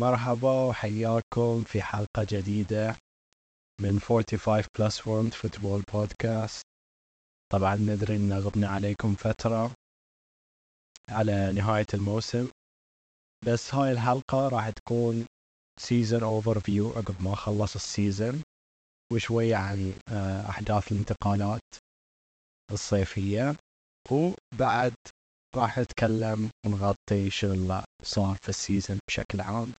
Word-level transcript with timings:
مرحبا 0.00 0.64
وحياكم 0.68 1.64
في 1.64 1.82
حلقة 1.82 2.26
جديدة 2.28 2.96
من 3.80 4.00
45 4.00 4.64
plus 4.78 5.06
1 5.06 5.34
football 5.34 5.82
podcast. 5.92 6.62
طبعا 7.52 7.76
ندري 7.76 8.16
ان 8.16 8.32
غبنا 8.32 8.68
عليكم 8.68 9.14
فترة 9.14 9.74
على 11.08 11.52
نهاية 11.52 11.86
الموسم 11.94 12.48
بس 13.46 13.74
هاي 13.74 13.92
الحلقة 13.92 14.48
راح 14.48 14.70
تكون 14.70 15.26
season 15.80 16.22
overview 16.22 16.90
عقب 16.90 17.22
ما 17.22 17.34
خلص 17.34 17.74
ال 17.74 17.84
season 17.84 18.42
وشوية 19.12 19.56
عن 19.56 19.92
آه، 20.08 20.50
أحداث 20.50 20.92
الانتقالات 20.92 21.68
الصيفية. 22.72 23.56
وبعد 24.10 24.94
راح 25.56 25.78
نتكلم 25.78 26.50
ونغطي 26.66 27.30
شنو 27.30 27.82
صار 28.02 28.36
في 28.42 28.48
ال 28.48 28.55
season 28.55 28.98
بشكل 29.08 29.40
عام. 29.40 29.72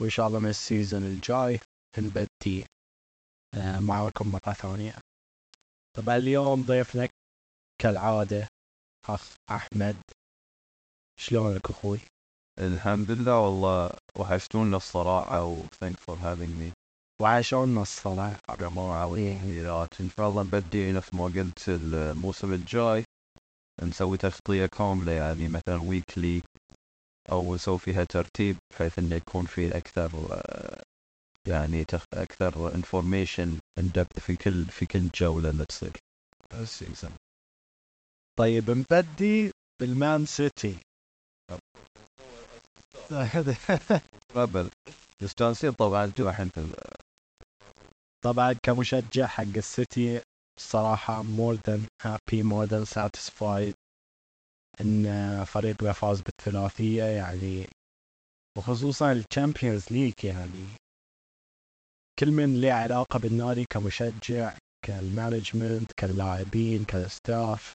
وإن 0.00 0.10
شاء 0.10 0.26
الله 0.28 0.38
من 0.38 0.48
ال 0.48 0.56
season 0.56 1.02
الجاي 1.02 1.60
نبدي 1.98 2.66
آه، 3.54 3.80
معاكم 3.80 4.28
مرة 4.28 4.52
ثانية. 4.52 4.94
طبعا 5.96 6.16
اليوم 6.16 6.62
ضيفنا 6.62 7.08
كالعادة 7.82 8.48
أخ 9.08 9.34
أحمد. 9.50 9.96
شلونك 11.20 11.70
أخوي؟ 11.70 11.98
الحمد 12.58 13.10
لله 13.10 13.38
والله 13.40 13.90
وحشتونا 14.18 14.76
الصراحة 14.76 15.44
و 15.44 15.62
thanks 15.62 15.96
for 16.06 16.16
having 16.16 16.52
me. 16.60 16.72
وحشونا 17.22 17.82
الصراحة 17.82 18.36
الجماعة 18.60 19.06
والتحيات 19.06 20.00
إن 20.00 20.10
شاء 20.16 20.28
الله 20.28 20.42
نبدي 20.42 20.92
نفس 20.92 21.14
ما 21.14 21.24
قلت 21.24 21.68
الموسم 21.68 22.52
الجاي. 22.52 23.04
نسوي 23.82 24.16
تغطية 24.16 24.66
كاملة 24.66 25.12
يعني 25.12 25.48
مثلا 25.48 25.82
weekly 25.82 26.42
أو 27.30 27.54
نسوي 27.54 27.78
فيها 27.78 28.04
ترتيب 28.04 28.56
بحيث 28.70 28.98
إنه 28.98 29.16
يكون 29.16 29.46
في 29.46 29.76
أكثر 29.76 30.10
يعني 31.48 31.84
أكثر 32.14 32.74
information 32.74 33.58
in 33.78 33.90
depth 33.98 34.20
في 34.20 34.36
كل 34.36 34.64
في 34.64 34.86
كل 34.86 35.08
جولة 35.08 35.50
اللي 35.50 35.64
تصير. 35.64 35.92
طيب 38.38 38.70
نبدي 38.70 39.50
بالمان 39.80 40.26
سيتي. 40.26 40.78
قبل 44.34 44.70
مستانسين 45.22 45.72
طبعا 45.72 46.12
الحين 46.18 46.50
ال- 46.56 46.74
طبعا 48.24 48.52
كمشجع 48.52 49.26
حق 49.26 49.42
السيتي 49.56 50.20
الصراحة 50.58 51.22
more 51.22 51.56
than 51.68 51.80
happy 52.06 52.42
more 52.42 52.66
than 52.66 52.84
satisfied. 52.86 53.74
إن 54.80 55.44
فريقنا 55.44 55.92
فاز 55.92 56.20
بالثلاثية 56.20 57.04
يعني 57.04 57.66
وخصوصا 58.58 59.12
ال 59.12 59.19
Champions 59.19 59.84
League 59.90 60.12
يعني. 60.24 60.66
كل 62.18 62.30
من 62.30 62.60
له 62.60 62.72
علاقة 62.72 63.18
بالنادي 63.18 63.64
كمشجع 63.64 64.56
كال 64.86 65.04
management 65.04 65.92
كاللاعبين 65.96 66.84
كال 66.84 67.09
staff 67.09 67.72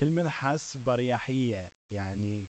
كل 0.00 0.10
من 0.10 0.28
حس 0.28 0.76
بأريحية 0.76 1.70
يعني. 1.92 2.46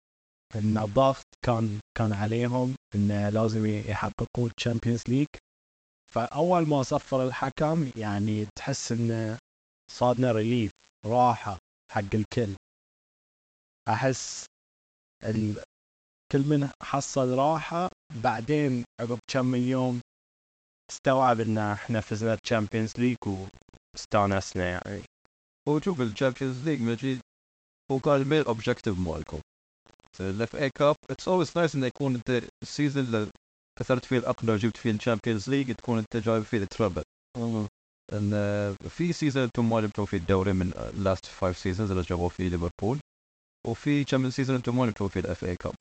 إن 0.56 0.78
الضغط 0.78 1.26
كان 1.46 1.80
كان 1.98 2.14
عليهم 2.14 2.76
انه 2.96 3.30
لازم 3.30 3.66
يحققون 3.66 4.52
ال 4.58 4.62
Champions 4.62 5.02
League. 5.08 5.28
فأول 6.12 6.68
ما 6.68 6.84
صفر 6.84 7.28
الحكم 7.28 7.92
يعني 7.96 8.48
تحس 8.56 8.92
انه 8.92 9.38
صادنا 9.92 10.32
relief 10.32 10.72
راحة 11.06 11.58
حق 11.92 12.16
الكل. 12.16 12.56
أحس 13.90 14.46
ال... 15.24 15.64
كل 16.32 16.40
من 16.40 16.70
حصل 16.84 17.38
راحة 17.38 17.90
بعدين 18.24 18.84
عقب 19.02 19.20
كم 19.32 19.46
من 19.46 19.60
يوم 19.62 20.02
استوعب 20.92 21.40
إن 21.40 21.58
إحنا 21.58 22.02
فزنا 22.02 22.34
ال 22.34 22.40
Champions 22.40 22.94
League 22.98 23.18
واستانسنا 23.96 24.70
يعني. 24.70 25.04
هو 25.70 25.80
شوف 25.80 26.02
ال 26.02 26.08
Champions 26.08 26.64
League 26.70 26.82
مجيد 26.82 27.20
هو 27.92 28.00
كان 28.00 28.16
ال 28.16 28.21
main 28.21 28.42
objective 28.46 29.00
مالكم 29.00 29.40
ال 30.20 30.56
FA 30.56 30.70
Cup 30.70 30.96
it's 31.10 31.28
always 31.28 31.52
nice 31.58 31.76
انه 31.76 31.88
يكون 31.88 32.16
أنت 32.16 32.42
ال 32.64 32.69
season 32.69 33.04
اللي 33.04 33.30
كسرت 33.80 34.06
فيه 34.06 34.18
الاقدر 34.18 34.54
وجبت 34.54 34.78
فيه 34.78 34.92
ال 34.92 34.98
Champions 34.98 35.50
League 35.50 35.76
تكون 35.76 35.98
أنت 35.98 36.18
جايب 36.18 36.44
فيه 36.44 36.58
ال 36.58 36.64
treble 36.64 37.04
إن 38.14 38.32
في 38.90 39.14
season 39.14 39.44
أنتم 39.44 39.70
ما 39.70 39.82
جبتوا 39.82 40.06
فيه 40.06 40.18
الدوري 40.18 40.54
من 40.54 40.92
last 40.98 41.26
five 41.26 41.58
seasons 41.58 41.92
اللي 41.92 42.04
جابوا 42.04 42.30
فيه 42.30 42.50
ليفربول 42.50 43.00
وفي 43.68 44.04
كم 44.04 44.30
season 44.30 44.56
أنتم 44.56 44.78
ما 44.78 44.86
جبتوا 44.86 45.08
فيه 45.08 45.20
ال 45.20 45.44
FA 45.44 45.56
Cup 45.56 45.76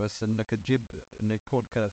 بس 0.00 0.22
إنك 0.22 0.46
تجيب 0.46 0.86
انه 1.20 1.34
يكون 1.34 1.64
ك 1.64 1.92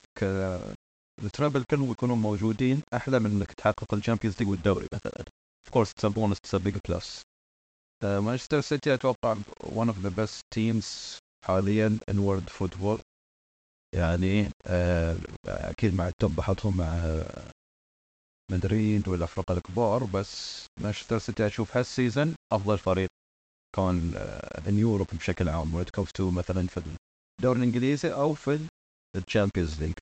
ال 1.23 1.29
treble 1.29 1.63
كلهم 1.63 1.91
يكونوا 1.91 2.15
موجودين 2.15 2.81
أحلى 2.93 3.19
من 3.19 3.31
إنك 3.31 3.51
تحقق 3.53 3.93
ال 3.93 3.98
Champions 3.98 4.39
League 4.39 4.49
والدوري 4.49 4.87
مثلا. 4.93 5.17
of 5.19 5.73
course 5.73 5.91
it's 5.91 6.05
bonus 6.05 6.37
it's 6.37 6.55
big 6.55 6.77
plus 6.89 7.21
مانشستر 8.03 8.61
سيتي 8.61 8.93
أتوقع 8.93 9.35
one 9.63 9.89
of 9.89 10.05
the 10.05 10.09
best 10.09 10.41
teams 10.55 10.85
حاليا 11.45 11.97
in 12.11 12.15
world 12.15 12.49
football. 12.59 12.99
يعني 13.95 14.49
آه، 14.67 15.17
أكيد 15.47 15.93
مع 15.93 16.07
ال 16.07 16.14
top 16.14 16.35
بحطهم 16.35 16.77
مع 16.77 17.23
مدريد 18.51 19.07
والافرقه 19.07 19.53
الكبار 19.57 20.03
بس 20.03 20.65
مانشستر 20.81 21.19
سيتي 21.19 21.47
أشوف 21.47 21.77
هال 21.77 21.92
season 21.92 22.35
أفضل 22.53 22.77
فريق. 22.77 23.09
كان 23.75 24.13
in 24.67 24.79
Europe 24.79 25.07
بشكل 25.13 25.49
عام 25.49 25.83
comes 25.83 26.09
to 26.13 26.31
مثلا 26.31 26.67
في 26.67 26.81
الدوري 27.39 27.59
الإنجليزي 27.59 28.13
أو 28.13 28.33
في 28.33 28.59
ال 29.17 29.24
Champions 29.24 29.83
League 29.83 29.93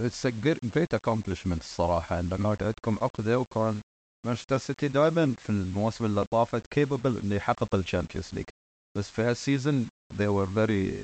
it's 0.00 0.26
great 0.26 0.94
accomplishment 0.94 1.60
الصراحه 1.60 2.20
ان 2.20 2.28
كانت 2.28 2.62
عندكم 2.62 2.98
عقده 3.02 3.38
وكان 3.38 3.80
مانشستر 4.26 4.58
سيتي 4.58 4.88
دائما 4.88 5.34
في 5.38 5.50
المواسم 5.50 6.04
اللي 6.04 6.24
طافت 6.32 6.66
capable 6.66 7.18
إنه 7.24 7.34
يحقق 7.34 7.74
ال 7.74 7.80
Champions 7.80 8.34
League 8.34 8.44
بس 8.98 9.10
في 9.10 9.22
هال 9.22 9.38
season 9.38 9.88
they 10.12 10.28
were 10.28 10.48
very 10.56 10.94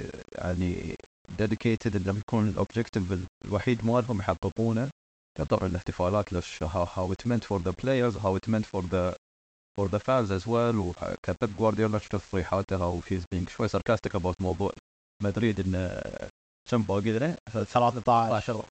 يعني 0.42 0.94
dedicated 1.38 1.96
إنه 1.96 2.18
يكون 2.18 2.48
ال 2.48 2.55
objective 2.55 3.18
الوحيد 3.44 3.86
مالهم 3.86 4.18
يحققونه. 4.20 4.90
طبعا 5.48 5.68
الاحتفالات 5.68 6.32
للش 6.32 6.64
how, 6.64 6.86
how 6.86 7.12
it 7.12 7.26
meant 7.28 7.44
for 7.44 7.58
the 7.58 7.72
players 7.82 8.14
how 8.24 8.36
it 8.36 8.48
meant 8.48 8.66
for 8.66 8.82
the 8.82 9.15
for 9.80 9.88
the 9.88 9.98
fans 9.98 10.30
as 10.30 10.46
well 10.46 10.74
وك 10.74 11.07
بيب 11.07 11.56
جوارديولا 11.58 11.98
شفت 11.98 12.16
تصريحاته 12.16 12.82
أو 12.84 13.00
he's 13.00 13.22
being 13.34 13.48
شوي 13.50 13.68
sarcastic 13.68 14.14
about 14.20 14.34
موضوع 14.40 14.72
مدريد 15.22 15.60
انه 15.60 16.00
كم 16.70 16.82
باقي 16.82 17.10
لنا 17.12 17.36
13 17.64 18.62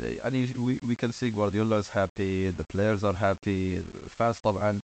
يعني 0.00 0.46
we, 0.46 0.78
we 0.88 0.94
can 0.96 1.12
see 1.12 1.30
Guardiola 1.30 1.78
is 1.82 1.88
happy 1.88 2.50
the 2.50 2.64
players 2.72 3.02
are 3.04 3.16
happy 3.16 3.82
ال 4.04 4.10
fans 4.10 4.36
طبعا 4.42 4.80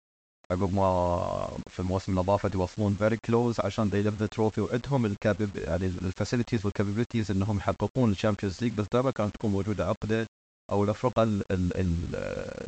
عقب 0.51 0.73
ما 0.73 1.49
في 1.69 1.79
الموسم 1.79 2.11
اللي 2.11 2.21
طافت 2.23 2.53
يوصلون 2.55 2.97
very 3.01 3.17
close 3.31 3.65
عشان 3.65 3.89
they 3.89 4.03
lift 4.07 4.23
the 4.23 4.37
trophy 4.37 4.57
وعندهم 4.59 5.05
ال 5.05 5.13
capab 5.13 5.49
يعني 5.55 5.85
ال 5.85 5.93
facilities 5.93 6.65
وال 6.65 6.75
capabilities 6.75 7.31
إنهم 7.31 7.57
يحققون 7.57 8.11
ال 8.11 8.17
Champions 8.17 8.63
League 8.63 8.73
بس 8.73 8.85
دائما 8.93 9.11
كانت 9.11 9.35
تكون 9.35 9.51
موجودة 9.51 9.85
عقده 9.87 10.27
أو 10.71 10.83
الافرقه 10.83 11.23
ال- 11.23 11.51
ال- 11.51 11.77
ال- 11.77 12.15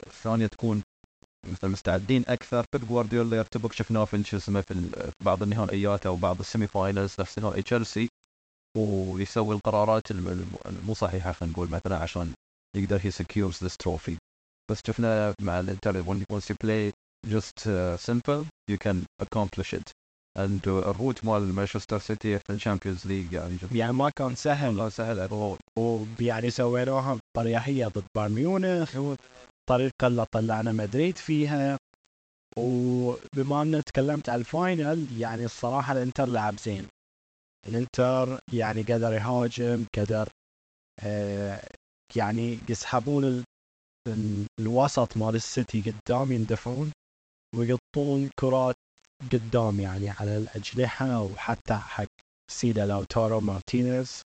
الثانية 0.07 0.47
تكون 0.47 0.81
مثلا 1.45 1.69
مستعدين 1.69 2.23
أكثر. 2.27 2.65
بيب 2.73 2.87
جوارديولا 2.87 3.37
يرتبك 3.37 3.73
شفناه 3.73 4.05
في 4.05 4.23
شو 4.23 4.37
اسمه 4.37 4.61
في 4.61 4.91
بعض 5.25 5.43
النهائيات 5.43 6.05
أو 6.05 6.15
بعض 6.15 6.39
ال 6.39 6.45
semi 6.45 6.67
finals 6.67 7.15
نفس 7.19 7.39
نهائي 7.39 7.61
تشيلسي. 7.61 8.07
ويسوي 8.77 9.55
القرارات 9.55 10.11
الم- 10.11 10.27
الم- 10.27 10.55
المو 10.65 10.93
صحيحة 10.93 11.31
خلينا 11.31 11.53
نقول 11.53 11.69
مثلا 11.69 11.97
عشان 11.97 12.33
يقدر 12.75 12.99
he 12.99 13.13
secures 13.13 13.55
this 13.67 13.73
trophy. 13.83 14.17
بس 14.71 14.79
شفنا 14.87 15.33
مع 15.41 15.59
الإنتر 15.59 16.03
when 16.03 16.17
once 16.33 16.43
you 16.43 16.55
play 16.65 16.91
just 17.27 17.65
uh, 17.65 17.97
simple 17.97 18.45
you 18.71 18.77
can 18.77 18.97
accomplish 19.23 19.73
it. 19.73 19.91
And 20.39 20.61
uh, 20.63 20.67
ال 20.67 20.77
route 20.77 21.25
مال 21.25 21.53
مانشستر 21.53 21.99
سيتي 21.99 22.39
في 22.39 22.53
ال 22.53 22.59
Champions 22.59 23.07
League 23.07 23.33
يعني 23.33 23.57
جدا 23.63 23.75
يعني 23.75 23.93
ما 23.93 24.09
كان 24.09 24.35
سهل. 24.35 24.77
لا 24.77 24.89
سهل 24.89 25.57
ويعني 25.77 26.49
سويناها 26.49 27.19
بطريقة 27.35 27.87
ضد 27.87 28.03
بايرن 28.17 28.31
ميونخ. 28.31 28.97
الطريقة 29.69 30.07
اللي 30.07 30.25
طلعنا 30.31 30.71
مدريد 30.71 31.17
فيها. 31.17 31.77
وبما 32.57 33.61
ان 33.61 33.83
تكلمت 33.85 34.29
على 34.29 34.39
ال 34.39 34.53
final 34.53 35.21
يعني 35.21 35.45
الصراحة 35.45 35.93
الإنتر 35.93 36.25
لعب 36.25 36.59
زين. 36.59 36.87
الإنتر 37.67 38.39
يعني 38.53 38.81
قدر 38.81 39.13
يهاجم 39.13 39.85
قدر 39.97 40.29
آه 41.03 41.61
يعني 42.15 42.59
يسحبون 42.69 43.23
ال... 43.23 43.43
ال- 44.07 44.45
الوسط 44.59 45.17
مال 45.17 45.35
السيتي 45.35 45.81
قدام 45.91 46.31
يندفعون 46.31 46.91
ويقطون 47.55 48.29
كرات 48.39 48.75
قدام 49.31 49.79
يعني 49.79 50.09
على 50.09 50.37
الأجنحة 50.37 51.21
وحتى 51.21 51.73
حق 51.75 52.07
سيدا 52.51 52.85
لوتارو 52.85 53.39
مارتينيز. 53.39 54.21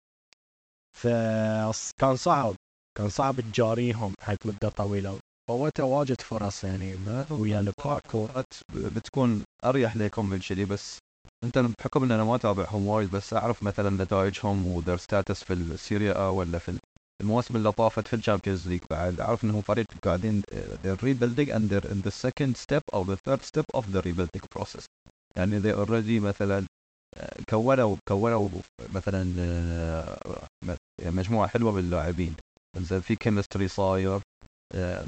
فكان 0.98 2.16
صعب 2.16 2.54
كان 2.98 3.08
صعب 3.08 3.40
تجاريهم 3.40 4.14
حق 4.20 4.46
مدة 4.46 4.68
طويلة. 4.68 5.18
فوتوا 5.48 5.84
واجد 5.98 6.20
فرص 6.20 6.64
يعني 6.64 6.94
ما 6.96 7.26
ويا 7.30 7.62
لوكاكو 7.62 8.28
بتكون 8.74 9.44
أريح 9.64 9.96
لكم 9.96 10.26
من 10.26 10.38
كذي 10.38 10.64
بس 10.64 10.98
أنت 11.44 11.58
بحكم 11.58 12.02
إن 12.02 12.12
أنا 12.12 12.24
ما 12.24 12.34
أتابعهم 12.34 12.86
وايد 12.86 13.10
بس 13.10 13.34
أعرف 13.34 13.62
مثلا 13.62 14.04
نتائجهم 14.04 14.66
و 14.66 14.71
their 14.71 14.96
stats 14.96 15.44
في 15.44 15.52
السيريا 15.52 16.28
ولا 16.28 16.58
في 16.58 16.78
المواسم 17.22 17.56
اللي 17.56 17.72
طافت 17.72 18.08
في 18.08 18.16
ال 18.16 18.21
Champions 18.21 18.68
League 18.68 18.80
بعد. 18.90 19.20
أعرف 19.20 19.44
إنهم 19.44 19.60
فريق 19.60 19.86
قاعدين 20.04 20.42
they're 20.52 21.02
rebuilding 21.02 21.48
and 21.50 21.70
they're 21.70 21.90
in 21.92 22.02
the 22.02 22.10
second 22.10 22.56
step 22.56 22.82
or 22.92 23.04
the 23.04 23.16
third 23.16 23.42
step 23.42 23.66
of 23.76 23.84
the 23.92 24.02
rebuilding 24.02 24.44
process. 24.56 24.84
يعني 25.36 25.60
they 25.62 25.74
already 25.76 26.22
مثلا 26.22 26.66
كونوا 27.50 27.96
كونوا 28.08 28.48
مثلا 28.94 29.34
آه، 29.38 30.18
مجموعة 31.02 31.48
حلوة 31.48 31.72
باللاعبين 31.72 32.34
زين 32.76 33.00
في 33.00 33.16
chemistry 33.16 33.68
صاير. 33.68 34.20
آه، 34.74 35.04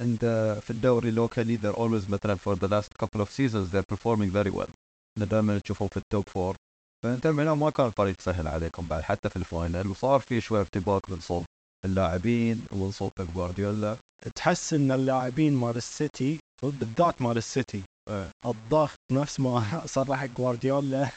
انت 0.00 0.24
في 0.62 0.70
الدوري 0.70 1.10
locally 1.10 1.58
they're 1.58 1.76
always 1.76 2.10
مثلا 2.10 2.36
for 2.36 2.56
the 2.56 2.68
last 2.68 3.04
couple 3.04 3.20
of 3.20 3.28
seasons. 3.30 3.70
They're 3.72 3.94
performing 3.94 4.30
very 4.30 4.50
well. 4.50 4.70
دائما 5.18 5.58
تشوفهم 5.58 5.88
في 5.88 5.96
ال 5.96 6.04
top 6.04 6.28
four 6.28 6.56
فأنت 7.04 7.26
ميلان 7.26 7.58
ما 7.58 7.70
كان 7.70 7.90
فريق 7.90 8.20
سهل 8.20 8.48
عليكم 8.48 8.86
بعد 8.86 9.02
حتى 9.02 9.28
في 9.28 9.36
ال 9.36 9.44
final 9.44 9.86
وصار 9.88 10.20
في 10.20 10.40
شوي 10.40 10.60
ارتباك 10.60 11.10
من 11.10 11.20
صوب 11.20 11.44
اللاعبين 11.84 12.66
ومن 12.72 12.90
صوب 12.90 13.12
جوارديولا 13.34 13.96
تحس 14.34 14.74
إن 14.74 14.92
اللاعبين 14.92 15.52
مال 15.52 15.76
السيتي 15.76 16.38
بالذات 16.62 17.22
مال 17.22 17.36
السيتي 17.36 17.82
إيه. 18.10 18.30
الضغط 18.46 18.98
نفس 19.12 19.40
ما 19.40 19.82
صرح 19.86 20.24
جوارديولا 20.24 21.08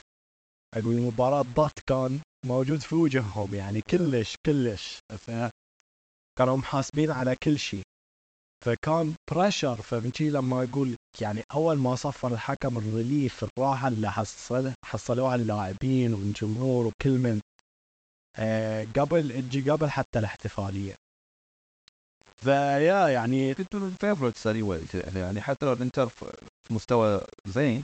المباراة 0.76 1.42
الضغط 1.42 1.80
كان 1.88 2.20
موجود 2.46 2.80
في 2.80 2.96
وجههم 2.96 3.56
يعني 3.56 3.82
كلش 3.82 4.36
كلش. 4.46 5.00
فكانوا 6.36 6.58
محاسبين 6.58 7.12
على 7.12 7.36
كل 7.36 7.60
شيء. 7.60 7.84
فكان 8.66 9.16
pressure 9.32 9.76
فمشي 9.76 10.30
لما 10.30 10.64
يقول 10.64 10.96
يعني 11.22 11.44
أول 11.54 11.78
ما 11.78 11.96
صفر 11.96 12.34
الحكم 12.34 12.78
ال 12.78 12.87
relief 12.87 13.44
الراحه 13.44 13.88
اللي 13.88 14.12
حصل 14.12 14.74
حصلوها 14.86 15.36
اللاعبين 15.36 16.14
والجمهور 16.14 16.86
وكل 16.86 17.10
من 17.18 17.42
آه 18.36 18.88
قبل 18.96 19.30
تجي 19.50 19.72
قبل 19.72 19.90
حتى 19.90 20.20
الاحتفالية. 20.20 20.96
فيا 22.44 23.08
يعني 23.08 23.54
كنتوا 23.54 23.80
ال 23.80 23.86
favorites 23.86 24.46
يعني 25.16 25.42
حتى 25.42 25.66
لو 25.66 25.74
الإنتر 25.74 26.10
في 26.10 26.74
مستوى 26.74 27.22
زين 27.48 27.84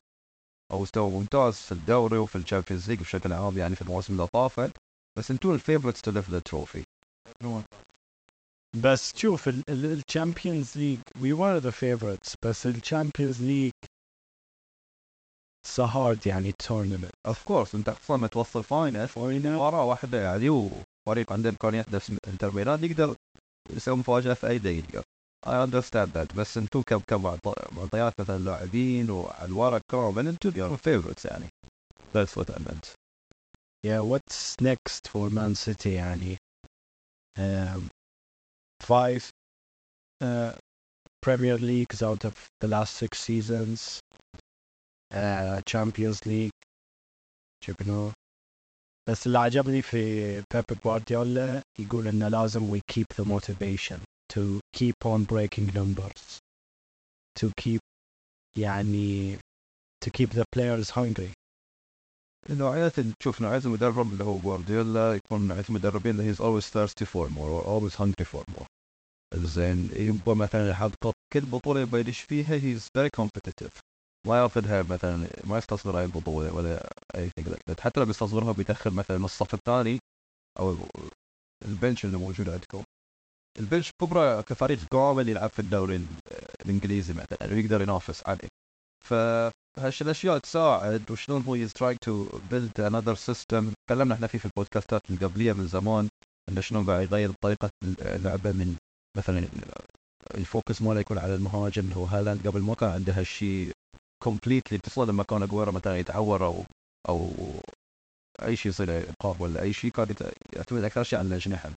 أو 0.71 0.81
مستوى 0.81 1.09
ممتاز 1.11 1.53
في 1.53 1.71
الدوري 1.71 2.17
وفي 2.17 2.35
ال 2.35 2.41
Champions 2.41 2.89
League 2.89 2.99
بشكل 2.99 3.33
عام 3.33 3.57
يعني 3.57 3.75
في 3.75 3.81
المواسم 3.81 4.13
اللي 4.13 4.27
طافت 4.33 4.71
بس 5.17 5.31
أنتوا 5.31 5.53
ال 5.53 5.58
favorites 5.58 6.01
to 6.01 6.11
lift 6.11 6.29
the 6.29 6.39
trophy 6.39 6.83
بس 8.75 9.17
شوف 9.17 9.49
ال 9.69 9.80
Champions 9.80 10.77
League 10.77 10.99
we 11.21 11.33
were 11.33 11.57
the 11.57 11.69
favorites 11.69 12.35
بس 12.45 12.65
ال 12.65 12.73
Champions 12.73 13.41
League 13.41 13.71
hard 15.79 16.27
يعني 16.27 16.51
tournament 16.51 17.11
of 17.27 17.43
course 17.43 17.75
انت 17.75 17.89
أصلا 17.89 18.17
متوصل 18.17 18.63
final 18.63 19.07
final 19.07 19.53
مباراة 19.53 19.83
واحدة 19.83 20.21
يعني 20.21 20.49
وفريق 20.49 21.33
عنده 21.33 21.49
امكانيات 21.49 21.93
نفس 21.93 22.11
انتر 22.27 22.51
ميلان 22.51 22.83
يقدر 22.83 23.15
يسوي 23.69 23.95
مفاجأة 23.95 24.33
في 24.33 24.47
أي 24.47 24.57
دقيقة. 24.57 25.03
I 25.47 25.63
understand 25.63 26.11
that 26.17 26.35
بس 26.35 26.57
أنتم 26.57 26.81
كم 26.81 26.99
كمعطيات 26.99 28.21
مثلا 28.21 28.39
لاعبين 28.39 29.09
وعلى 29.09 29.45
الورق 29.45 29.81
كامل 29.91 30.27
أنتم 30.27 30.51
you're 30.55 30.77
favorites 30.77 31.25
يعني. 31.25 31.45
That's 32.13 32.35
what 32.35 32.49
I 32.49 32.59
meant. 32.59 32.85
Yeah, 33.87 34.01
what's 34.11 34.55
next 34.61 35.07
for 35.07 35.29
Man 35.29 35.55
City 35.55 35.87
يعني؟ 35.87 36.37
Um, 37.39 38.00
five 38.80 39.30
uh, 40.20 40.52
Premier 41.22 41.58
Leagues 41.58 42.02
out 42.02 42.24
of 42.24 42.34
the 42.60 42.68
last 42.68 42.94
six 42.94 43.18
seasons, 43.20 44.00
uh, 45.12 45.60
Champions 45.66 46.24
League, 46.26 46.52
جبناه 47.64 48.12
بس 49.08 49.26
اللي 49.26 49.38
عجبني 49.38 49.82
في 49.82 50.34
بيب 50.52 50.64
جوارديولا 50.84 51.62
يقول 51.78 52.08
انه 52.08 52.28
لازم 52.28 52.76
we 52.76 52.80
keep 52.92 53.06
the 53.16 53.24
motivation 53.24 53.98
to 54.32 54.60
keep 54.76 54.94
on 55.04 55.24
breaking 55.24 55.74
numbers 55.74 56.38
to 57.40 57.50
keep 57.60 57.80
يعني 58.56 59.38
to 60.04 60.10
keep 60.10 60.30
the 60.30 60.44
players 60.56 60.90
hungry 60.90 61.32
نوعية 62.49 62.93
تشوف 63.19 63.41
نوعية 63.41 63.61
المدرب 63.65 64.13
اللي 64.13 64.23
هو 64.23 64.37
جوارديولا 64.37 65.15
يكون 65.15 65.47
نوعية 65.47 65.65
المدربين 65.69 66.19
اللي 66.19 66.35
he's 66.35 66.37
always 66.37 66.65
thirsty 66.65 67.05
for 67.05 67.29
more 67.29 67.49
or 67.49 67.65
always 67.65 67.95
hungry 67.95 68.25
for 68.25 68.43
more. 68.53 68.65
زين 69.35 69.89
يبغى 69.95 70.35
مثلا 70.35 70.69
يحقق 70.69 71.13
كل 71.33 71.41
بطولة 71.41 71.81
يبغى 71.81 71.99
يدش 71.99 72.21
فيها 72.21 72.59
he's 72.59 72.81
very 72.97 73.09
competitive. 73.21 73.71
ما 74.27 74.39
ياخذها 74.41 74.83
مثلا 74.83 75.27
ما 75.43 75.57
يستصغر 75.57 75.99
اي 75.99 76.07
بطولة 76.07 76.53
ولا 76.53 76.89
أي 77.15 77.31
حتى 77.79 77.99
لو 77.99 78.05
بيستصغرها 78.05 78.51
بيدخل 78.51 78.91
مثلا 78.91 79.25
الصف 79.25 79.53
الثاني 79.53 79.99
أو 80.59 80.77
البنش 81.65 82.05
اللي 82.05 82.17
موجود 82.17 82.49
عندكم. 82.49 82.83
ال 83.59 83.65
bench 83.65 83.91
كبرى 84.01 84.43
كفريق 84.43 84.79
كامل 84.91 85.29
يلعب 85.29 85.49
في 85.49 85.59
الدوري 85.59 86.05
الإنجليزي 86.65 87.13
مثلا 87.13 87.53
ويقدر 87.53 87.81
ينافس 87.81 88.27
عليه. 88.27 88.47
ف 89.05 89.13
هالشيء 89.79 90.05
الاشياء 90.05 90.37
تساعد. 90.37 91.11
وشلون 91.11 91.41
هو 91.41 91.55
is 91.55 91.73
try 91.73 91.97
to 92.01 92.39
build 92.51 92.79
another 92.81 93.15
system 93.15 93.71
تكلمنا 93.87 94.15
إحنا 94.15 94.27
فيه 94.27 94.37
في 94.37 94.45
ال 94.45 94.52
podcastات 94.52 95.01
القبلية 95.09 95.53
من 95.53 95.67
زمان 95.67 96.09
إنه 96.49 96.61
شلون 96.61 96.85
قاعد 96.85 97.01
يغير 97.01 97.31
طريقة 97.41 97.69
اللعبة 98.01 98.51
من 98.51 98.75
مثلا 99.17 99.47
ال 100.35 100.43
focus 100.43 100.81
ماله 100.81 100.99
يكون 100.99 101.17
على 101.17 101.35
المهاجم 101.35 101.83
اللي 101.83 101.95
هو 101.95 102.05
هالاند. 102.05 102.47
قبل 102.47 102.61
ما 102.61 102.75
كان 102.75 102.89
عنده 102.89 103.13
هالشيء 103.13 103.71
completely 104.23 104.77
تصل 104.77 105.07
لما 105.09 105.23
كان 105.23 105.43
اجويرو 105.43 105.71
مثلا 105.71 105.97
يتعور 105.97 106.45
أو 106.45 106.63
أو 107.09 107.31
أي 108.43 108.55
شيء 108.55 108.69
يصير 108.69 108.91
ايقاف 108.91 109.41
ولا 109.41 109.61
أي 109.61 109.73
شيء 109.73 109.91
كان 109.91 110.15
يعتمد 110.53 110.83
أكثر 110.83 111.03
شيء 111.03 111.19
على 111.19 111.27
الأجنحة. 111.27 111.71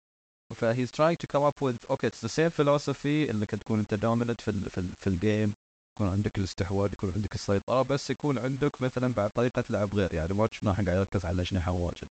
ف 0.55 0.62
he's 0.62 0.89
trying 0.89 1.17
to 1.23 1.27
come 1.33 1.43
up 1.43 1.61
with 1.61 1.89
أوكي 1.89 2.07
it's 2.07 2.25
the 2.25 2.27
same 2.27 2.49
philosophy 2.49 3.29
إنك 3.29 3.49
تكون 3.51 3.79
أنت 3.79 3.93
dominant 3.93 4.41
في 4.41 4.51
ال 4.51 4.69
في, 4.69 4.81
في 4.97 5.07
ال 5.07 5.16
game 5.16 5.53
يكون 5.97 6.07
عندك 6.07 6.37
الاستحواذ 6.37 6.93
يكون 6.93 7.11
عندك 7.15 7.35
السيطرة 7.35 7.81
بس 7.81 8.09
يكون 8.09 8.37
عندك 8.37 8.81
مثلا 8.81 9.13
بعد 9.13 9.29
طريقة 9.29 9.63
لعب 9.69 9.95
غير. 9.95 10.13
يعني 10.13 10.33
ما 10.33 10.47
شفنا 10.51 10.71
قاعد 10.71 10.87
يركز 10.87 11.25
على 11.25 11.35
الاجنحه 11.35 11.71
واجد. 11.71 12.07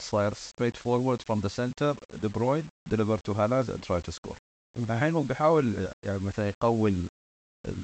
صاير 0.00 0.34
forward 0.74 1.20
from 1.22 1.40
the 1.40 1.48
center 1.48 1.94
De 2.22 2.28
Bruyne 2.28 2.68
deliver 2.90 3.18
to 3.26 3.34
Haaland 3.34 3.68
and 3.68 3.82
try 3.82 4.00
to 4.00 4.12
score. 4.12 4.36
الحين 4.78 5.14
هو 5.14 5.22
بيحاول 5.22 5.88
يعني 6.06 6.18
مثلا 6.18 6.48
يقوي 6.48 6.94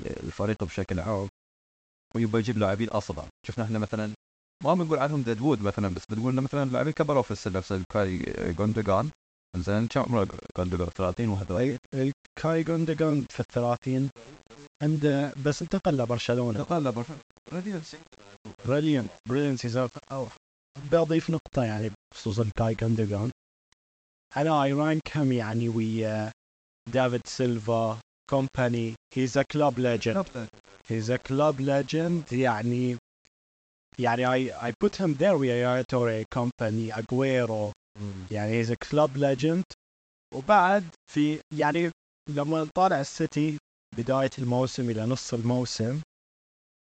الفريق 0.06 0.64
بشكل 0.64 1.00
عام 1.00 1.28
ويبغى 2.14 2.40
يجيب 2.40 2.58
لاعبين 2.58 2.88
أصغر. 2.88 3.28
شفنا 3.46 3.64
إحنا 3.64 3.78
مثلا 3.78 4.10
ما 4.64 4.74
بنقول 4.74 4.98
عنهم 4.98 5.22
dead 5.22 5.42
wood 5.42 5.62
مثلا 5.62 5.88
بس 5.88 6.02
بنقول 6.10 6.32
إنه 6.32 6.42
مثلا 6.42 6.70
لاعبين 6.70 6.92
كبروا 6.92 7.22
في 7.22 7.30
السن 7.30 7.52
نفس 7.52 7.72
كاي 7.92 8.18
جوندوجان 8.58 9.10
زين 9.56 9.86
كم 9.86 10.00
عمره 10.00 10.28
جوندوجان 10.56 10.88
30 10.88 11.28
31 11.28 12.12
كاي 12.42 12.62
جوندوجان 12.62 13.26
في 13.30 13.40
الثلاثين. 13.40 14.10
عنده 14.82 15.32
بس 15.44 15.62
انتقل 15.62 15.96
لبرشلونه 15.96 16.60
انتقل 16.60 16.84
لبرشلونه 16.84 17.20
brilliant 18.66 19.10
brilliant 19.28 19.60
season 19.60 19.88
بضيف 20.92 21.30
نقطة 21.30 21.64
يعني 21.64 21.90
بخصوص 22.14 22.38
الكاي 22.38 22.74
جوندوجان 22.74 23.30
أنا 24.36 24.62
I 24.64 24.72
rank 24.72 25.12
هم 25.12 25.32
يعني 25.32 25.68
ويا 25.68 26.32
دافيد 26.92 27.26
سيلفا 27.26 27.98
كومباني. 28.30 28.94
he's 29.14 29.38
a 29.38 29.42
club 29.42 29.78
legend 29.78 30.48
he's 30.88 31.10
a 31.10 31.16
club 31.16 31.60
legend 31.60 32.32
يعني 32.32 32.96
يعني 33.98 34.26
I 34.26 34.52
I 34.68 34.72
put 34.84 34.96
him 34.96 35.14
there 35.14 35.36
with 35.36 35.50
Yaya 35.50 35.84
Toure 35.92 36.24
Kompany 36.38 36.90
Aguero 37.00 37.72
يعني 38.30 38.64
he's 38.64 38.70
a 38.70 38.76
club 38.88 39.10
legend. 39.16 39.64
وبعد 40.34 40.84
في 41.12 41.40
يعني 41.54 41.90
لما 42.28 42.68
طالع 42.74 43.00
السيتي 43.00 43.58
بداية 43.98 44.30
الموسم 44.38 44.90
إلى 44.90 45.02
نص 45.06 45.34
الموسم 45.34 46.02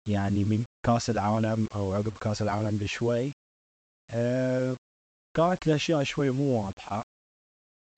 يعني 0.09 0.45
من 0.45 0.65
كأس 0.87 1.11
العالم 1.11 1.67
أو 1.75 1.93
عقب 1.93 2.19
كأس 2.19 2.43
العالم 2.43 2.79
بشوي. 2.79 3.33
آه 4.11 4.77
كانت 5.37 5.67
الأشياء 5.67 6.03
شوي 6.05 6.31
مو 6.31 6.65
واضحة. 6.65 7.03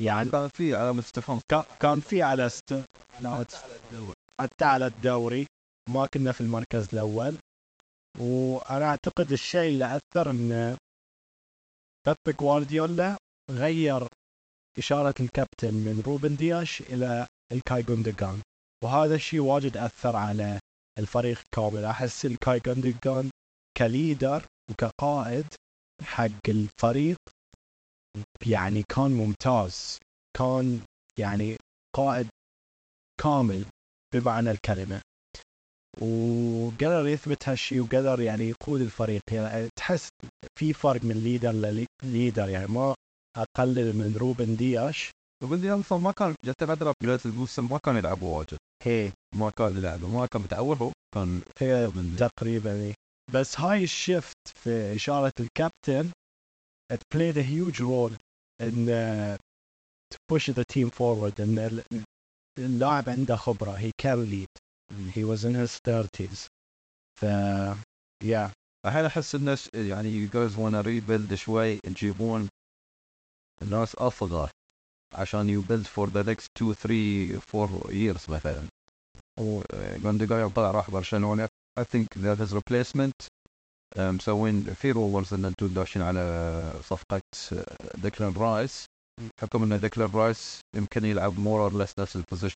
يعني 0.03 0.31
كان 0.31 0.49
في 0.49 0.75
على 0.75 0.99
استفهام 0.99 1.41
كان 1.81 2.01
في 2.01 2.23
على 2.23 2.47
است... 2.47 2.75
حتى 4.41 4.65
على 4.65 4.87
الدوري. 4.87 5.47
ما 5.91 6.07
كنا 6.07 6.33
في 6.33 6.41
المركز 6.41 6.89
الأول. 6.93 7.37
وأنا 8.19 8.85
أعتقد 8.85 9.33
الشيء 9.33 9.69
اللي 9.73 9.97
أثر 9.97 10.31
إن 10.31 10.77
بيب 12.07 12.37
جوارديولا 12.37 13.17
غير 13.51 14.09
إشارة 14.79 15.15
الكابتن 15.21 15.75
من 15.75 16.03
روبن 16.07 16.37
دياش 16.37 16.81
إلى 16.81 17.27
الكاي 17.53 17.83
جوندوجان 17.83 18.43
وهذا 18.85 19.15
الشيء 19.15 19.41
واجد 19.41 19.77
أثر 19.77 20.17
على 20.17 20.61
الفريق 20.99 21.43
كامل 21.55 21.85
أحس 21.85 22.27
الكاي 22.27 22.61
جوندوجان 22.61 23.31
ك 23.77 23.87
leader 23.87 24.47
وكقائد 24.71 25.47
حق 26.03 26.49
الفريق 26.49 27.17
يعني 28.47 28.83
كان 28.83 29.11
ممتاز. 29.11 29.99
كان 30.37 30.81
يعني 31.19 31.57
قائد 31.97 32.29
كامل 33.23 33.65
بمعنى 34.15 34.51
الكلمة. 34.51 35.01
وقدر 36.01 37.07
يثبت 37.07 37.49
هالشيء 37.49 37.81
وقدر 37.81 38.21
يعني 38.21 38.45
يقود 38.49 38.81
الفريق. 38.81 39.23
يعني 39.33 39.69
تحس 39.77 40.09
في 40.59 40.73
فرق 40.73 41.05
من 41.05 41.17
leader 41.25 41.53
لل 41.53 41.77
leader 41.77 42.49
يعني 42.49 42.67
ما 42.67 42.95
أقلل 43.37 43.97
من 43.97 44.17
روبن 44.21 44.57
دياش 44.57 45.11
روبن 45.45 45.61
دياش 45.61 45.81
أصلا 45.81 45.99
ما 45.99 46.13
كان 46.13 46.35
جت 46.45 46.65
فتره 46.65 46.95
بدايه 47.03 47.21
الموسم 47.25 47.69
ما 47.71 47.79
كان 47.79 47.97
يلعب 47.97 48.23
واجد. 48.23 48.59
هي. 48.83 49.13
ما 49.37 49.51
كان 49.51 49.77
يلعب 49.77 50.05
ما 50.05 50.27
كان 50.27 50.43
متعود 50.43 50.83
هو 50.83 50.93
كان 51.15 51.43
هي. 51.59 51.91
تقريبا 52.19 52.95
بس 53.35 53.61
هاي 53.61 53.85
ال 53.85 53.96
shift 53.96 54.49
في 54.49 54.95
إشارة 54.97 55.33
الكابتن 55.41 56.11
it 56.93 56.99
played 57.15 57.37
a 57.37 57.43
huge 57.43 57.81
role 57.81 58.13
in 58.61 58.89
uh, 58.89 59.37
to 60.11 60.19
push 60.29 60.47
the 60.51 60.65
team 60.65 60.91
forward. 60.91 61.41
إن 61.41 61.83
اللاعب 62.59 63.09
عنده 63.09 63.37
خبرة. 63.37 63.77
He 63.77 63.93
can 64.03 64.31
lead. 64.31 64.53
He 65.15 65.25
was 65.25 65.45
in 65.45 65.55
his 65.55 65.81
30s 65.89 66.47
ف 67.21 67.25
yeah. 68.25 68.51
الحين 68.87 69.05
أحس 69.05 69.35
الناس 69.35 69.71
يعني 69.75 70.27
you 70.27 70.31
guys 70.31 70.57
wanna 70.57 70.83
rebuild 70.83 71.35
شوي 71.35 71.77
تجيبون 71.77 72.49
ناس 73.63 73.95
أفضل. 73.99 74.49
عشان 75.15 75.63
you 75.63 75.67
build 75.67 75.87
for 75.87 76.07
the 76.11 76.25
next 76.25 76.47
2 76.59 76.75
3 76.75 77.39
4 77.55 77.69
years 77.91 78.31
مثلا. 78.31 78.63
وجوندوجان 79.41 80.49
طلع 80.51 80.71
راح 80.71 80.91
برشلونة 80.91 81.49
I 81.81 81.83
think 81.83 82.07
that 82.23 82.39
his 82.39 82.53
replacement. 82.55 83.13
مسوين 83.99 84.75
في 84.75 84.91
rumors 84.91 85.35
إن 85.35 85.45
أنتم 85.45 85.67
داشين 85.67 86.03
على 86.03 86.73
صفقة 86.85 87.21
ديكلان 87.95 88.33
رايس 88.37 88.87
حكم 89.41 89.63
إن 89.73 89.81
ديكلان 89.81 90.11
رايس 90.15 90.61
يمكن 90.77 91.05
يلعب 91.05 91.39
more 91.39 91.61
or 91.61 91.79
less 91.79 91.93
نفس 91.99 92.17
ال 92.17 92.21
position 92.21 92.57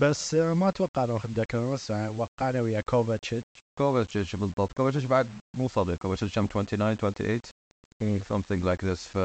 بس 0.00 0.34
ما 0.34 0.68
أتوقع 0.68 1.04
ناخذ 1.04 1.34
ديكلان 1.34 1.64
رايس 1.70 1.90
وقعنا 1.90 2.60
ويا 2.60 2.80
كوفاتشيتش 2.80 3.60
كوفاتشيتش 3.78 4.36
بالضبط. 4.36 4.72
كوفاتشيتش 4.72 5.04
بعد 5.04 5.28
مو 5.56 5.68
صغير 5.68 5.96
كوفاتشيتش 5.96 6.34
كم 6.34 6.46
29 6.46 6.94
28 6.96 7.40
something 8.20 8.62
like 8.64 8.82
this 8.86 8.98
ف 9.08 9.18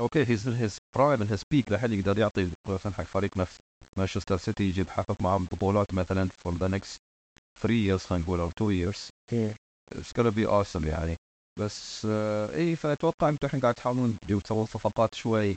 okay 0.00 0.24
he's 0.28 0.48
his 0.48 0.78
prime 0.96 1.22
his 1.22 1.42
peak 1.50 1.72
لحد 1.72 1.92
يقدر 1.92 2.18
يعطي 2.18 2.50
مثلا 2.68 2.92
حق 2.92 3.04
فريق 3.04 3.36
نفس 3.36 3.56
مانشستر 3.96 4.36
سيتي 4.36 4.64
يجي 4.64 4.80
يحقق 4.80 5.22
معهم 5.22 5.44
بطولات 5.44 5.94
مثلا 5.94 6.28
for 6.44 6.54
the 6.54 6.68
next 6.68 6.98
3 7.60 7.68
years 7.98 8.00
خلينا 8.06 8.24
نقول 8.24 8.40
أو 8.40 8.48
2 8.48 8.92
years. 8.92 8.98
it's 9.94 10.12
gonna 10.18 10.30
be 10.30 10.46
awesome 10.46 10.86
يعني. 10.86 11.16
بس 11.60 12.06
آه 12.10 12.54
اي 12.54 12.76
فأتوقع 12.76 13.28
أنتم 13.28 13.46
الحين 13.46 13.60
قاعد 13.60 13.74
تحاولون 13.74 14.18
تسوون 14.44 14.66
صفقات 14.66 15.14
شوي. 15.14 15.56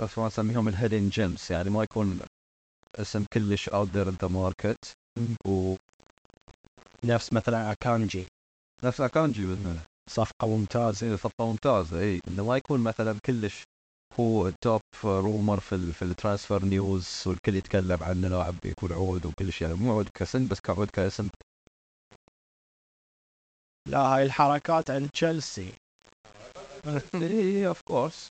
بس 0.00 0.18
ما 0.18 0.26
نسميهم 0.26 0.68
ال 0.68 0.74
hidden 0.74 1.08
gems 1.08 1.52
يعني 1.52 1.70
ما 1.70 1.82
يكون 1.82 2.20
اسم 2.96 3.24
كلش 3.32 3.68
out 3.68 3.88
there 3.88 4.08
in 4.08 4.16
the 4.22 4.28
market 4.28 4.92
و 5.46 5.76
نفس 7.04 7.32
مثلا 7.32 7.72
اكانجي 7.72 8.26
نفس 8.84 9.00
اكانجي 9.00 9.46
مثلا 9.46 9.76
صفقة 10.10 10.46
ممتازة 10.46 11.16
صفقة 11.16 11.46
ممتازة 11.46 12.00
اي 12.00 12.20
إنه 12.28 12.44
ما 12.46 12.56
يكون 12.56 12.80
مثلا 12.80 13.18
كلش 13.26 13.62
هو 14.20 14.50
top 14.50 14.80
rumor 15.04 15.60
في 15.60 15.92
في 15.92 16.02
ال 16.02 16.09
transfer 16.09 16.64
news 16.64 17.22
والكل 17.26 17.56
يتكلم 17.56 18.02
عنه 18.02 18.28
لاعب 18.28 18.54
بيكون 18.62 18.92
عود 18.92 19.26
وكل 19.26 19.52
شيء 19.52 19.68
يعني 19.68 19.80
مو 19.80 19.92
عود 19.92 20.08
كسن 20.14 20.48
بس 20.48 20.60
كعود 20.60 20.90
كاسم. 20.90 21.28
لا 23.88 23.98
هاي 23.98 24.22
الحركات 24.22 24.90
عند 24.90 25.10
تشيلسي 25.10 25.72
اي 27.14 27.66
of 27.66 27.80
course 27.88 28.28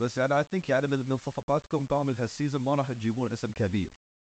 بس 0.00 0.18
يعني 0.18 0.38
I 0.38 0.44
think 0.44 0.68
يعني 0.70 0.86
من 0.86 1.16
صفقاتكم 1.16 1.86
كامل 1.86 2.14
هال 2.14 2.26
season 2.26 2.62
ما 2.62 2.74
راح 2.74 2.92
تجيبون 2.92 3.32
اسم 3.32 3.52
كبير. 3.52 3.90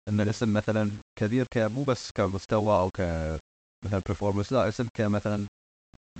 إن 0.09 0.21
الاسم 0.21 0.53
مثلا 0.53 0.91
كبير 1.19 1.47
مو 1.57 1.83
بس 1.83 2.11
كمستوى 2.11 2.79
أو 2.79 2.91
ك 2.91 3.01
مثلا 3.85 4.03
performance 4.09 4.53
لا 4.53 4.69
اسم 4.69 4.89
كمثلا 4.95 5.47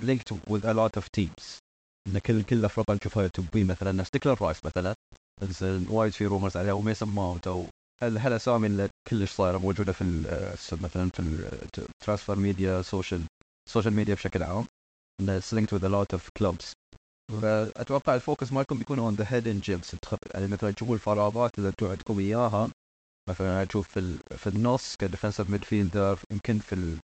linked 0.01 0.31
with 0.31 0.65
a 0.65 0.73
lot 0.73 0.97
of 0.97 1.05
teams. 1.17 1.59
إن 2.07 2.17
كل 2.19 2.43
كل 2.43 2.55
الافرقه 2.55 2.93
نشوفها 2.93 3.27
تبي 3.27 3.63
مثلا 3.63 3.91
نفس 3.91 4.09
ديكلان 4.11 4.37
رايس 4.41 4.65
مثلا 4.65 4.93
وايد 5.89 6.13
في 6.13 6.25
rumors 6.25 6.57
عليه 6.57 6.71
وميسن 6.71 7.07
ماونت 7.07 7.47
أو 7.47 7.65
هالاسامي 8.03 8.67
اللي 8.67 8.89
كلش 9.09 9.31
صايرة 9.31 9.57
موجودة 9.57 9.93
في 9.93 10.03
مثلا 10.81 11.09
في 11.09 11.19
ال 11.19 11.32
transfer 11.32 12.35
media 12.35 12.81
social 12.81 13.21
social 13.69 13.93
media 13.93 14.15
بشكل 14.15 14.43
عام؟ 14.43 14.65
انه 15.21 15.39
linked 15.39 15.71
with 15.71 15.83
a 15.83 15.89
lot 15.89 16.17
of 16.17 16.21
فأتوقع 17.41 18.15
ال 18.15 18.21
focus 18.21 18.51
مالكم 18.51 18.77
بيكون 18.77 18.99
on 18.99 19.15
the 19.15 19.25
hidden 19.29 19.59
gems 19.59 19.91
يعني 20.33 20.47
مثلا 20.47 20.71
تشوفوا 20.71 20.95
الفراغات 20.95 21.57
اللي 21.57 21.69
أنتم 21.69 21.87
عندكم 21.87 22.19
إياها. 22.19 22.69
مثلا 23.29 23.65
تشوف 23.65 23.87
في 23.87 24.17
في 24.37 24.47
النص 24.47 24.95
ك 24.95 25.00
defensive 25.00 25.49
midfielder 25.49 26.19
يمكن 26.31 26.59
في 26.59 26.97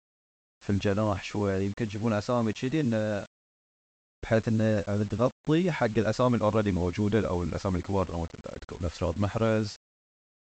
في 0.62 0.70
الجناح 0.70 1.24
شوي. 1.24 1.64
يمكن 1.64 1.88
تجيبون 1.88 2.12
أسامي 2.12 2.52
كذي 2.52 2.80
انه 2.80 3.24
بحيث 4.24 4.48
انه 4.48 4.80
تغطي 5.04 5.72
حق 5.72 5.86
الأسامي 5.86 6.34
اللي 6.34 6.44
already 6.44 6.72
موجودة 6.72 7.28
أو 7.28 7.42
الأسامي 7.42 7.78
الكبار 7.78 8.28
عندكم 8.52 8.86
نفس 8.86 9.02
رياض 9.02 9.20
محرز 9.20 9.76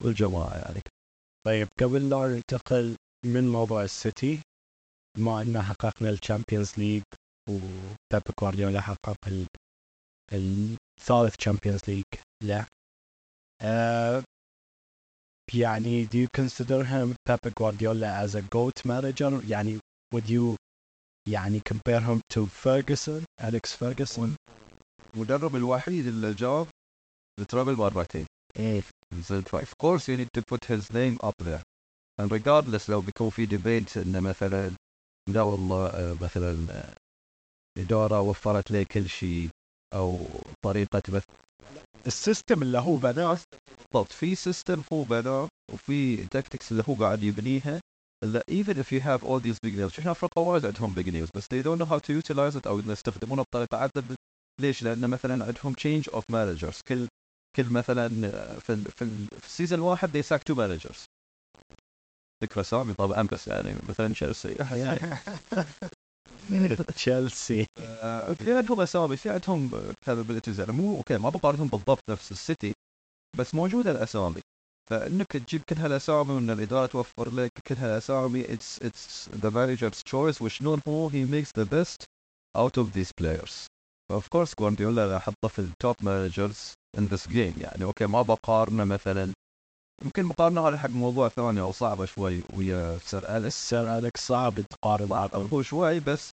والجماعة 0.03 0.57
يعني. 0.57 0.81
طيب 1.45 1.67
قبل 1.79 2.09
لا 2.09 2.27
ننتقل 2.27 2.95
من 3.25 3.47
موضوع 3.47 3.83
السيتي 3.83 4.39
بما 5.17 5.41
ان 5.41 5.61
حققنا 5.61 6.09
ال 6.09 6.16
Champions 6.16 6.73
League 6.77 7.03
وبيب 7.49 8.23
جوارديولا 8.39 8.81
حقق 8.81 9.15
الثالث 10.33 11.35
Champions 11.35 11.81
League. 11.87 12.03
له 12.43 12.65
uh, 13.63 14.23
يعني 15.53 16.07
do 16.07 16.17
you 16.17 16.27
consider 16.41 16.83
him 16.83 17.15
Pep 17.29 17.53
Guardiola 17.59 18.09
as 18.23 18.35
a 18.35 18.41
GOAT 18.41 18.85
manager 18.85 19.49
يعني 19.49 19.79
would 20.13 20.29
you 20.29 20.55
يعني 21.29 21.61
compare 21.73 22.01
him 22.01 22.19
to 22.33 22.45
Ferguson 22.45 23.23
Alex 23.41 23.73
Ferguson? 23.73 24.29
المدرب 25.13 25.55
الوحيد 25.55 26.07
اللي 26.07 26.33
جاب 26.33 26.67
ال 27.39 27.44
treble 27.44 27.75
مرتين. 27.75 28.25
إيه. 28.57 28.81
Of 29.13 29.73
course 29.83 30.07
you 30.07 30.17
need 30.17 30.29
to 30.37 30.41
put 30.51 30.65
his 30.65 30.91
name 30.91 31.17
up 31.23 31.37
there. 31.43 31.63
And 32.21 32.31
regardless 32.31 32.89
لو 32.89 33.01
بيكون 33.01 33.29
في 33.29 33.45
debate 33.45 33.97
انه 33.97 34.19
مثلا 34.19 34.71
لا 35.29 35.41
والله 35.41 36.17
مثلا 36.21 36.83
الاداره 37.77 38.21
وفرت 38.21 38.71
لي 38.71 38.85
كل 38.85 39.09
شيء 39.09 39.49
أو 39.93 40.19
طريقة 40.65 41.01
بث 41.09 41.23
ال 42.07 42.15
system 42.15 42.61
اللي 42.61 42.77
هو 42.77 42.95
بناه. 42.95 43.39
بالضبط 43.77 44.11
في 44.11 44.35
system 44.35 44.83
هو 44.93 45.03
بناه 45.03 45.47
وفي 45.73 46.17
tactics 46.17 46.71
اللي 46.71 46.83
هو 46.89 46.93
قاعد 46.93 47.23
يبنيها. 47.23 47.81
اللي 48.23 48.39
even 48.49 48.73
if 48.73 48.91
you 48.91 49.01
have 49.01 49.23
all 49.23 49.39
these 49.39 49.59
big 49.65 49.75
names 49.75 49.99
إحنا 49.99 50.11
افريقيا 50.11 50.43
وايد 50.43 50.65
عندهم 50.65 50.95
big 50.95 51.07
names 51.07 51.29
بس 51.35 51.45
they 51.45 51.63
don't 51.63 51.79
know 51.79 51.85
how 51.91 51.99
to 51.99 52.23
utilize 52.23 52.61
it 52.61 52.67
أو 52.67 52.79
يستخدمونها 52.79 53.43
بطريقه 53.43 53.77
عدل 53.77 54.03
ليش؟ 54.61 54.83
لأن 54.83 55.09
مثلا 55.09 55.45
عندهم 55.45 55.73
change 55.75 56.05
of 56.11 56.21
managers. 56.31 56.81
كل 56.87 57.07
كل 57.55 57.69
مثلا 57.69 58.07
في 58.59 58.75
في, 58.75 59.05
في 59.39 59.45
ال 59.45 59.50
season 59.50 59.79
الواحد 59.79 60.21
they 60.21 60.25
sack 60.25 60.39
two 60.51 60.55
managers. 60.55 60.97
ذكرى 62.43 62.63
سامي 62.63 62.93
طبعا 62.93 63.23
بس 63.23 63.47
يعني 63.47 63.75
مثلا 63.89 64.13
تشيلسي 64.13 64.55
تشيلسي 66.95 67.65
في 68.39 68.57
عندهم 68.57 68.81
أسامي 68.81 69.17
في 69.17 69.29
عندهم 69.29 69.71
capabilities 70.05 70.59
يعني. 70.59 70.71
مو 70.71 70.97
okay 70.97 71.17
ما 71.17 71.29
بقارنهم 71.29 71.67
بالضبط 71.67 72.03
نفس 72.09 72.31
السيتي 72.31 72.73
بس 73.37 73.55
موجودة 73.55 73.91
الأسامي. 73.91 74.41
فإنك 74.89 75.27
تجيب 75.27 75.61
كل 75.69 75.75
هالأسامي 75.75 76.31
وان 76.31 76.49
الإدارة 76.49 76.85
توفر 76.85 77.31
لك 77.31 77.51
كل 77.67 77.75
هالأسامي. 77.75 78.53
it's 78.53 78.81
it's 78.83 79.29
the 79.29 79.49
manager's 79.49 80.01
choice 80.05 80.41
وشلون 80.41 80.81
how 80.87 81.07
he 81.07 81.25
makes 81.25 81.49
the 81.57 81.63
best 81.63 82.03
out 82.55 82.77
of 82.77 82.91
these 82.91 83.11
players 83.19 83.67
of 84.11 84.27
course 84.27 84.55
جوارديولا 84.59 85.17
احطه 85.17 85.47
في 85.47 85.59
ال 85.59 85.68
top 85.68 85.95
managers 86.01 86.73
in 86.97 87.05
this 87.05 87.27
game 87.27 87.53
يعني 87.57 87.83
okay 87.83 88.05
ما 88.05 88.21
بقارنه 88.21 88.83
مثلا. 88.83 89.33
يمكن 90.03 90.23
مقارنة 90.23 90.67
هذا 90.67 90.77
حق 90.77 90.89
موضوع 90.89 91.29
ثاني 91.29 91.61
أو 91.61 91.71
صعبة 91.71 92.05
شوي 92.05 92.43
ويا 92.53 92.97
سير 92.97 93.37
أليكس. 93.37 93.69
سير 93.69 93.97
أليكس 93.97 94.27
صعب 94.27 94.53
تقارن 94.61 95.47
هو 95.53 95.61
شوي 95.61 95.99
بس 95.99 96.29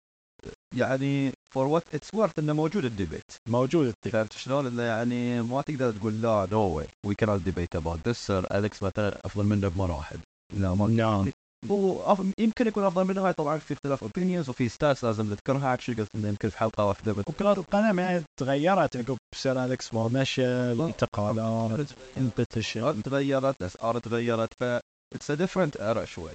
يعني 0.76 1.32
for 1.54 1.66
what 1.66 1.94
it's 1.94 2.14
worth 2.14 2.38
إنه 2.38 2.52
موجود 2.52 2.84
ال 2.84 2.90
debate. 2.90 3.30
موجود 3.48 3.86
ال 3.86 3.90
debate. 3.90 4.12
فهمت 4.12 4.32
شلون؟ 4.32 4.66
إنه 4.66 4.82
يعني 4.82 5.42
ما 5.42 5.62
تقدر 5.62 5.92
تقول 5.92 6.22
لا 6.22 6.48
نو 6.52 6.60
واي 6.60 6.86
وي 7.06 7.14
كانت 7.14 7.42
ديبيت 7.42 7.76
اباوت 7.76 8.08
ذس 8.08 8.30
اليكس 8.30 8.82
مثلا 8.82 9.26
أفضل 9.26 9.44
منه 9.44 9.68
بمراحل. 9.68 10.18
لا 10.56 10.74
ما 10.74 10.86
نعم. 10.86 11.30
هو 11.70 12.16
يمكن 12.38 12.66
يكون 12.66 12.84
أفضل 12.84 13.04
منه 13.04 13.26
هاي 13.26 13.32
طبعا 13.32 13.58
في 13.58 13.74
اختلاف 13.74 14.02
opinions 14.02 14.48
وفي 14.48 14.68
stats 14.68 15.04
لازم 15.04 15.26
نذكرها. 15.26 15.74
actually 15.74 15.96
قلت؟ 15.96 16.08
إنه 16.14 16.28
يمكن 16.28 16.48
في 16.48 16.58
حلقة 16.58 16.84
واحدة 16.84 17.12
بس 17.12 17.24
وكرة 17.28 17.52
القدم 17.52 17.98
يعني 17.98 18.24
تغيرت 18.40 18.96
عقب 18.96 19.16
سير 19.34 19.64
أليكس 19.64 19.94
ما 19.94 20.08
مشى 20.08 20.46
الانتقالات 20.46 21.88
ال 22.16 22.26
position 22.26 23.02
تغيرت 23.02 23.56
الأسعار 23.60 23.98
تغيرت 23.98 24.48
ف 24.58 24.62
it's 25.14 25.30
a 25.30 25.34
different 25.34 25.76
era 25.76 26.04
شوي. 26.04 26.30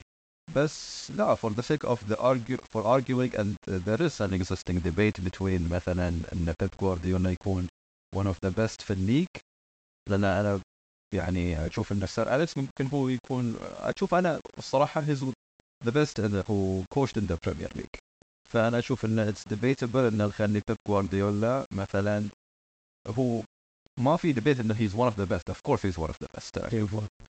بس 0.56 1.12
لا 1.12 1.36
for 1.36 1.50
the 1.50 1.64
sake 1.64 1.84
of 1.84 2.00
the 2.10 2.18
argue 2.20 2.58
for 2.74 2.84
arguing 2.84 3.36
and 3.36 3.56
there 3.68 4.02
is 4.02 4.22
an 4.22 4.34
existing 4.34 4.80
debate 4.80 5.24
between 5.24 5.70
مثلا 5.72 6.08
إن 6.08 6.54
بيب 6.60 6.70
جوارديولا 6.82 7.32
يكون 7.32 7.68
one 8.16 8.28
of 8.28 8.36
the 8.46 8.52
best 8.52 8.82
في 8.82 8.94
ال 8.94 8.99
league 8.99 9.28
لأن 10.10 10.24
أنا 10.24 10.60
يعني 11.14 11.68
أشوف 11.68 11.92
إن 11.92 12.08
سير 12.08 12.36
اليكس 12.36 12.58
ممكن 12.58 12.88
هو 12.94 13.08
يكون 13.10 13.56
أشوف 13.80 14.14
أنا 14.14 14.40
الصراحة 14.58 15.02
he's 15.02 15.26
the 15.86 15.92
best 15.92 16.20
who 16.50 16.84
coached 16.94 17.18
in 17.18 17.26
the 17.26 17.38
Premier 17.46 17.70
League 17.76 17.88
فأنا 18.50 18.80
أشوف 18.80 19.06
إن 19.06 19.20
it's 19.20 19.48
debatable 19.48 20.06
إن 20.06 20.18
نخلي 20.18 20.62
بيب 20.68 20.78
جوارديولا 20.88 21.66
مثلا 21.72 22.30
هو 23.08 23.42
ما 24.00 24.18
في 24.18 24.32
debate 24.32 24.60
انه 24.60 24.76
he's 24.76 24.96
one 24.96 25.06
of 25.06 25.18
the 25.18 25.24
best 25.24 25.50
of 25.50 25.62
course 25.62 25.86
he's 25.86 26.00
one 26.00 26.08
of 26.08 26.18
the 26.24 26.28
best 26.36 26.60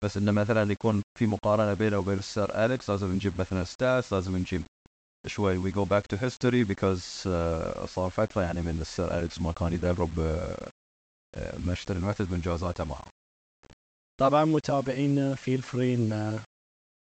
بس 0.04 0.16
إنه 0.16 0.32
مثلا 0.32 0.72
يكون 0.72 1.02
في 1.18 1.26
مقارنة 1.26 1.74
بينه 1.74 1.98
وبين 1.98 2.18
السير 2.18 2.64
أليكس 2.64 2.90
لازم 2.90 3.12
نجيب 3.12 3.40
مثلا 3.40 3.64
stats 3.64 4.12
لازم 4.12 4.36
نجيب 4.36 4.62
شوي 5.26 5.56
we 5.56 5.70
go 5.70 5.84
back 5.84 6.06
to 6.06 6.16
history 6.16 6.64
because 6.64 7.02
صار 7.86 8.10
فترة 8.10 8.42
يعني 8.42 8.62
من 8.62 8.78
السير 8.80 9.18
أليكس 9.18 9.40
ما 9.40 9.52
كان 9.52 9.72
يدرب 9.72 10.10
مانشستر 11.66 11.96
يونايتد 11.96 12.30
من 12.30 12.40
جوازاته 12.40 12.84
معه. 12.84 13.06
طبعا 14.20 14.44
متابعينا 14.44 15.34
feel 15.34 15.62
free 15.62 15.94
إن 15.94 16.40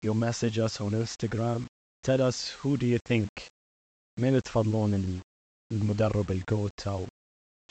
you 0.07 0.15
message 0.15 0.59
us 0.59 0.81
on 0.81 0.93
Instagram. 1.05 1.67
Tell 2.07 2.21
us 2.31 2.51
who 2.51 2.77
do 2.77 2.87
you 2.87 2.99
think 3.09 3.29
مين 4.21 4.43
تفضلون 4.43 5.21
المدرب 5.73 6.31
ال 6.31 6.42
GOAT 6.42 6.87
أو 6.87 7.07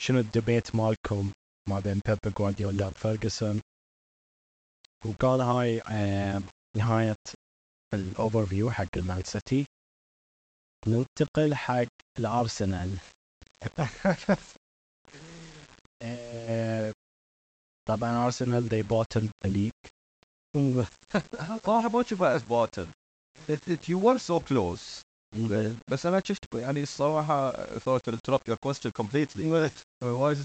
شنو 0.00 0.18
ال 0.18 0.26
debate 0.26 0.74
مالكم. 0.74 1.32
ما 1.68 1.80
بين 1.80 2.00
بيب 2.06 2.34
جوارديولا 2.38 2.86
وفيرجسون 2.86 3.60
وكان 5.06 5.40
هاي 5.40 5.82
نهاية 6.76 7.16
ال 7.94 8.46
overview 8.46 8.70
حق 8.70 8.96
المان 8.96 9.22
سيتي 9.22 9.66
ننتقل 10.86 11.54
حق 11.54 11.86
الارسنال 12.18 12.98
طبعا 17.88 18.24
ارسنال 18.26 18.68
they 18.68 18.82
bottled 18.82 19.30
the 19.44 19.50
league. 19.50 19.90
صراحة 21.64 21.88
ما 21.88 22.00
اشوفها 22.00 22.34
as 22.34 22.42
bottled 22.42 22.92
you 23.88 23.98
were 23.98 24.18
so 24.18 24.40
close. 24.40 25.02
بس 25.90 26.06
أنا 26.06 26.22
شفت 26.24 26.54
يعني 26.54 26.82
الصراحة 26.82 27.52
ثوت 27.78 28.08
التروب 28.08 28.40
يور 28.48 28.56
كويستشن 28.56 28.90
كومبليتلي 28.90 29.70
واجد 30.02 30.44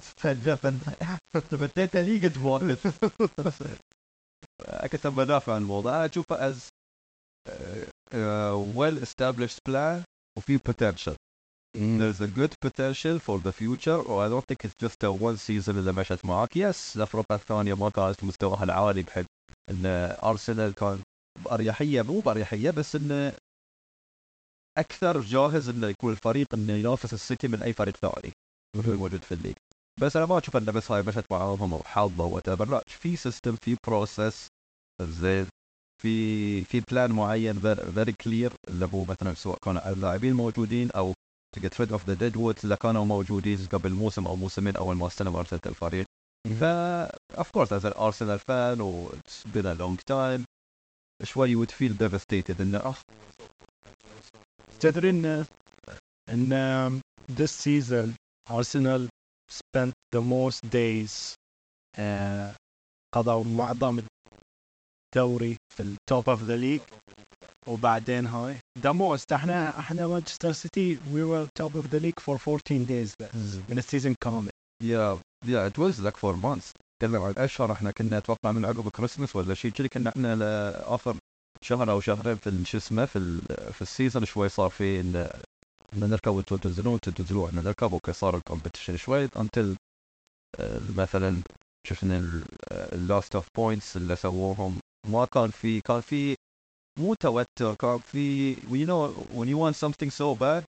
فديت 1.33 1.95
ليج 1.97 2.37
وايد 2.45 2.77
كنت 4.91 5.07
بدافع 5.07 5.53
عن 5.53 5.61
الموضوع 5.61 5.95
أنا 5.95 6.05
اشوفه 6.05 6.47
از 6.47 6.69
ويل 8.75 8.97
استابلشد 8.97 9.59
بلان 9.67 10.03
وفي 10.37 10.57
بوتنشل 10.57 11.15
There's 11.77 12.21
a 12.21 12.27
good 12.39 12.53
potential 12.67 13.19
for 13.19 13.37
the 13.47 13.51
future 13.51 13.99
or 14.09 14.23
I 14.25 14.29
don't 14.29 14.45
think 14.49 14.61
it's 14.65 14.79
just 14.85 15.03
a 15.03 15.11
one 15.11 15.37
season 15.37 15.69
اللي 15.77 15.91
مشت 15.93 16.25
معاك 16.25 16.57
يس 16.57 16.97
الفرقة 16.97 17.35
الثانية 17.35 17.73
ما 17.73 17.89
كانت 17.89 18.23
مستواها 18.23 18.63
العالي 18.63 19.03
بحيث 19.03 19.25
إن 19.69 19.85
ارسنال 20.23 20.73
كان 20.73 20.99
بأريحية 21.45 22.01
مو 22.01 22.19
بأريحية 22.19 22.71
بس 22.71 22.95
انه 22.95 23.33
أكثر 24.77 25.21
جاهز 25.21 25.69
إنه 25.69 25.87
يكون 25.87 26.11
الفريق 26.11 26.47
إنه 26.53 26.73
ينافس 26.73 27.13
السيتي 27.13 27.47
من 27.47 27.63
أي 27.63 27.73
فريق 27.73 27.97
ثاني. 27.97 28.31
موجود 28.75 29.23
في 29.23 29.33
ال 29.33 29.36
league. 29.36 29.55
بس 30.01 30.15
أنا 30.15 30.25
ما 30.25 30.37
أشوف 30.37 30.57
إنه 30.57 30.71
بس 30.71 30.91
هاي 30.91 31.01
مشت 31.01 31.25
معاهم 31.31 31.73
أو 31.73 31.83
حظه 31.83 32.23
وات 32.23 32.49
لا 32.49 32.81
في 32.87 33.15
system 33.15 33.55
في 33.55 33.77
process 33.87 34.47
زين. 35.01 35.47
في 36.01 36.63
في 36.63 36.79
plan 36.91 37.11
معين 37.11 37.59
very 37.59 38.11
clear 38.11 38.53
اللي 38.67 38.89
هو 38.93 39.05
مثلا 39.05 39.33
سواء 39.33 39.57
كانوا 39.63 39.89
اللاعبين 39.89 40.33
موجودين 40.33 40.91
أو 40.91 41.13
get 41.59 41.73
rid 41.79 41.89
of 41.89 42.01
the 42.09 42.15
dead 42.15 42.35
woods 42.35 42.63
اللي 42.63 42.77
كانوا 42.81 43.05
موجودين 43.05 43.65
قبل 43.71 43.91
موسم 43.91 44.27
أو 44.27 44.35
موسمين 44.35 44.75
اول 44.75 44.95
ما 44.95 45.07
استلم 45.07 45.35
ارسنال 45.35 45.61
الفريق 45.65 46.05
ف 46.59 46.63
of 47.41 47.45
course 47.57 47.71
as 47.71 47.83
an 47.85 47.93
Arsenal 47.93 48.39
fan 48.39 48.79
و 48.81 49.09
it's 49.09 49.51
been 49.53 49.65
a 49.65 49.75
long 49.81 49.97
time 50.11 50.43
شوي 51.23 51.55
would 51.65 51.69
feel 51.69 51.93
devastated 51.93 52.61
إنه 52.61 52.77
اخ 52.77 53.01
تدري 54.79 55.09
ان 55.09 55.45
ان 56.29 57.01
this 57.31 57.51
season 57.65 58.07
Arsenal 58.49 59.07
spent 59.59 59.93
the 60.15 60.21
most 60.21 60.61
days 60.71 61.33
uh, 61.97 62.55
قضوا 63.15 63.43
معظم 63.43 64.01
الدوري 65.15 65.57
في 65.75 65.83
ال 65.83 65.95
top 65.95 66.29
of 66.29 66.43
the 66.43 66.55
league 66.55 66.81
وبعدين 67.67 68.27
هاي 68.27 68.57
the 68.79 68.93
most. 68.93 69.33
إحنا 69.33 69.79
إحنا 69.79 70.07
مانشستر 70.07 70.51
سيتي 70.51 70.95
we 70.97 71.23
were 71.23 71.47
top 71.63 71.73
of 71.75 71.89
the 71.91 71.99
league 71.99 72.19
for 72.21 72.37
14 72.37 72.85
days 72.85 73.13
بس 73.19 73.59
من 73.69 73.77
ال 73.77 73.83
season 73.83 74.15
كامل. 74.23 74.49
Yeah 74.83 75.17
yeah 75.45 75.67
it 75.67 75.77
was 75.77 75.99
like 75.99 76.17
for 76.17 76.33
months. 76.35 76.71
تكلم 77.01 77.21
عن 77.21 77.33
اشهر 77.37 77.71
إحنا 77.71 77.91
كنا 77.91 78.17
أتوقع 78.17 78.51
من 78.51 78.65
عقب 78.65 78.89
كريسماس 78.89 79.35
ولا 79.35 79.53
شيء 79.53 79.71
كذي 79.71 79.87
كنا 79.87 80.09
إحنا 80.09 80.35
لاخر 80.35 81.17
شهر 81.67 81.91
أو 81.91 82.01
شهرين 82.01 82.35
في 82.35 82.65
شو 82.65 82.77
اسمه 82.77 83.05
في 83.05 83.15
ال- 83.15 83.73
في 83.73 83.81
ال 83.81 83.88
season 83.88 84.25
شوي 84.25 84.49
صار 84.49 84.69
في 84.69 84.99
إن 84.99 85.29
نركب 85.93 86.31
وأنتم 86.31 86.57
تنزلون 86.57 86.93
وأنتم 86.93 87.11
تنزلون 87.11 87.49
إحنا 87.49 87.61
نركب 87.61 87.93
أوكي 87.93 88.13
صار 88.13 88.37
ال 88.39 88.44
competition 88.44 88.95
شوي 88.95 89.27
until 89.27 89.75
آه، 90.59 90.79
مثلا 90.97 91.41
شفنا 91.87 92.41
ال 92.71 92.84
loss 92.84 93.35
of 93.35 93.47
points 93.57 93.97
اللي 93.97 94.15
سووهم. 94.15 94.79
ما 95.07 95.25
كان 95.25 95.49
في 95.49 95.81
كان 95.81 96.01
في 96.01 96.35
مو 96.99 97.13
توتر 97.13 97.75
كان 97.79 97.97
في 97.99 98.55
you 98.55 98.87
know 98.87 99.13
when 99.37 99.47
you 99.47 99.57
want 99.57 99.75
something 99.87 100.09
so 100.11 100.35
bad 100.39 100.63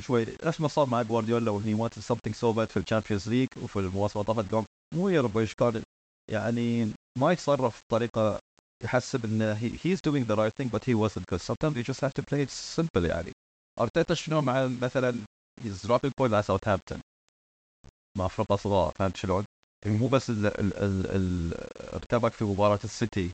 شوي 0.00 0.26
نفس 0.44 0.60
ما 0.60 0.68
صار 0.68 0.86
مع 0.86 1.02
جوارديولا 1.02 1.58
when 1.58 1.62
he 1.62 1.74
wanted 1.80 2.02
something 2.02 2.32
so 2.34 2.54
bad 2.56 2.64
في 2.70 2.76
ال 2.76 2.81
Champions 2.81 3.28
League 3.28 3.48
وفي 3.62 3.76
المواصفات 3.78 4.52
قام 4.52 4.64
مو 4.94 5.08
يربش 5.08 5.54
كان 5.54 5.82
يعني 6.30 6.92
ما 7.18 7.32
يتصرف 7.32 7.82
بطريقة 7.88 8.38
يحسب 8.84 9.24
انه 9.24 9.58
he, 9.58 9.72
he's 9.72 10.00
doing 10.00 10.24
the 10.24 10.36
right 10.36 10.54
thing 10.60 10.68
but 10.68 10.84
he 10.84 10.94
wasn't 10.94 11.24
because 11.26 11.42
sometimes 11.42 11.76
you 11.76 11.82
just 11.82 12.00
have 12.00 12.14
to 12.14 12.22
play 12.22 12.42
it 12.42 12.50
simple 12.50 13.04
يعني. 13.04 13.32
أرتيتا 13.80 14.14
شنو 14.14 14.40
مع 14.40 14.66
مثلا 14.82 15.24
he's 15.60 15.86
dropping 15.88 16.12
point 16.20 16.32
على 16.32 16.42
ساوثهامبتون 16.42 17.00
مع 18.18 18.28
فرقه 18.28 18.56
صغار 18.56 18.92
فهمت 18.96 19.16
شلون؟ 19.16 19.44
مو 19.86 20.08
بس 20.08 20.30
ال 20.30 20.46
ال 20.46 20.76
ال 20.76 21.06
ال 21.06 21.54
ارتبك 21.94 22.32
في 22.32 22.44
مباراة 22.44 22.78
السيتي. 22.84 23.30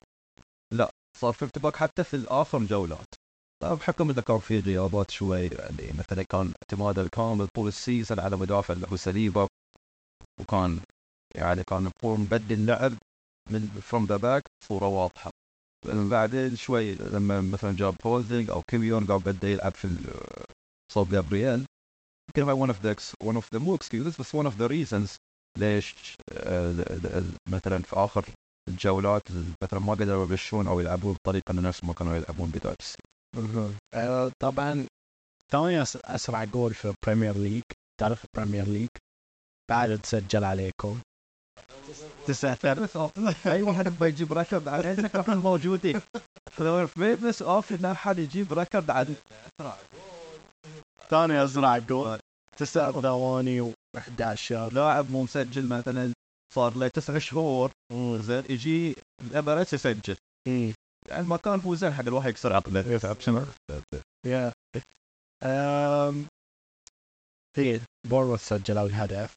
لا 0.75 0.91
صار 1.19 1.33
في 1.33 1.45
ارتباك 1.45 1.77
حتى 1.77 2.05
في 2.05 2.15
الآخر 2.15 2.59
جولات. 2.59 3.15
طبعا 3.63 3.75
بحكم 3.75 4.11
إنه 4.11 4.23
كان 4.23 4.39
في 4.39 4.61
غيابات 4.61 5.11
شوي 5.11 5.47
يعني 5.47 5.93
مثلا 5.99 6.23
كان 6.23 6.53
اعتماده 6.63 7.03
الكامل 7.03 7.49
طول 7.57 7.69
ال 7.69 7.76
season 7.76 8.21
على 8.21 8.37
مدافع 8.37 8.75
اللي 8.75 8.87
هو 8.93 8.97
ساليبا 8.97 9.47
وكان 10.41 10.81
يعني 11.35 11.65
كان 11.65 11.91
بور 12.03 12.19
مبدل 12.19 12.67
لعب. 12.67 12.93
من 13.51 13.81
فروم 13.83 14.05
ذا 14.07 14.17
باك 14.17 14.43
بصوره 14.63 14.87
واضحة. 14.89 15.31
بعدين 15.87 16.57
شوي 16.57 16.95
لما 16.95 17.41
مثلا 17.41 17.77
جاب 17.77 17.95
هولدنج 18.07 18.51
أو 18.51 18.63
كيميون 18.71 19.07
قام 19.07 19.19
بدا 19.19 19.49
يلعب 19.49 19.75
في 19.75 19.89
صوب 20.93 21.11
جابرييل. 21.11 21.67
يمكن 22.29 22.49
هاي 22.51 22.73
of 22.73 22.77
the 22.77 22.95
ex- 22.95 23.27
one 23.27 23.37
of 23.43 23.45
the 23.55 23.59
مو 23.59 23.77
excuses 23.77 24.21
بس 24.21 24.37
one 24.37 24.47
of 24.47 24.55
the 24.55 24.69
reasons 24.69 25.17
ليش 25.59 25.95
آه، 26.33 26.75
مثلا 27.49 27.79
في 27.79 27.97
آخر 27.97 28.25
الجولات 28.69 29.23
مثلا 29.63 29.81
ما 29.81 29.93
قدروا 29.93 30.25
يبشون 30.25 30.67
أو 30.67 30.81
يلعبون 30.81 31.15
بطريقة 31.15 31.55
نفس 31.55 31.85
ما 31.85 31.93
كانوا 31.93 32.17
يلعبون 32.17 32.51
بدايه 32.51 32.77
آه، 33.95 34.33
طبعا 34.43 34.87
ثاني 35.53 35.83
أسرع 36.05 36.45
جول 36.45 36.75
في 36.75 36.93
ال 36.95 37.00
Premier 37.00 37.37
League 37.37 37.63
تاريخ 38.01 38.25
ال 38.25 38.30
Premier 38.30 38.65
League 38.65 38.89
بعد 39.71 39.99
تسجل 39.99 40.45
عليكم. 40.45 41.01
تسعة 42.27 42.59
أي 43.47 43.63
واحد 43.63 43.87
يبغى 43.87 44.09
يجيب 44.09 44.33
ركض 44.33 44.69
على 44.69 45.07
إحنا 45.07 45.35
موجودين 45.35 46.01
بس 47.23 47.43
اوف 47.43 47.73
إن 47.73 47.85
أحد 47.85 48.19
يجيب 48.19 48.53
ركض 48.53 48.91
عن 48.91 49.15
ثاني 51.11 51.45
اسرع 51.45 51.79
جول 51.79 52.19
تسع 52.57 52.93
ثواني 52.93 53.73
و11 53.73 54.53
لاعب 54.53 55.11
مو 55.11 55.23
مسجل 55.23 55.67
مثلا 55.67 56.13
صار 56.55 56.77
له 56.77 56.89
تسع 56.89 57.19
شهور. 57.19 57.71
زين 58.17 58.45
يجي 58.51 58.97
الامارات 59.23 59.73
يسجل. 59.73 60.17
يعني 60.47 60.75
المكان 61.11 61.61
هو 61.61 61.75
زين 61.75 61.93
حق 61.93 62.01
الواحد 62.07 62.29
يكسر 62.29 62.53
عقله 62.53 62.81
يتعب 62.81 63.21
شنو؟ 63.21 63.45
يا 64.27 64.53
أم 65.43 66.27
في 67.57 67.81
بورموث 68.09 68.49
سجلوا 68.49 68.87
الهدف 68.87 69.35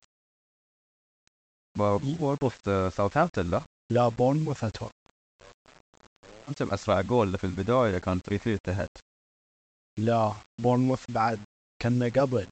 برضه 1.78 2.50
في 2.50 2.92
ساوثهامبتون 2.96 3.52
لا 3.52 3.62
لا 3.92 4.08
بورموث 4.08 4.64
أتوقع 4.64 4.92
انت 6.50 6.62
اسرع 6.62 7.02
جول 7.02 7.38
في 7.38 7.44
البدايه 7.44 7.98
كان 7.98 8.20
3 8.20 8.38
3 8.44 8.54
انتهت 8.54 8.90
لا 10.00 10.34
بورموث 10.62 11.12
بعد 11.12 11.40
كنا 11.82 12.06
قبل 12.06 12.48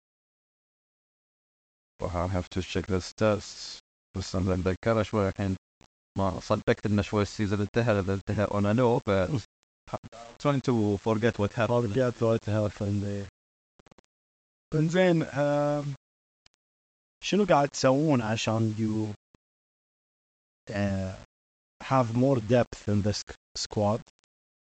I 2.03 2.27
have 2.27 2.49
to 2.49 2.61
check 2.61 2.85
the 2.87 2.99
stats 2.99 3.79
بس 4.17 4.35
أنا 4.35 4.53
اتذكرها 4.53 5.03
شوي 5.03 5.29
الحين 5.29 5.55
ما 6.17 6.39
صدقت 6.39 6.85
انه 6.85 7.01
شوي 7.01 7.21
ال 7.21 7.27
season 7.27 7.61
انتهى 7.61 7.99
اذا 7.99 8.13
انتهى 8.13 8.45
I 8.47 8.73
know 8.73 8.99
but 9.09 9.41
trying 10.43 10.61
to 10.61 10.97
forget 10.97 11.37
what 11.39 11.53
happened. 11.53 11.91
رجعت 11.91 12.23
وقت 12.23 12.49
health 12.49 12.81
انزين 14.75 15.23
شنو 17.23 17.45
قاعد 17.45 17.69
تسوون 17.69 18.21
عشان 18.21 18.75
you 18.79 19.13
have 21.83 22.15
more 22.15 22.39
depth 22.39 22.89
in 22.89 23.01
this 23.01 23.21
squad 23.57 24.01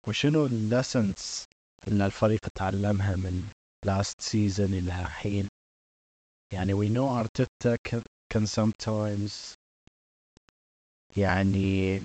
وشنو 0.08 0.46
ال 0.46 0.59
lessons 0.59 1.44
ان 1.88 2.02
الفريق 2.02 2.48
تعلمها 2.54 3.16
من 3.16 3.50
last 3.86 4.20
season 4.20 4.74
إلى 4.74 5.00
الحين؟ 5.00 5.48
يعني 6.52 6.72
we 6.72 6.88
know 6.88 7.20
ارتيتا 7.20 7.76
كان 8.32 8.46
sometimes 8.46 9.54
يعني 11.16 12.00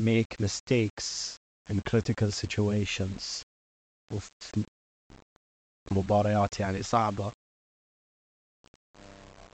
make 0.00 0.40
mistakes 0.40 1.36
in 1.70 1.80
critical 1.80 2.32
situations 2.32 3.42
وفي 4.12 4.64
مباريات 5.92 6.60
يعني 6.60 6.82
صعبة. 6.82 7.32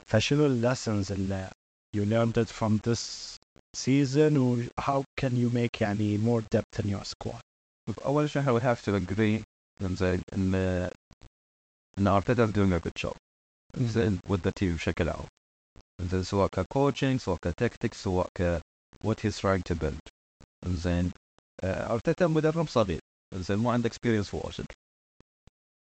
فشنو 0.08 0.46
ال 0.46 0.54
lessons 0.54 1.12
اللي 1.12 1.50
you 1.96 2.00
learned 2.04 2.36
it 2.44 2.48
from 2.48 2.78
this 2.88 3.02
season 3.76 4.36
و 4.36 4.62
how 4.80 5.02
can 5.20 5.32
you 5.32 5.50
make 5.50 5.80
يعني 5.80 6.18
more 6.18 6.42
depth 6.56 6.84
in 6.84 6.88
your 6.88 7.04
squad? 7.04 7.40
اول 8.04 8.30
شيء 8.30 8.42
we 8.42 8.62
have 8.62 8.82
to 8.82 8.94
agree 8.96 9.42
زين 9.82 10.22
ان 10.32 10.54
ان 11.98 12.06
ارتيتا 12.06 12.46
is 12.46 12.50
doing 12.50 12.72
a 12.72 12.80
good 12.80 13.08
job. 13.08 13.16
زين 13.76 14.18
with 14.28 14.40
the 14.40 14.52
team 14.60 14.74
بشكل 14.76 15.08
عام 15.08 15.26
زين 16.10 16.22
سواء 16.22 16.48
ك 16.48 16.56
coaching 16.56 17.20
سواء 17.20 17.38
ك 17.42 17.50
tactics 17.50 18.02
سواء 18.02 18.28
ك 18.38 18.60
what 19.04 19.16
he's 19.20 19.38
trying 19.38 19.62
to 19.72 19.74
build. 19.74 20.08
زين 20.66 21.12
آه، 21.64 21.92
ارتيتا 21.94 22.26
مدرب 22.26 22.68
صغير 22.68 23.00
زين 23.34 23.58
مو 23.58 23.70
عنده 23.70 23.88
experience 23.90 24.30
في 24.30 24.36
واشنطن 24.36 24.74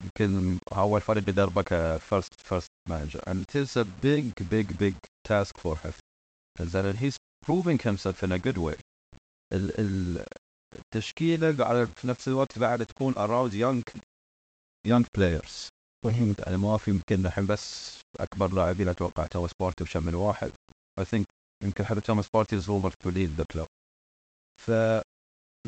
يمكن 0.05 0.59
اول 0.73 1.01
فريق 1.01 1.29
يدربه 1.29 1.63
كفيرست 1.63 2.41
فيرست 2.41 2.69
مانجر 2.90 3.20
and 3.22 3.42
it 3.44 3.56
is 3.56 3.78
a 3.78 3.86
big 4.04 4.50
big 4.50 4.78
big 4.78 4.96
task 5.28 5.58
for 5.58 5.76
him 5.76 5.94
زين 6.62 6.94
he's 6.98 7.16
proving 7.46 7.80
himself 7.80 8.24
in 8.24 8.32
a 8.32 8.40
good 8.40 8.58
way 8.58 8.76
ال- 9.54 9.80
ال- 9.80 10.26
التشكيله 10.76 11.58
قاعده 11.58 11.86
في 11.86 12.08
نفس 12.08 12.28
الوقت 12.28 12.60
بعد 12.60 12.86
تكون 12.86 13.14
around 13.14 13.52
young 13.54 13.84
young 14.88 15.06
players 15.18 15.70
يعني 16.06 16.58
ما 16.58 16.78
في 16.78 16.92
يمكن 16.92 17.26
الحين 17.26 17.46
بس 17.46 17.98
اكبر 18.20 18.54
لاعبين 18.54 18.88
اتوقع 18.88 19.26
توماس 19.28 19.52
بارتي 19.62 19.84
وشم 19.84 20.04
من 20.04 20.16
واحد 20.16 20.52
I 21.02 21.04
think 21.04 21.26
يمكن 21.64 21.86
حتى 21.86 22.02
توماس 22.02 22.28
بارتي 22.34 22.62
is 22.62 22.64
rumored 22.64 22.94
to 23.04 23.12
lead 23.12 23.42
the 23.42 23.46
club 23.54 23.68
ف 24.62 24.72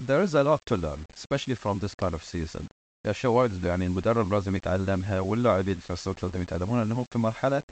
there 0.07 0.23
is 0.27 0.33
a 0.33 0.43
lot 0.43 0.59
to 0.69 0.75
learn 0.77 1.05
especially 1.13 1.55
from 1.55 1.79
this 1.79 1.93
kind 2.01 2.13
of 2.13 2.23
season 2.23 2.67
اشياء 3.06 3.32
وايد 3.32 3.64
يعني 3.64 3.86
المدرب 3.86 4.32
لازم 4.32 4.56
يتعلمها 4.56 5.20
واللاعبين 5.20 5.74
في 5.74 5.92
نفس 5.92 6.08
لازم 6.08 6.42
يتعلمون 6.42 6.80
إنهم 6.80 7.04
في 7.12 7.18
مرحلة 7.18 7.62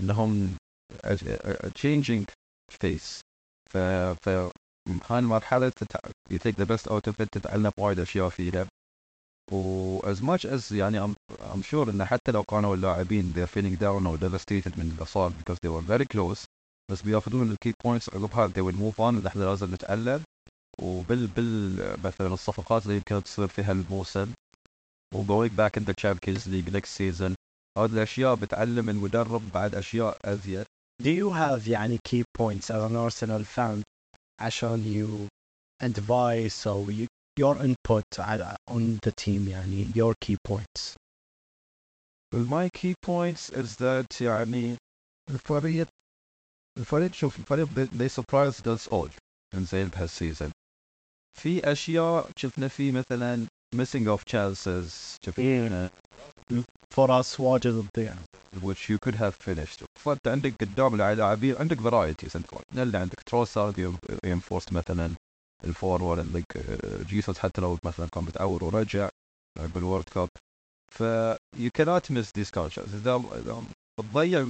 إنهم 0.00 0.56
changing 1.78 2.24
phase 2.72 3.20
ف 3.72 3.76
ف 4.22 4.28
هاي 5.10 5.18
المرحلة 5.18 5.68
تتع... 5.68 5.98
you 6.30 6.38
take 6.38 6.56
the 6.56 6.66
best 6.66 6.90
out 6.90 7.10
of 7.12 7.14
it 7.20 7.28
تتعلم 7.32 7.72
وايد 7.78 7.98
أشياء 8.00 8.28
فيها. 8.28 8.66
و 9.52 10.00
as 10.00 10.16
much 10.16 10.44
as 10.44 10.72
يعني 10.72 11.00
I'm, 11.06 11.14
I'm 11.40 11.62
sure 11.62 11.88
إن 11.88 12.04
حتى 12.04 12.32
لو 12.32 12.42
كانوا 12.42 12.74
اللاعبين 12.74 13.32
they're 13.36 13.50
feeling 13.58 13.76
down 13.76 14.06
or 14.06 14.16
devastated 14.18 14.78
من 14.78 14.90
اللي 14.92 15.04
صار 15.06 15.30
because 15.30 15.56
they 15.64 15.68
were 15.68 15.82
very 15.82 16.06
close 16.16 16.44
بس 16.90 17.02
بياخذون 17.02 17.50
ال 17.50 17.56
key 17.56 17.74
points 17.84 18.08
عقبها 18.14 18.48
they 18.48 18.62
will 18.72 18.76
move 18.76 18.98
on 18.98 19.26
إحنا 19.26 19.44
لازم 19.44 19.74
نتعلم 19.74 20.22
وبال 20.82 21.26
بال 21.26 21.96
مثلا 22.04 22.34
الصفقات 22.34 22.86
اللي 22.86 23.00
كانت 23.00 23.24
تصير 23.24 23.46
في 23.46 23.62
هالموسم 23.62 24.32
و 25.15 25.23
going 25.23 25.49
back 25.55 25.77
in 25.77 25.85
the 25.85 25.93
Champions 25.93 26.47
League 26.47 26.71
next 26.73 26.89
season 26.91 27.35
هذه 27.77 27.93
الاشياء 27.93 28.35
بتعلم 28.35 28.89
المدرب 28.89 29.51
بعد 29.51 29.75
اشياء 29.75 30.17
ازيد 30.33 30.65
do 31.03 31.05
you 31.07 31.29
have 31.33 31.67
يعني 31.67 31.99
key 32.09 32.23
points 32.39 32.65
as 32.69 32.81
an 32.91 32.95
Arsenal 32.95 33.43
fan 33.55 33.83
عشان 34.41 34.83
you 34.83 35.27
advice 35.87 36.65
or 36.65 36.91
you, 36.91 37.07
your 37.39 37.55
input 37.63 38.19
على- 38.19 38.55
on 38.69 38.99
the 39.05 39.11
team 39.23 39.47
يعني 39.47 39.85
your 39.95 40.13
key 40.25 40.37
points 40.47 40.95
my 42.35 42.69
key 42.69 42.93
points 43.05 43.49
is 43.49 43.75
that 43.77 44.21
يعني 44.21 44.77
الفريق 45.29 45.87
الفريق 46.77 47.13
شوف 47.13 47.39
الفريق 47.39 47.67
they, 47.67 47.87
they 47.97 48.09
surprised 48.09 48.67
us 48.67 48.87
all 48.91 49.09
انزين 49.53 49.87
بهالسيزون 49.87 50.51
في 51.39 51.71
اشياء 51.71 52.29
شفنا 52.37 52.67
فيه 52.67 52.91
مثلا 52.91 53.47
missing 53.76 54.06
of 54.08 54.24
chances 54.32 55.16
شفنا 55.26 55.90
فرص 56.94 57.40
واجد 57.40 57.86
تضيع 57.94 58.14
which 58.62 58.88
you 58.90 58.98
could 59.06 59.14
have 59.14 59.34
finished. 59.34 59.84
فانت 60.04 60.28
عندك 60.28 60.54
قدام 60.60 60.94
اللاعبين 61.00 61.56
عندك 61.56 61.78
varieties 61.78 62.36
انت 62.36 62.46
اللي 62.78 62.98
عندك 62.98 63.20
تروسارد 63.26 63.96
reinforced 64.26 64.72
مثلا 64.72 65.10
ال 65.64 65.71
forward 65.71 66.18
عندك 66.18 66.44
جيسوس 67.06 67.38
حتى 67.38 67.60
لو 67.60 67.78
مثلا 67.84 68.08
كان 68.14 68.24
متعور 68.24 68.64
ورجع 68.64 69.08
بال 69.58 69.71
World 69.71 70.04
Cup 70.04 70.28
ف 70.92 71.02
you 71.56 71.70
cannot 71.78 72.10
miss 72.10 72.26
these 72.38 72.50
chances. 72.50 72.94
اذا 72.94 73.22
إذا 73.34 73.62
بتضيع 74.00 74.46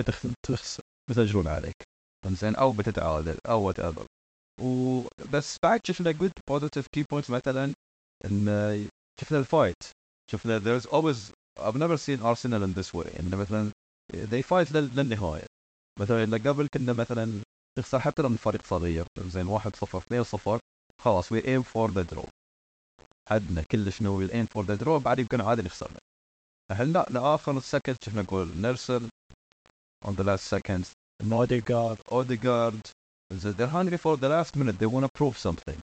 بتخسر 0.00 0.82
بتجرون 1.10 1.46
عليك 1.48 1.74
انزين 2.26 2.56
أو 2.56 2.72
بتتعادل 2.72 3.38
أو 3.46 3.62
whatever 3.62 4.06
وبس 4.62 5.56
بعد 5.62 5.80
شفنا 5.86 6.12
good 6.12 6.54
positive 6.54 6.84
key 6.96 7.04
points 7.14 7.30
مثلا 7.30 7.72
إن 8.24 8.88
شفنا 9.20 9.38
ال 9.38 9.45
fight 9.45 9.82
شفنا 10.30 10.58
there's 10.60 10.84
always 10.86 11.32
I've 11.60 11.76
never 11.76 11.96
seen 11.96 12.20
Arsenal 12.22 12.62
in 12.62 12.72
this 12.74 12.94
way. 12.94 13.20
إن 13.20 13.30
مثلا 13.34 13.70
they 14.12 14.42
fight 14.42 14.72
لل- 14.72 14.96
للنهاية. 14.96 15.46
مثلا 16.00 16.36
قبل 16.50 16.68
كنا 16.74 16.92
مثلا 16.92 17.42
نخسر 17.78 18.00
حتى 18.00 18.22
لو 18.22 18.28
من 18.28 18.36
فريق 18.36 18.66
صغير. 18.66 19.06
زين 19.18 19.46
1 19.46 19.76
0 19.76 19.98
2 19.98 20.24
0 20.24 20.58
خلاص 21.00 21.32
we 21.32 21.36
aim 21.42 21.62
for 21.62 21.90
the 21.90 22.14
draw. 22.14 22.28
حدنا 23.28 23.62
كلش 23.62 24.02
no 24.02 24.15
we 24.15 24.28
aim 24.28 24.46
for 24.56 24.64
the 24.66 24.76
draw 24.84 24.88
بعد 25.02 25.18
يمكن 25.18 25.40
عادي 25.40 25.62
نخسر. 25.62 25.90
الحين 26.70 26.92
لا؟ 26.92 27.06
لاخر 27.10 27.56
ال 27.58 27.63
second 27.63 27.96
شفنا 28.04 28.22
جول 28.22 28.48
نيلسون 28.56 29.08
on 30.04 30.10
the 30.10 30.24
last 30.24 30.56
seconds 30.56 30.86
اوديجارد 31.32 31.98
اوديجارد 32.12 32.80
زين 33.32 33.54
they're 33.54 33.72
hungry 33.72 33.98
for 33.98 34.16
the 34.16 34.28
last 34.28 34.56
minute. 34.56 34.78
They 34.78 34.86
want 34.86 35.04
to 35.04 35.10
prove 35.18 35.38
something. 35.38 35.80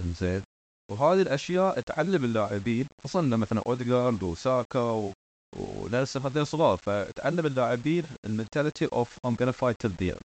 زين. 0.00 0.42
وهذه 0.90 1.22
الأشياء 1.22 1.80
تعلم 1.80 2.24
اللاعبين 2.24 2.86
خصوصا 3.04 3.20
مثلا 3.22 3.62
اوديجارد 3.66 4.22
وساكا 4.22 4.80
و... 4.80 5.12
ونيلسون 5.56 6.22
هذول 6.22 6.46
صغار 6.46 6.76
فتعلم 6.76 7.46
اللاعبين 7.46 8.04
المنتاليتي 8.24 8.86
أوف 8.92 9.18
I'm 9.26 9.30
gonna 9.34 9.52
fight 9.52 9.76
till 9.78 9.90
the 10.00 10.10
end. 10.10 10.28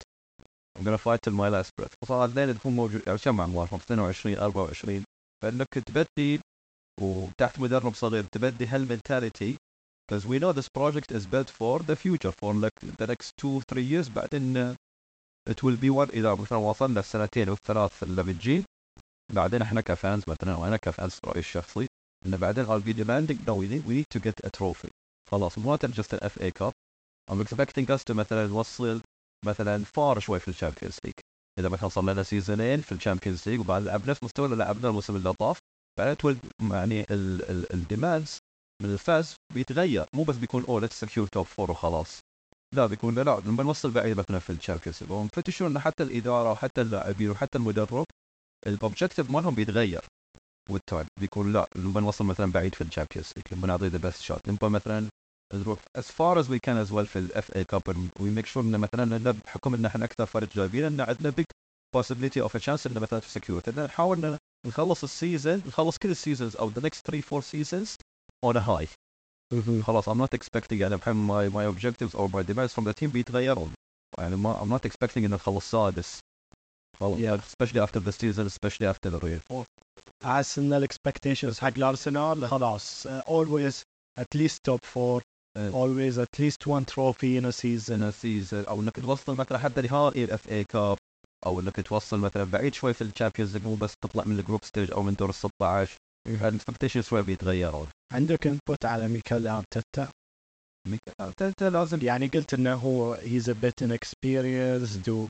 I'm 0.78 0.84
gonna 0.84 0.98
fight 0.98 1.22
till 1.22 1.32
my 1.32 1.48
last 1.48 1.70
breath. 1.76 1.94
خصوصا 2.04 2.24
هذول 2.24 2.54
تكون 2.54 2.72
موجود 2.76 3.02
يعني 3.06 3.18
كم 3.18 3.40
عمرهم 3.40 3.78
22 3.78 4.36
24 4.38 5.04
فإنك 5.42 5.68
تبدي 5.86 6.40
وتحت 7.00 7.58
مدرب 7.58 7.94
صغير 7.94 8.24
تبدي 8.24 8.66
هالمنتاليتي 8.66 9.56
because 10.08 10.24
we 10.26 10.38
know 10.38 10.52
this 10.52 10.68
project 10.68 11.12
is 11.12 11.26
built 11.26 11.50
for 11.50 11.80
the 11.80 11.96
future 11.96 12.32
for 12.40 12.54
like 12.54 12.78
the 12.98 13.06
next 13.06 13.36
two 13.36 13.60
three 13.70 13.82
years. 13.82 14.08
بعدين 14.08 14.74
it 15.50 15.62
will 15.62 15.76
be 15.76 15.90
one 15.90 16.10
إذا 16.10 16.34
مثلا 16.34 16.58
وصلنا 16.58 17.00
السنتين 17.00 17.48
والثلاث 17.48 18.02
اللي 18.02 18.22
بتجي 18.22 18.64
بعدين 19.32 19.62
إحنا 19.62 19.80
كفانز 19.80 20.22
مثلا 20.28 20.54
وأنا 20.56 20.76
كفانز 20.76 21.18
رأيي 21.24 21.40
الشخصي 21.40 21.86
إن 22.26 22.36
بعدين 22.36 22.66
I'll 22.66 22.82
be 22.82 22.92
demanding 22.92 23.38
no 23.46 23.54
we 23.54 23.68
need, 23.68 23.86
we 23.86 23.94
need 23.94 24.10
to 24.14 24.20
get 24.20 24.46
a 24.46 24.50
trophy. 24.50 24.88
خلاص 25.30 25.58
مو 25.58 25.76
just 25.76 26.12
an 26.12 26.18
FA 26.18 26.50
Cup. 26.50 26.72
I'm 27.30 27.40
expecting 27.40 27.86
us 27.90 28.04
to 28.04 28.10
مثلا 28.10 28.46
نوصل 28.46 29.00
مثلا 29.46 29.84
far 29.84 30.18
شوي 30.18 30.40
في 30.40 30.48
ال 30.48 30.53
Champions 30.53 30.98
League. 31.04 31.14
إذا 31.58 31.68
مثلا 31.68 31.88
صار 31.88 32.04
لنا 32.04 32.22
سيزونين 32.22 32.80
في 32.80 32.92
ال 32.92 32.98
Champions 32.98 33.48
League 33.48 33.60
وبعد 33.60 33.82
لعب 33.82 34.10
نفس 34.10 34.22
مستوى 34.22 34.46
اللي 34.46 34.56
لعبناه 34.56 34.88
الموسم 34.88 35.16
اللي 35.16 35.32
طاف 35.32 35.58
بعدين 35.98 36.40
يعني 36.70 37.06
ال 37.74 37.82
demands 37.82 38.38
من 38.82 38.92
ال 38.92 39.01
fans 39.01 39.34
بيتغير. 39.54 40.06
مو 40.14 40.22
بس 40.24 40.36
بيكون 40.36 40.64
oh 40.68 40.80
let's 40.80 41.00
secure 41.00 41.26
top 41.26 41.46
four 41.46 41.70
وخلاص. 41.70 42.20
لا 42.74 42.86
بيكون 42.86 43.14
لا 43.14 43.40
لما 43.46 43.62
نوصل 43.62 43.90
بعيد 43.90 44.18
مثلا 44.18 44.38
في 44.38 44.50
ال 44.50 44.55
Champions 44.55 45.02
League. 45.02 45.10
ونفتشون 45.10 45.70
ان 45.70 45.78
حتى 45.78 46.02
الإدارة 46.02 46.52
وحتى 46.52 46.80
اللاعبين 46.80 47.30
وحتى 47.30 47.58
المدرب 47.58 48.06
ال 48.66 48.73
objective 48.73 49.30
مالهم 49.30 49.54
بيتغير. 49.54 50.04
وال 50.70 50.82
time 50.82 51.06
بيكون 51.20 51.52
لا 51.52 51.68
لما 51.76 52.00
نوصل 52.00 52.24
مثلا 52.24 52.52
بعيد 52.52 52.74
في 52.74 52.80
ال 52.80 52.85
Champions 52.85 53.32
League 53.36 53.44
لما 53.52 53.66
نعطي 53.66 53.88
the 53.88 53.98
best 53.98 54.20
shot 54.22 54.48
لما 54.48 54.58
مثلا 54.68 55.08
نروح 55.54 55.78
as 55.98 56.02
far 56.02 56.42
as 56.42 56.46
we 56.48 56.58
can 56.66 56.86
as 56.86 56.92
well 56.92 57.04
في 57.06 57.18
ال 57.18 57.56
FA 57.56 57.64
Cup 57.64 57.82
we 58.20 58.30
make 58.30 58.46
sure 58.46 58.62
إن 58.62 58.78
مثلا 58.80 59.32
بحكم 59.32 59.74
إن 59.74 59.84
إحنا 59.84 60.04
أكثر 60.04 60.26
فريق 60.26 60.48
جايبين 60.54 60.84
إن 60.84 61.00
عندنا 61.00 61.30
big 61.30 61.46
possibility 61.96 62.48
of 62.48 62.50
a 62.60 62.60
chance 62.64 62.86
ان 62.86 62.98
مثلا 63.00 63.20
secure. 63.20 63.62
it 63.68 63.78
نحاول 63.78 64.38
نخلص 64.66 65.02
ال 65.04 65.12
season 65.12 65.62
نخلص 65.66 65.98
كل 65.98 66.10
ال 66.10 66.16
seasons 66.16 66.56
أو 66.56 66.70
the 66.70 66.80
next 66.80 67.00
3 67.04 67.22
4 67.32 67.40
seasons 67.40 67.88
on 68.46 68.56
a 68.56 68.60
high. 68.60 68.88
خلاص 69.82 70.08
I'm 70.08 70.18
not 70.18 70.38
expecting 70.38 70.72
يعني 70.72 70.96
my 70.98 71.48
my 71.54 71.64
objectives 71.64 72.14
or 72.14 72.28
my 72.28 72.42
demands 72.42 72.72
from 72.74 72.84
the 72.84 72.94
team 73.00 73.12
بيتغيرون. 73.12 73.72
يعني 74.18 74.36
ما 74.36 74.60
I'm 74.60 74.78
not 74.80 74.90
expecting 74.90 75.16
إن 75.16 75.30
نخلص 75.30 75.70
سادس. 75.70 76.20
خلاص 77.00 77.18
Yeah. 77.18 77.40
especially 77.50 77.80
after 77.86 78.00
the 78.00 78.12
season 78.12 78.46
especially 78.46 78.86
after 78.94 79.10
the 79.10 79.24
real 79.24 79.64
حاسس 80.24 80.58
ان 80.58 80.72
ال 80.72 80.79
expectations 80.79 81.58
حق 81.58 81.72
الارسنال 81.76 82.48
خلاص 82.48 83.06
always 83.08 83.74
at 84.20 84.38
least 84.38 84.58
top 84.70 84.80
four 84.94 85.20
Uh, 85.58 85.60
always 85.82 86.14
at 86.26 86.34
least 86.42 86.60
one 86.76 86.84
trophy 86.94 87.30
in 87.40 87.44
a 87.44 87.52
season. 87.62 87.94
in 87.98 88.02
a 88.02 88.12
season. 88.12 88.68
أو 88.68 88.80
إنك 88.80 88.96
توصل 89.00 89.36
مثلا 89.36 89.58
حتى 89.58 89.80
نهائي 89.82 90.24
ال 90.24 90.48
FA 90.48 90.64
Cup 90.64 90.98
أو 91.46 91.60
إنك 91.60 91.80
توصل 91.80 92.18
مثلا 92.18 92.44
بعيد 92.44 92.74
شوي 92.74 92.94
في 92.94 93.02
ال 93.04 93.09
Champions 93.09 93.56
League 93.56 93.66
مو 93.66 93.74
بس 93.74 93.94
تطلع 94.04 94.24
من 94.24 94.38
ال 94.38 94.42
group 94.42 94.64
stage 94.64 94.90
أو 94.92 95.02
من 95.02 95.14
دور 95.14 95.28
ال 95.30 95.34
16 95.34 95.96
ال 96.26 96.33
expectation 96.33 97.02
شوي 97.02 97.22
بيتغيروا. 97.22 97.86
عندك 98.12 98.46
input 98.46 98.84
على 98.84 99.08
ميكال 99.08 99.46
أرتيتا؟ 99.46 100.08
انت 101.40 101.62
لازم 101.62 101.98
يعني 102.02 102.26
قلت 102.26 102.54
إنه 102.54 102.74
هو 102.74 103.12
he's 103.14 103.50
a 103.50 103.52
bit 103.52 103.82
inexperienced 103.82 105.28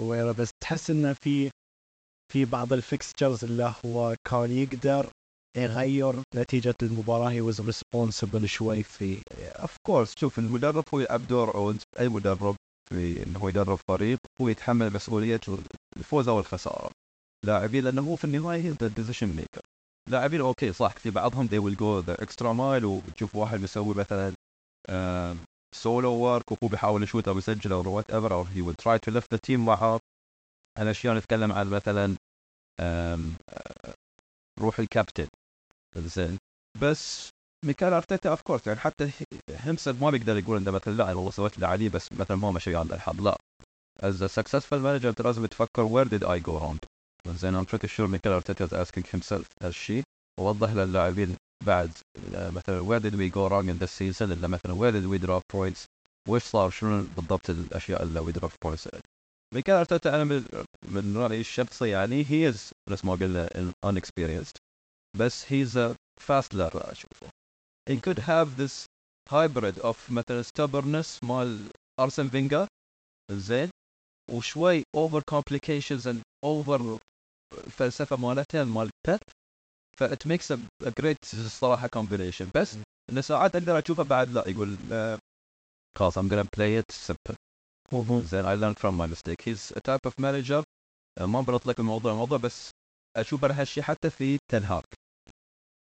وغيره 0.00 0.32
بس 0.32 0.50
تحس 0.60 0.90
إنه 0.90 1.12
في 1.12 1.50
في 2.32 2.44
بعض 2.44 2.72
ال 2.72 2.80
fixtures 2.80 3.44
اللي 3.44 3.74
هو 3.84 4.16
كان 4.30 4.50
يقدر 4.50 5.10
يغير 5.56 6.14
نتيجة 6.34 6.74
المباراة 6.82 7.30
he 7.30 7.40
was 7.40 7.60
responsible 7.60 8.48
شوي 8.48 8.82
في 8.82 9.22
of 9.38 9.76
course 9.86 10.14
شوف 10.18 10.38
المدرب 10.38 10.84
هو 10.94 11.00
يلعب 11.00 11.26
دور 11.26 11.76
أي 12.00 12.08
مدرب 12.08 12.56
في 12.88 13.22
إنه 13.22 13.38
هو 13.38 13.48
يدرب 13.48 13.78
فريق 13.88 14.18
هو 14.40 14.48
يتحمل 14.48 14.92
مسؤولية 14.92 15.40
الفوز 15.96 16.28
أو 16.28 16.40
الخسارة. 16.40 16.90
لاعبين 17.46 17.84
لأنه 17.84 18.02
هو 18.02 18.16
في 18.16 18.24
النهاية 18.24 18.62
he's 18.62 18.70
the 18.70 18.88
decision 18.88 19.26
maker 19.26 19.60
لاعبين 20.10 20.40
okay 20.40 20.72
صح 20.72 20.96
في 20.96 21.10
بعضهم 21.10 21.48
they 21.48 21.60
will 21.60 21.76
go 21.76 22.06
the 22.06 22.24
extra 22.24 22.54
mile 22.54 22.84
وتشوف 22.84 23.34
واحد 23.34 23.60
بيسوي 23.60 23.94
مثلا 23.94 24.32
solo 25.74 26.12
work 26.12 26.52
وهو 26.52 26.68
بيحاول 26.68 27.02
يشوت 27.02 27.28
أو 27.28 27.38
يسجل 27.38 27.72
أو 27.72 27.96
whatever 27.96 28.34
أو 28.34 28.42
he 28.42 28.62
will 28.62 28.76
try 28.82 28.98
to 28.98 29.14
lift 29.14 29.26
the 29.34 29.38
team 29.48 29.58
معه 29.58 30.00
الاشياء 30.78 31.14
نتكلم 31.14 31.52
عن 31.52 31.70
مثلا 31.70 32.16
آه، 32.80 33.18
روح 34.60 34.78
الكابتن. 34.78 35.28
زين. 35.96 36.38
بس 36.82 37.30
ميكال 37.64 37.92
أرتيتا 37.92 38.30
of 38.30 38.42
course 38.42 38.66
يعني 38.66 38.78
حتى 38.78 39.10
himself 39.64 39.96
ما 40.00 40.10
بيقدر 40.10 40.36
يقول 40.36 40.56
إنه 40.56 40.70
مثلا 40.70 40.92
لا 40.92 41.12
والله 41.12 41.30
سويت 41.30 41.54
اللي 41.54 41.66
علي 41.66 41.88
بس 41.88 42.12
مثلا 42.12 42.36
ما 42.36 42.50
مشي 42.50 42.76
على 42.76 42.94
الحظ. 42.94 43.20
لا. 43.20 43.36
A 44.02 44.28
successful 44.28 44.80
manager 44.80 45.06
أنت 45.06 45.22
لازم 45.22 45.46
تفكر 45.46 45.88
where 45.88 46.08
did 46.08 46.22
I 46.22 46.38
go 46.48 46.52
wrong 46.60 46.78
زين 47.28 47.64
I'm 47.64 47.66
pretty 47.66 47.88
sure 47.88 48.00
ميكال 48.00 48.32
أرتيتا 48.32 48.66
is 48.66 48.86
asking 48.86 49.02
himself 49.02 49.44
هالشيء 49.62 50.02
ووضح 50.40 50.70
للاعبين 50.70 51.36
بعد 51.68 51.92
آه، 52.34 52.50
مثلا 52.50 52.80
where 52.80 53.02
did 53.02 53.14
we 53.14 53.28
go 53.34 53.48
wrong 53.48 53.68
in 53.68 53.78
this 53.84 53.92
season 54.00 54.32
الا 54.32 54.48
مثلا 54.48 54.74
where 54.74 54.92
did 54.92 55.06
we 55.12 55.26
drop 55.26 55.42
points 55.52 55.86
وش 56.28 56.42
صار 56.42 56.70
شنو 56.70 57.04
بالضبط 57.16 57.50
الاشياء 57.50 58.02
اللي 58.02 58.20
we 58.20 58.36
drop 58.36 58.52
points 58.66 59.00
ميكيل 59.54 59.74
ارتيتا 59.74 60.14
أنا 60.14 60.24
من 60.24 60.64
من 60.82 61.16
رايي 61.16 61.40
الشخصي 61.40 61.88
يعني 61.88 62.24
he 62.24 62.54
is 62.54 62.58
نفس 62.90 63.04
ما 63.04 63.12
قلنا 63.12 63.72
unexperienced 63.86 64.56
بس 65.18 65.44
he's 65.44 65.76
a 65.76 65.94
fast 66.20 66.54
learner 66.54 66.90
اشوفه 66.90 67.28
he 67.90 67.96
could 67.96 68.18
have 68.18 68.48
this 68.56 68.86
hybrid 69.30 69.78
of 69.78 69.96
مثلا 70.10 70.42
stubbornness 70.42 71.24
مال 71.24 71.70
ارسين 72.00 72.28
فينجر 72.28 72.66
زين 73.32 73.70
وشوي 74.30 74.82
over 74.96 75.20
complications 75.34 76.06
and 76.06 76.18
over 76.46 76.98
الفلسفه 77.66 78.16
مالته 78.16 78.64
مال 78.64 78.90
بيب 79.06 79.18
that 79.98 80.26
makes 80.26 80.52
a 80.52 80.90
great 81.00 81.16
الصراحه 81.34 81.88
combination. 81.96 82.46
بس 82.54 82.76
انه 83.10 83.20
ساعات 83.20 83.56
أقدر 83.56 83.78
أشوفه 83.78 84.02
بعد 84.02 84.28
لا 84.28 84.48
يقول 84.48 84.76
آه، 84.92 85.18
خلاص 85.96 86.18
I'm 86.18 86.28
gonna 86.30 86.48
play 86.56 86.82
it 86.82 86.94
simple. 86.94 87.34
زين 88.22 88.44
I 88.44 88.54
learned 88.60 88.78
from 88.78 88.96
my 88.96 89.06
mistake. 89.06 89.42
He's 89.42 89.72
a 89.76 89.80
type 89.80 90.06
of 90.06 90.12
manager. 90.18 90.62
آه، 91.18 91.26
ما 91.26 91.40
بنطلق 91.40 91.80
الموضوع 91.80 92.12
الموضوع 92.12 92.38
بس 92.38 92.70
أشوف 93.16 93.44
أنا 93.44 93.60
هالشيء 93.60 93.82
حتى 93.82 94.10
في 94.10 94.38
تنهاك 94.50 94.84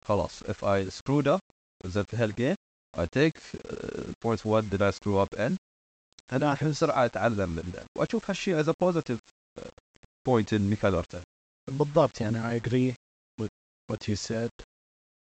خلاص 0.04 0.42
if 0.42 0.64
I 0.64 0.90
screwed 0.90 1.26
up 1.26 1.40
زين 1.86 2.04
في 2.04 2.16
هالجيم 2.16 2.54
I 2.96 3.06
take 3.06 3.40
uh, 3.54 4.12
point 4.24 4.40
what 4.44 4.64
did 4.70 4.82
I 4.82 4.90
screw 4.90 5.18
up 5.24 5.38
in 5.38 5.56
أنا 6.32 6.52
الحين 6.52 6.70
بسرعة 6.70 7.04
أتعلم 7.04 7.50
منه 7.50 7.84
وأشوف 7.98 8.30
هالشيء 8.30 8.62
as 8.62 8.66
a 8.66 8.74
positive 8.84 9.18
uh, 9.60 9.68
point 10.28 10.52
in 10.52 10.60
ميكال 10.60 11.02
بالضبط 11.70 12.20
يعني 12.20 12.42
I 12.42 12.62
agree. 12.62 12.90
with 12.92 12.99
what 13.90 14.08
you 14.08 14.16
said. 14.16 14.50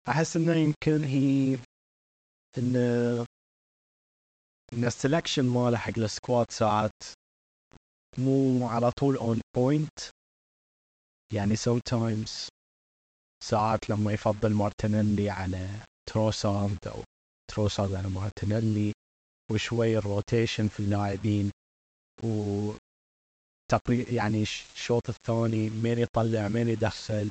أحس 0.10 0.36
إنه 0.38 0.54
يمكن 0.56 1.04
هي 1.04 1.58
إن 2.58 2.76
إن 4.74 4.86
ال 4.86 4.92
selection 4.92 5.46
ماله 5.46 5.78
حق 5.78 6.00
ال 6.00 6.08
squad 6.08 6.52
ساعات 6.52 7.04
مو 8.18 8.68
على 8.68 8.92
طول 8.92 9.18
on 9.18 9.40
point. 9.58 10.10
يعني 11.34 11.56
sometimes 11.56 12.48
ساعات 13.44 13.90
لما 13.90 14.14
يفضل 14.14 14.54
مارتينيلي 14.54 15.30
على 15.30 15.70
تروسارد 16.10 16.88
أو 16.88 17.04
تروسارد 17.52 17.94
على 17.94 18.10
مارتينيلي 18.10 18.94
وشوي 19.52 19.98
ال 19.98 20.05
rotation 20.05 20.68
في 20.68 20.80
اللاعبين 20.80 21.52
و 22.24 22.72
يعني 23.90 24.42
الشوط 24.42 25.10
الثاني 25.10 25.70
مين 25.70 26.00
يطلع 26.00 26.48
مين 26.48 26.68
يدخل. 26.68 27.30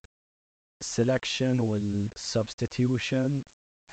ال 0.82 0.90
selection 0.90 1.60
وال 1.60 1.86
substitution 1.86 3.42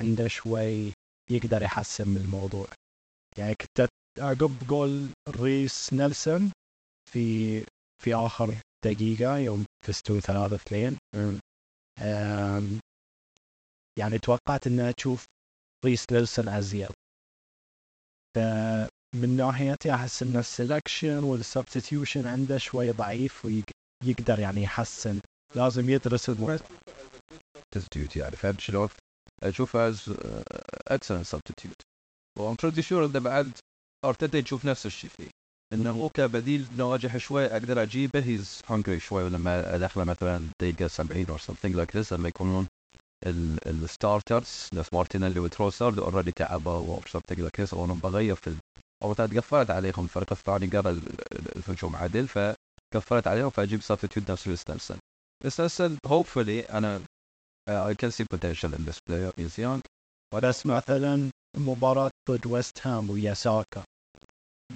عنده 0.01 0.27
شوي 0.27 0.93
يقدر 1.31 1.61
يحسن 1.61 2.07
من 2.09 2.17
الموضوع. 2.17 2.67
يعني 3.37 3.55
كنت 3.55 3.87
عقب 4.19 4.67
جول 4.67 5.09
ريس 5.29 5.93
نيلسون 5.93 6.51
في 7.11 7.59
في 8.03 8.15
آخر 8.15 8.55
دقيقة 8.85 9.37
يوم 9.37 9.65
فزتوا 9.87 10.19
ثلاثة 10.19 10.55
اثنين. 10.55 10.97
أم، 11.15 12.79
يعني 13.99 14.17
توقعت 14.19 14.67
انها 14.67 14.91
تشوف 14.91 15.25
ريس 15.85 16.05
نيلسون 16.11 16.47
ازيد 16.49 16.89
فمن 18.35 19.37
ناحيتي 19.37 19.93
أحس 19.93 20.23
إن 20.23 20.37
ال 20.37 20.46
selection 20.46 21.23
وال 21.23 21.38
substitution 21.38 22.27
عنده 22.27 22.57
شوي 22.57 22.91
ضعيف 22.91 23.45
ويقدر 23.45 24.39
يعني 24.39 24.63
يحسن 24.63 25.19
لازم 25.55 25.89
يدرس 25.89 26.29
substitute 27.75 28.15
يعني 28.17 28.35
فهمت 28.35 28.59
شلون؟ 28.59 28.89
اشوفه 29.43 29.91
as 29.93 29.95
uh, 29.95 30.93
excellent 30.93 31.27
substitute. 31.35 31.81
و 32.39 32.53
I'm 32.53 32.57
pretty 32.57 32.81
sure 32.81 32.93
انه 32.93 33.19
بعد 33.19 33.51
ارتيتا 34.05 34.37
يشوف 34.37 34.65
نفس 34.65 34.85
الشيء 34.85 35.09
فيه. 35.09 35.29
إنه 35.73 35.91
هو 35.91 36.09
كبديل 36.09 36.65
ناجح 36.77 37.17
شوي 37.17 37.45
أقدر 37.45 37.81
أجيبه. 37.81 38.19
he's 38.23 38.61
hungry 38.69 38.97
شوي 38.97 39.23
ولما 39.23 39.75
أدخله 39.75 40.03
مثلا 40.03 40.47
دقيقة 40.61 40.87
70 40.87 41.25
or 41.25 41.39
something 41.41 41.75
like 41.75 41.99
this 41.99 42.13
لما 42.13 42.27
يكونون 42.29 42.67
ال 43.67 43.78
starters 43.78 44.69
نفس 44.73 44.89
مارتينيلي 44.93 45.39
وتروسارد 45.39 45.99
already 45.99 46.31
تعبوا 46.31 46.99
or 46.99 47.03
something 47.03 47.37
like 47.39 47.61
this 47.65 47.73
وأنا 47.73 47.93
بغير 47.93 48.35
في 48.35 48.47
ال- 48.47 48.57
أو 49.03 49.13
قفلت 49.13 49.69
عليهم 49.71 50.03
الفريق 50.03 50.31
الثاني 50.31 50.67
قرأ 50.67 50.89
ال- 50.89 51.01
ال- 51.31 51.57
الهجوم 51.57 51.95
عدل 51.95 52.27
فقفلت 52.27 53.27
عليهم 53.27 53.49
فأجيب 53.49 53.81
substitute 53.81 54.31
نفس 54.31 54.49
نيلسن 54.49 54.97
نيلسن 55.47 55.97
hopefully 56.07 56.71
أنا 56.71 57.01
uh, 57.69 57.83
I 57.91 57.93
can 57.93 58.11
see 58.11 58.25
potential 58.33 58.73
in 58.73 58.85
this 58.85 58.99
player 59.09 59.31
he's 59.37 59.57
young 59.57 59.81
بس 60.33 60.65
مثلا 60.65 61.29
مباراة 61.57 62.11
ضد 62.29 62.47
ويست 62.47 62.87
هام 62.87 63.09
ويا 63.09 63.33
ساكا 63.33 63.83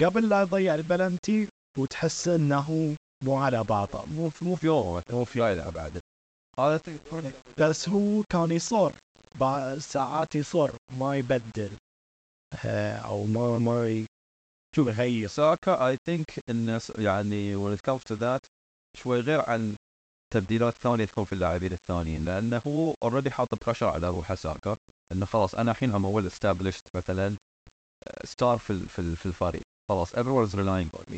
قبل 0.02 0.30
لا 0.30 0.42
يضيع 0.42 0.76
البلنتي 0.76 1.48
وتحس 1.78 2.28
إنه 2.28 2.96
مو 3.24 3.36
على 3.36 3.64
بعضه. 3.64 4.06
مو 4.06 4.32
مو 4.42 4.56
في 4.56 4.68
مو 5.12 5.26
في 5.26 5.52
يلعب 5.52 5.78
عدل 5.78 6.00
هذا 6.60 6.82
بس 7.60 7.90
هو 7.90 8.24
كان 8.32 8.52
يصر. 8.52 8.92
بعد 9.40 9.78
ساعات 9.78 10.36
يصر 10.36 10.72
ما 11.00 11.18
يبدل. 11.18 11.72
أو 13.06 13.26
ما 13.26 13.58
ما 13.58 14.06
شو 14.76 14.90
يغير. 14.90 15.28
ساكا 15.28 15.88
I 15.88 15.98
think 16.06 16.40
الناس 16.50 16.90
يعني 16.90 17.56
when 17.56 17.78
it 17.78 17.92
comes 17.92 18.04
to 18.04 18.16
that 18.16 18.40
شوي 18.98 19.20
غير 19.20 19.50
عن 19.50 19.76
تبديلات 20.34 20.74
ثانية 20.74 21.06
تكون 21.06 21.24
في 21.24 21.34
اللاعبين 21.34 21.74
الثانيين 21.74 22.26
لأنه 22.26 22.62
هو 22.68 22.94
already 23.04 23.32
حاط 23.32 23.66
pressure 23.66 23.88
على 23.88 24.08
روحه 24.10 24.36
ساكا 24.36 24.78
إنه 25.12 25.26
خلاص 25.26 25.56
أنا 25.56 25.72
الحين 25.72 25.96
I'm 25.96 26.06
well 26.06 26.32
established 26.32 26.88
مثلا 26.96 27.36
star 28.24 28.58
في 28.58 28.70
ال- 28.70 28.90
في 28.90 29.16
في 29.16 29.26
الفريق. 29.26 29.62
خلاص 29.92 30.14
everyone 30.16 30.48
is 30.50 30.56
relying 30.56 31.00
on 31.00 31.14
me. 31.14 31.18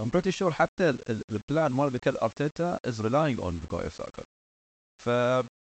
I'm 0.00 0.10
pretty 0.10 0.30
sure 0.38 0.50
حتى 0.50 0.90
ال- 0.90 1.10
ال- 1.10 1.22
ال 1.30 1.38
plan 1.38 1.72
مال 1.72 1.92
ميكيل 1.92 2.16
أرتيتا 2.16 2.78
is 2.86 2.94
relying 2.94 3.40
on 3.40 3.52
بوكايو 3.70 3.90
ساكا. 3.90 4.22
ف 5.04 5.10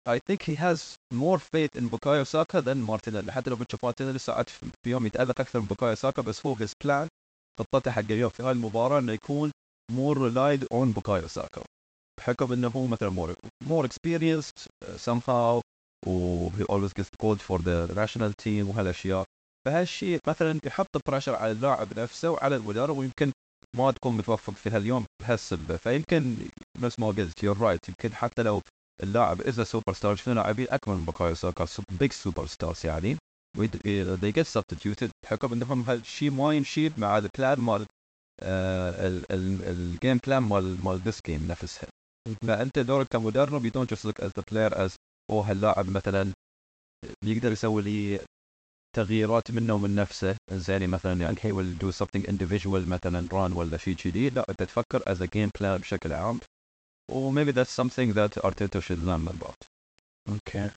I 0.09 0.19
think 0.29 0.41
he 0.41 0.55
has 0.55 0.79
more 1.13 1.39
faith 1.39 1.79
in 1.79 1.83
بوكايو 1.83 2.23
ساكا 2.23 2.61
than 2.61 2.77
مارتينيلي. 2.77 3.31
حتى 3.31 3.49
لو 3.49 3.55
بتشوف 3.55 3.85
مارتينيلي 3.85 4.19
ساعات 4.19 4.49
في 4.49 4.71
يوم 4.85 5.05
يتألق 5.05 5.41
أكثر 5.41 5.59
من 5.59 5.65
بوكايو 5.65 5.95
ساكا 5.95 6.21
بس 6.21 6.45
هو 6.45 6.55
his 6.55 6.71
plan. 6.85 7.07
خطته 7.59 7.91
حق 7.91 7.99
اليوم 7.99 8.29
في 8.29 8.43
هاي 8.43 8.51
المباراة 8.51 8.99
إنه 8.99 9.11
يكون 9.13 9.51
more 9.91 10.15
relied 10.15 10.63
on 10.73 10.85
بوكايو 10.95 11.27
ساكا. 11.27 11.61
بحكم 12.19 12.53
إنه 12.53 12.87
مثلا 12.87 13.09
more 13.09 13.33
more 13.69 13.85
experienced 13.87 14.67
uh, 14.85 14.97
somehow 15.09 15.61
و 16.07 16.49
he 16.49 16.63
always 16.63 16.91
gets 16.99 17.09
called 17.23 17.41
for 17.41 17.59
the 17.59 17.93
national 17.95 18.31
team 18.43 18.67
وهالأشياء. 18.67 19.23
فهالشيء 19.65 20.19
مثلا 20.27 20.59
يحط 20.65 20.87
pressure 21.07 21.35
على 21.35 21.51
اللاعب 21.51 21.99
نفسه 21.99 22.29
وعلى 22.29 22.55
المدرب 22.55 22.97
ويمكن 22.97 23.31
ما 23.77 23.91
تكون 23.91 24.17
متوفق 24.17 24.53
في 24.53 24.69
هاليوم 24.69 25.05
بهالسبة 25.21 25.77
فيمكن 25.77 26.35
نفس 26.79 26.99
ما 26.99 27.07
قلت 27.07 27.43
you're 27.43 27.57
right 27.57 27.89
يمكن 27.89 28.13
حتى 28.15 28.43
لو 28.43 28.61
اللاعب 29.03 29.41
اذا 29.41 29.63
سوبر 29.63 29.93
ستار 29.93 30.15
شفنا 30.15 30.33
لاعبين 30.33 30.67
اكبر 30.69 30.95
من 30.95 31.05
بوكايو 31.05 31.35
ساكا 31.35 31.67
big 31.99 32.11
superstars 32.11 32.85
يعني 32.85 33.17
ويد- 33.57 33.77
they 34.21 34.31
get 34.41 34.47
substituted 34.59 35.09
بحكم 35.23 35.53
إنهم 35.53 35.81
هالشيء 35.81 36.31
ما 36.31 36.53
يمشي 36.53 36.89
مع 36.97 37.17
ال 37.17 37.26
plan 37.26 37.59
مال 37.59 37.85
ال 39.71 39.80
game 39.80 40.17
plan 40.27 40.43
مال 40.43 40.77
مال 40.85 40.99
this 41.05 41.19
game 41.27 41.47
نفسها. 41.49 41.87
فانت 42.47 42.79
دورك 42.79 43.07
كمدرب 43.07 43.85
just 43.87 44.05
look 44.05 44.21
the 44.21 44.43
player 44.51 44.85
as 44.85 44.95
أو 45.31 45.41
هاللاعب 45.41 45.89
مثلا 45.89 46.33
بيقدر 47.21 47.51
يسوي 47.51 47.81
لي 47.81 48.19
تغييرات 48.95 49.51
منه 49.51 49.73
ومن 49.73 49.95
نفسه. 49.95 50.35
زين 50.51 50.89
مثلا 50.89 51.21
يعني 51.21 51.37
he 51.41 51.51
will 51.51 51.77
do 51.77 51.91
something 51.91 52.23
individual 52.23 52.87
مثلا 52.87 53.27
run 53.31 53.53
ولا 53.53 53.77
شيء 53.77 53.95
كذي. 53.95 54.29
لا 54.29 54.49
أنت 54.49 54.63
تفكر 54.63 55.03
as 55.07 55.21
a 55.21 55.25
game 55.25 55.49
plan 55.59 55.77
بشكل 55.81 56.13
عام. 56.13 56.39
و 57.11 57.31
maybe 57.31 57.51
that's 57.51 57.83
something 57.83 58.13
that 58.13 58.43
Arteta 58.43 58.81
should 58.81 59.03
learn 59.03 59.27
about. 59.27 59.67
أوكي. 60.29 60.71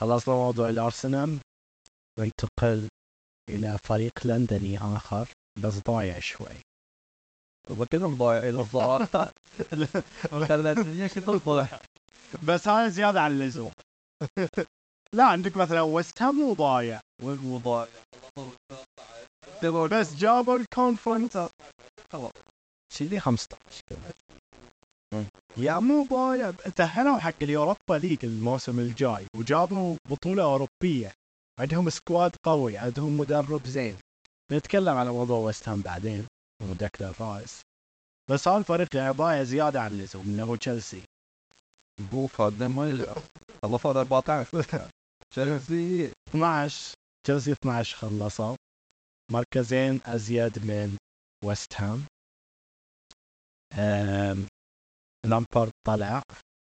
خلصنا 0.00 0.34
موضوع 0.34 0.68
الأرسنال. 0.68 1.38
ننتقل 2.18 2.88
إلى 3.50 3.78
فريق 3.78 4.26
لندني 4.26 4.78
آخر. 4.78 5.28
بس 5.62 5.78
ضايع 5.78 6.18
شوي. 6.18 6.56
وكلهم 7.70 8.14
ضايعين 8.14 8.60
الصراحه 8.60 9.32
خلت 10.30 10.84
بس 12.42 12.68
هذا 12.68 12.88
زياده 12.88 13.20
عن 13.20 13.30
اللزوم 13.32 13.70
لا 15.14 15.24
عندك 15.24 15.56
مثلا 15.56 15.80
ويست 15.80 16.22
هام 16.22 16.34
مو 16.34 16.52
ضايع 16.54 17.00
وين 17.22 17.36
مو 17.38 17.58
ضايع 17.58 17.88
بس 19.86 20.14
جابوا 20.14 20.58
الكونفرنس 20.58 21.38
شي 22.92 23.04
لي 23.04 23.20
15 23.20 23.56
مم. 25.14 25.24
يا 25.56 25.78
مو 25.78 26.06
ضايع 26.10 26.50
تأهلوا 26.50 27.18
حق 27.18 27.34
اليوروبا 27.42 27.94
ليج 27.94 28.24
الموسم 28.24 28.78
الجاي 28.78 29.26
وجابوا 29.36 29.96
بطولة 30.10 30.42
أوروبية 30.42 31.12
عندهم 31.60 31.90
سكواد 31.90 32.36
قوي 32.44 32.78
عندهم 32.78 33.16
مدرب 33.18 33.66
زين 33.66 33.96
نتكلم 34.52 34.96
على 34.96 35.10
موضوع 35.10 35.38
ويست 35.38 35.68
هام 35.68 35.80
بعدين 35.80 36.26
ودكلر 36.62 37.14
رايس 37.20 37.60
بس 38.30 38.48
هذا 38.48 38.58
الفريق 38.58 38.96
يعني 38.96 39.12
ضايع 39.12 39.42
زيادة 39.42 39.80
عن 39.80 39.90
اللزوم 39.90 40.24
انه 40.26 40.44
هو 40.44 40.56
تشيلسي 40.56 41.02
بوف 42.12 42.40
هذا 42.40 42.68
ما 42.68 42.88
يلعب 42.88 43.22
الله 43.64 43.78
فاضل 43.78 44.00
14 44.00 44.88
تشيلسي 45.30 46.12
12 46.28 46.94
تشيلسي 47.26 47.52
12 47.52 47.96
خلصوا 47.96 48.56
مركزين 49.32 50.00
ازيد 50.06 50.58
من 50.66 50.96
ويست 51.44 51.74
هام 51.74 52.06
لامبارد 55.26 55.72
طلع 55.86 56.22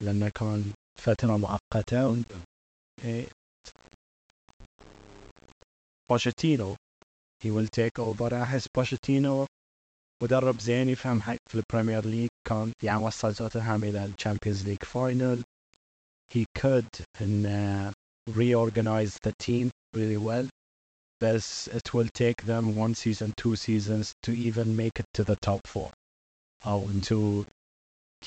لأنه 0.04 0.30
كان 0.30 0.74
فتره 1.00 1.38
مؤقتة. 1.38 2.24
إيه. 3.04 3.28
بوشيتينو 6.10 6.76
he 7.44 7.48
will 7.52 7.68
take 7.80 8.00
over. 8.00 8.34
احس 8.34 8.68
بوشيتينو 8.76 9.46
مدرب 10.26 10.60
زين 10.60 10.90
يفهم 10.90 11.22
حق 11.22 11.38
في 11.52 11.56
البريمير 11.56 12.06
ليج 12.06 12.30
كان 12.48 12.72
يعني 12.84 13.04
وصل 13.04 13.36
توتنهام 13.36 13.84
إلى 13.84 14.06
الشامبيونز 14.06 14.66
ليج 14.66 14.84
فاينل 14.84 15.44
he 16.34 16.46
could 16.60 16.90
ان 17.22 17.94
reorganize 18.30 19.14
the 19.26 19.34
team 19.46 19.70
really 19.94 20.18
well. 20.18 20.48
But 21.20 21.46
it 21.80 21.94
will 21.94 22.10
take 22.24 22.40
them 22.52 22.76
one 22.76 22.96
season, 22.96 23.34
two 23.38 23.56
seasons 23.56 24.14
to 24.24 24.32
even 24.32 24.76
make 24.76 25.00
it 25.02 25.06
to 25.14 25.24
the 25.24 25.38
top 25.48 25.62
four. 25.68 25.92
Or 26.66 26.82
into 26.94 27.46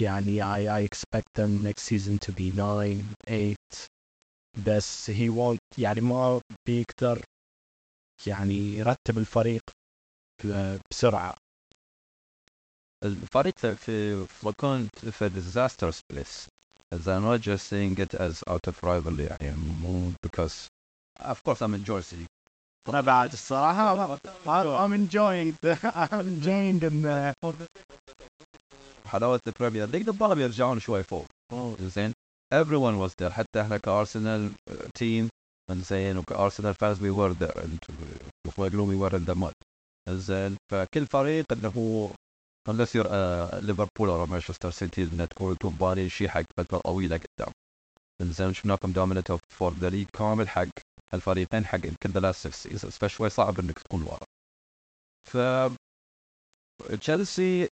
يعني 0.01 0.43
I, 0.43 0.61
I 0.79 0.81
expect 0.91 1.29
them 1.35 1.63
next 1.63 1.83
season 1.83 2.19
to 2.19 2.33
be 2.33 2.53
nine, 2.53 3.05
eight. 3.27 3.89
بس 4.67 5.11
he 5.11 5.29
won't 5.29 5.79
يعني 5.79 6.01
ما 6.01 6.41
بيقدر 6.67 7.25
يعني 8.27 8.75
يرتب 8.75 9.19
الفريق 9.19 9.63
بسرعة. 10.91 11.35
الفريق 13.05 13.59
في 13.59 14.27
مكان 14.43 14.89
في 15.11 15.31
disaster 15.31 15.93
place 16.13 16.49
as 16.95 17.07
I'm 17.07 17.25
not 17.25 17.41
just 17.41 17.69
saying 17.69 17.99
it 17.99 18.15
as 18.15 18.43
out 18.49 18.67
of 18.67 18.83
rivalry 18.83 19.29
يعني 19.31 19.57
مو 19.83 20.13
because 20.27 20.69
of 21.21 21.43
course 21.45 21.63
I'm 21.63 21.75
in 21.75 21.85
jersey 21.85 22.27
أنا 22.89 23.01
بعد 23.01 23.33
الصراحة 23.33 24.17
I'm 24.47 24.93
enjoying 24.93 25.55
I'm 25.95 26.29
enjoying 26.29 26.79
the 26.81 27.35
حلاوة 29.07 29.41
ال 29.47 29.52
Premier 29.52 29.87
League 29.87 30.09
نبغاهم 30.09 30.39
يرجعون 30.41 30.81
شوي 30.81 31.03
فوق 31.03 31.27
زين 31.81 32.13
everyone 32.55 32.99
was 32.99 33.13
there 33.23 33.31
حتى 33.33 33.61
إحنا 33.61 33.77
كآرسنال 33.79 34.51
team 34.95 35.29
زين 35.73 36.19
وكآرسنال 36.19 36.75
were 36.75 37.35
there 37.35 37.59
and 37.63 37.79
before 38.45 38.69
we 38.71 38.97
were 38.97 39.17
in 39.17 39.25
the 39.25 39.35
mud 39.35 39.55
زين 40.09 40.57
فكل 40.73 41.07
فريق 41.07 41.53
انه 41.53 42.11
unless 42.69 42.95
you're 42.95 43.07
uh, 43.07 43.55
ليفربول 43.55 44.09
أو 44.09 44.27
مانشستر 44.27 44.71
سيتي 44.71 45.03
انها 45.03 45.27
تكون 45.27 45.59
تبالي 45.59 46.11
شيء 46.11 46.29
حق 46.29 46.45
فترة 46.57 46.79
طويلة 46.79 47.17
قدام 47.17 47.53
زين 48.23 48.55
شفناكم 48.55 48.93
dominate 48.93 49.33
for 49.33 49.75
the 49.75 49.91
league 49.91 50.07
كامل 50.13 50.49
حق 50.49 50.69
الفريقين 51.15 51.67
حق 51.67 51.87
يمكن 51.87 52.11
the 52.11 52.21
last 52.21 52.49
6 52.49 52.51
seasons 52.51 52.93
فشوي 52.95 53.31
صعب 53.31 53.61
إنك 53.61 53.79
تكون 53.79 54.03
ورا. 54.03 54.21
ف 55.27 55.37
تشيلسي 57.01 57.69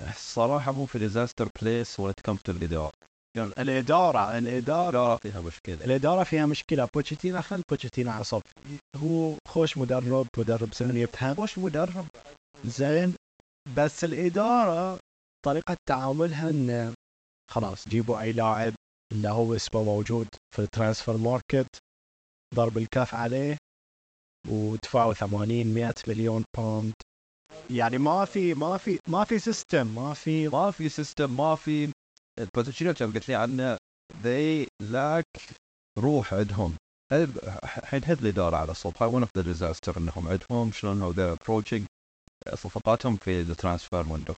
الصراحه 0.00 0.72
مو 0.72 0.86
في 0.86 0.98
disaster 0.98 1.48
place 1.62 2.00
ولا 2.00 2.14
كمت 2.24 2.48
الإدارة. 2.48 2.92
الإدارة 3.36 4.38
الإدارة 4.38 5.08
لا 5.08 5.16
فيها 5.16 5.40
مشكلة. 5.40 5.84
الإدارة 5.84 6.24
فيها 6.24 6.46
مشكلة. 6.46 6.88
بوتشيتينا 6.94 7.40
خل 7.40 7.62
بوتشيتينا 7.70 8.12
عصب 8.12 8.42
هو 8.96 9.34
خوش 9.48 9.78
مدرب 9.78 10.26
مدرب 10.38 10.74
سنة 10.74 10.98
يفهم. 10.98 11.34
خوش 11.34 11.58
مدرب 11.58 12.06
زين. 12.64 13.14
بس 13.76 14.04
الإدارة 14.04 14.98
طريقة 15.44 15.76
تعاملها 15.88 16.50
إن 16.50 16.94
خلاص 17.50 17.88
جيبوا 17.88 18.20
أي 18.20 18.32
لاعب 18.32 18.74
اللي 19.12 19.28
هو 19.28 19.54
اسمه 19.54 19.82
موجود 19.82 20.28
في 20.54 20.62
ال 20.62 20.68
transfer 20.68 21.16
market 21.16 21.78
ضرب 22.54 22.78
الكف 22.78 23.14
عليه 23.14 23.56
ودفعوا 24.48 25.14
80 25.14 25.74
100 25.74 25.94
مليون 26.08 26.44
باوند 26.56 26.94
يعني 27.70 27.98
ما 27.98 28.24
في 28.24 28.54
ما 28.54 28.76
في 28.76 28.98
ما 29.08 29.24
في 29.24 29.38
سيستم 29.38 29.86
ما 29.94 30.14
في 30.14 30.48
ما 30.48 30.70
في 30.70 30.88
سيستم 30.88 31.36
ما 31.36 31.54
في. 31.56 31.92
ال 32.40 32.45
potential 32.45 32.92
كم 32.92 33.12
قلت 33.12 33.28
لي 33.28 33.34
عنه؟ 33.34 33.76
They 34.24 34.66
lack 34.92 35.54
روح 35.98 36.34
عندهم. 36.34 36.76
الحين 37.12 38.04
هذ 38.04 38.18
الإدارة 38.18 38.56
على 38.56 38.74
صوب 38.74 38.94
هاي 39.00 39.08
one 39.08 39.22
of 39.22 39.30
the 39.36 39.42
disaster 39.42 39.98
إنهم 39.98 40.28
عندهم 40.28 40.72
شلون 40.72 41.02
هو 41.02 41.12
they're 41.12 41.36
approaching 41.38 41.82
صفقاتهم 42.54 43.16
في 43.16 43.40
ال 43.40 43.48
transfer 43.48 44.12
window 44.12 44.34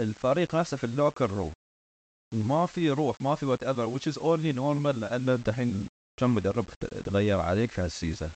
الفريق 0.00 0.54
نفسه 0.54 0.76
في 0.76 0.84
ال 0.84 0.91
locker 0.91 1.30
room 1.30 1.52
ما 2.34 2.66
في 2.66 2.90
روح 2.90 3.20
ما 3.20 3.34
في 3.34 3.46
whatever 3.46 3.98
which 3.98 4.12
is 4.12 4.18
only 4.18 4.56
normal 4.56 4.98
لأن 4.98 5.28
انت 5.28 5.48
الحين 5.48 5.88
كم 6.20 6.34
مدرب 6.34 6.66
تغير 7.04 7.40
عليك 7.40 7.70
في 7.70 7.80
هال 7.80 7.92
season 7.92 8.30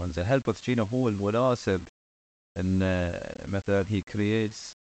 زين 0.00 0.24
هل 0.24 0.40
بوتشينو 0.40 0.84
هو 0.84 1.08
المناسب 1.08 1.88
إن 2.58 2.78
مثلا 3.48 3.84
he 3.88 4.00
creates 4.00 4.72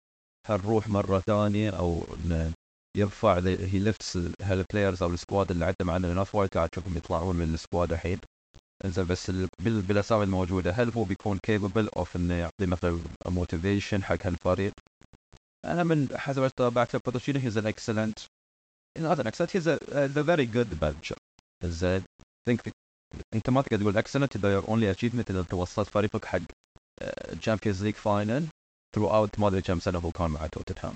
هالروح 0.48 0.88
مرة 0.88 1.20
ثانية 1.20 1.70
أو 1.70 2.04
انه 2.14 2.54
يرفع 2.98 3.40
he 3.40 3.80
lifts 3.80 4.20
هال 4.42 4.55
players 4.55 5.04
أو 5.04 5.10
ال 5.10 5.17
squad 5.17 5.52
اللي 5.52 5.66
عنده 5.66 5.86
معنا 5.86 6.14
ناس 6.14 6.36
وايد 6.36 6.50
قاعد 6.50 6.70
تشوفهم 6.70 6.98
يطلعون 6.98 7.36
من 7.36 7.54
ال 7.54 7.60
squad 7.60 7.92
الحين. 7.94 8.20
انزين 8.86 9.06
بس 9.06 9.30
ال- 9.30 9.48
بال- 9.60 9.82
بالاسامي 9.82 10.24
الموجودة 10.24 10.72
هل 10.72 10.90
هو 10.90 11.04
بيكون 11.04 11.40
capable 11.44 11.90
of 11.98 12.16
إنه 12.16 12.34
يعطي 12.34 12.66
مثلا 12.66 13.00
motivation 13.26 14.04
حق 14.04 14.18
هالفريق؟ 14.28 14.74
أنا 15.66 15.84
من 15.84 16.18
حسب 16.18 16.42
ما 16.42 16.52
تابعت 16.58 16.96
بوتشينو 16.96 17.40
he's 17.40 17.58
an 17.58 17.68
excellent 17.68 18.20
not 19.00 19.20
an 19.20 19.28
excellent 19.28 19.52
he's 19.52 19.68
a, 19.68 19.78
a 19.92 20.24
very 20.24 20.46
good 20.46 20.68
زين 21.64 22.04
think 22.50 22.72
أنت 23.34 23.50
ما 23.50 23.62
تقدر 23.62 23.78
تقول 23.82 23.98
excellent 23.98 24.36
إذا 24.36 24.62
your 24.62 24.64
only 24.66 24.98
achievement 24.98 25.30
إذا 25.30 25.40
انت 25.40 25.54
وصلت 25.54 25.90
فريقك 25.90 26.26
حق 26.26 26.40
Champions 27.42 27.84
League 27.84 27.96
final 27.96 28.48
through 28.98 29.10
out 29.10 29.40
ما 29.40 29.48
أدري 29.48 29.62
كم 29.62 29.80
سنة 29.80 30.00
هو 30.00 30.12
كان 30.12 30.32
مع 30.32 30.48
توتنهام. 30.48 30.96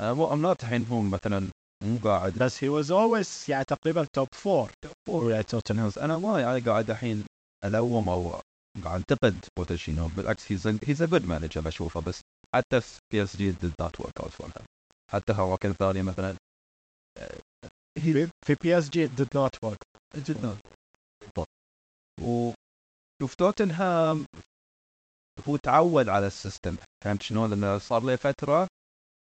مو 0.00 0.32
I'm 0.32 0.42
not 0.42 0.62
الحين 0.62 0.86
هو 0.86 1.00
مثلا 1.00 1.48
مو 1.82 1.98
قاعد 2.04 2.38
بس 2.38 2.64
he 2.64 2.68
was 2.68 2.88
always 2.88 3.48
يعني 3.48 3.64
تقريبا 3.64 4.06
top 4.12 4.28
four 4.34 4.70
ويا 5.08 5.42
توتنهام. 5.42 5.92
أنا 5.96 6.18
ما 6.18 6.40
يعني 6.40 6.60
قاعد 6.60 6.90
الحين 6.90 7.24
ألوم 7.64 8.08
أو 8.08 8.40
قاعد 8.84 9.00
أنتقد 9.00 9.44
بوتشينو. 9.58 10.08
بالعكس 10.08 10.52
he's 10.52 10.66
he's 10.66 11.02
a 11.02 11.06
good 11.06 11.26
manager 11.26 11.60
بشوفه. 11.60 12.00
بس 12.00 12.20
حتى 12.54 12.80
في 12.80 13.00
بي 13.12 13.22
اس 13.22 13.36
جي 13.36 13.52
did 13.52 13.74
not 13.82 14.04
work 14.04 14.24
out 14.24 14.30
for 14.30 14.46
him. 14.46 14.64
حتى 15.12 15.32
هو 15.32 15.56
كان 15.56 15.72
ثاني 15.72 16.02
مثلا 16.02 16.36
في 17.98 18.30
في 18.46 18.54
بي 18.62 18.78
اس 18.78 18.90
جي 18.90 19.08
did 19.08 19.30
not 19.34 19.68
work. 19.68 19.82
جدا 20.16 20.56
و 22.22 22.52
وفي 23.22 23.36
توتنهام 23.36 24.26
هو 25.48 25.56
تعود 25.56 26.08
على 26.08 26.26
ال 26.26 26.32
system. 26.32 26.76
فهمت 27.04 27.22
شلون؟ 27.22 27.50
لأنه 27.50 27.78
صار 27.78 28.02
له 28.02 28.16
فترة 28.16 28.68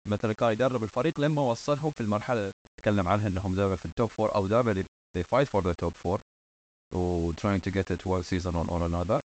مثلا 0.08 0.32
كان 0.32 0.52
يدرب 0.52 0.84
الفريق 0.84 1.20
لما 1.20 1.42
وصلهم 1.42 1.90
في 1.90 2.00
المرحلة. 2.00 2.52
تكلم 2.80 3.08
عنها 3.08 3.28
إنهم 3.28 3.54
دائما 3.54 3.76
في 3.76 3.84
ال 3.84 3.90
top 3.90 4.08
four 4.08 4.34
أو 4.34 4.46
دائما 4.46 4.84
they 5.18 5.22
fight 5.22 5.48
for 5.48 5.62
the 5.62 5.74
top 5.84 5.94
four. 5.94 6.20
و 6.94 7.32
trying 7.32 7.60
to 7.60 7.70
get 7.70 7.90
it 7.90 8.06
one 8.06 8.22
season 8.22 8.54
on 8.54 8.68
or 8.68 8.82
another. 8.82 9.20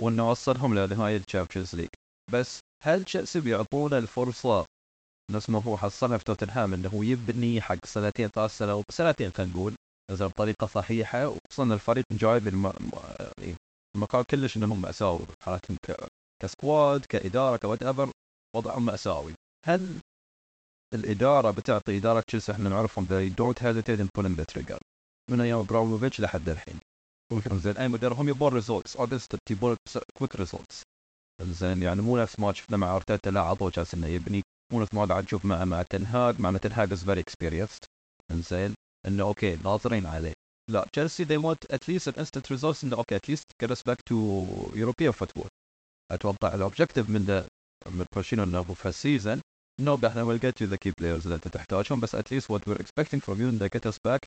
وإنه 0.00 0.30
وصلهم 0.30 0.78
لنهاية 0.78 1.16
ال 1.16 1.22
Champions 1.22 1.74
League 1.74 1.88
بس 2.32 2.60
هل 2.82 3.04
تشيلسي 3.04 3.40
بيعطونا 3.40 3.98
الفرصة؟ 3.98 4.64
نفس 5.30 5.50
ما 5.50 5.62
هو 5.62 5.76
حصلها 5.76 6.18
في 6.18 6.24
توتنهام 6.24 6.74
إنه 6.74 7.04
يبني 7.04 7.60
حق 7.60 7.86
سنتين 7.86 8.28
ثلاث 8.28 8.58
سنوات 8.58 8.84
سنتين 8.90 9.30
خلينا 9.30 9.52
نقول. 9.52 9.74
إذا 10.10 10.26
بطريقة 10.26 10.66
صحيحة 10.66 11.28
وخصوصا 11.28 11.74
الفريق 11.74 12.04
جاي 12.12 12.40
بالم... 12.40 12.72
يعني 13.20 13.54
المكان 13.96 14.22
كلش 14.22 14.56
إنهم 14.56 14.82
مأساوي. 14.82 15.26
حالتهم 15.42 15.76
ك... 15.86 16.08
ك 16.42 16.52
squad 16.52 17.04
كإدارة 17.04 17.56
ك 17.56 17.82
whatever 17.82 18.10
وضعهم 18.56 18.84
مأساوي. 18.84 19.32
هل 19.66 20.00
الإدارة 20.94 21.50
بتعطي 21.50 21.96
إدارة 21.96 22.20
تشيلسي 22.20 22.52
إحنا 22.52 22.68
نعرفهم. 22.68 23.06
They 23.06 23.30
don't 23.30 23.58
hesitate 23.58 24.00
in 24.00 24.08
pulling 24.18 24.36
the 24.36 24.44
trigger. 24.44 24.78
من 25.30 25.40
أيام 25.40 25.58
إبراهيموفيتش 25.58 26.20
لحد 26.20 26.48
الحين. 26.48 26.78
زين 27.52 27.76
أي 27.76 27.88
مدرب؟ 27.88 28.16
هم 28.16 28.28
يبون 28.28 28.52
results 28.52 28.96
أو 28.96 29.08
يبون 29.50 29.76
quick 30.18 30.36
results 30.36 30.82
زين 31.42 31.82
يعني 31.82 32.02
مو 32.02 32.16
نفس 32.16 32.40
ما 32.40 32.52
شفنا 32.52 32.76
مع 32.76 32.96
أرتيتا 32.96 33.30
لا 33.30 33.40
عطوه 33.40 33.70
جالس 33.70 33.94
إنه 33.94 34.06
يبني. 34.06 34.42
مو 34.72 34.82
نفس 34.82 34.94
ما 34.94 35.04
قاعد 35.04 35.24
نشوف 35.24 35.44
مع 35.44 35.64
مع 35.64 35.82
تنهاج 35.82 36.40
مع 36.40 36.56
تنهاج 36.56 36.92
is 36.92 37.04
very 37.04 37.20
experienced 37.20 37.84
زين 38.32 38.74
إنه 39.06 39.22
أوكي 39.24 39.56
ناظرين 39.56 40.06
عليه. 40.06 40.32
لا 40.70 40.86
تشيلسي 40.92 41.24
they 41.24 41.38
want 41.38 41.76
at 41.76 41.80
least 41.88 42.06
an 42.12 42.16
instant 42.20 42.56
results 42.56 42.84
إنه 42.84 42.96
أوكي 42.96 43.16
at 43.16 43.28
least 43.28 43.44
get 43.62 43.70
us 43.70 43.82
back 43.82 43.98
to 44.10 44.16
European 44.74 45.12
football. 45.12 45.48
أتوقع 46.12 46.54
ال 46.54 46.60
objective 46.60 47.10
من 47.10 47.44
من 47.86 48.06
بوشينو 48.14 48.42
إنه 48.42 48.62
في 48.62 48.88
هال 48.88 49.01
season 49.01 49.40
no 49.80 49.98
إحنا 50.06 50.24
we'll 50.24 50.38
get 50.38 50.54
to 50.54 50.66
the 50.66 50.78
key 50.78 50.92
players 51.00 51.26
انت 51.26 51.48
تحتاجهم 51.48 52.00
بس 52.00 52.16
at 52.16 52.30
least 52.30 52.44
what 52.48 52.60
we're 52.66 52.82
expecting 52.82 53.20
from 53.20 53.38
you 53.38 53.48
انه 53.48 53.68
get 53.68 53.86
us 53.86 53.98
back 54.08 54.20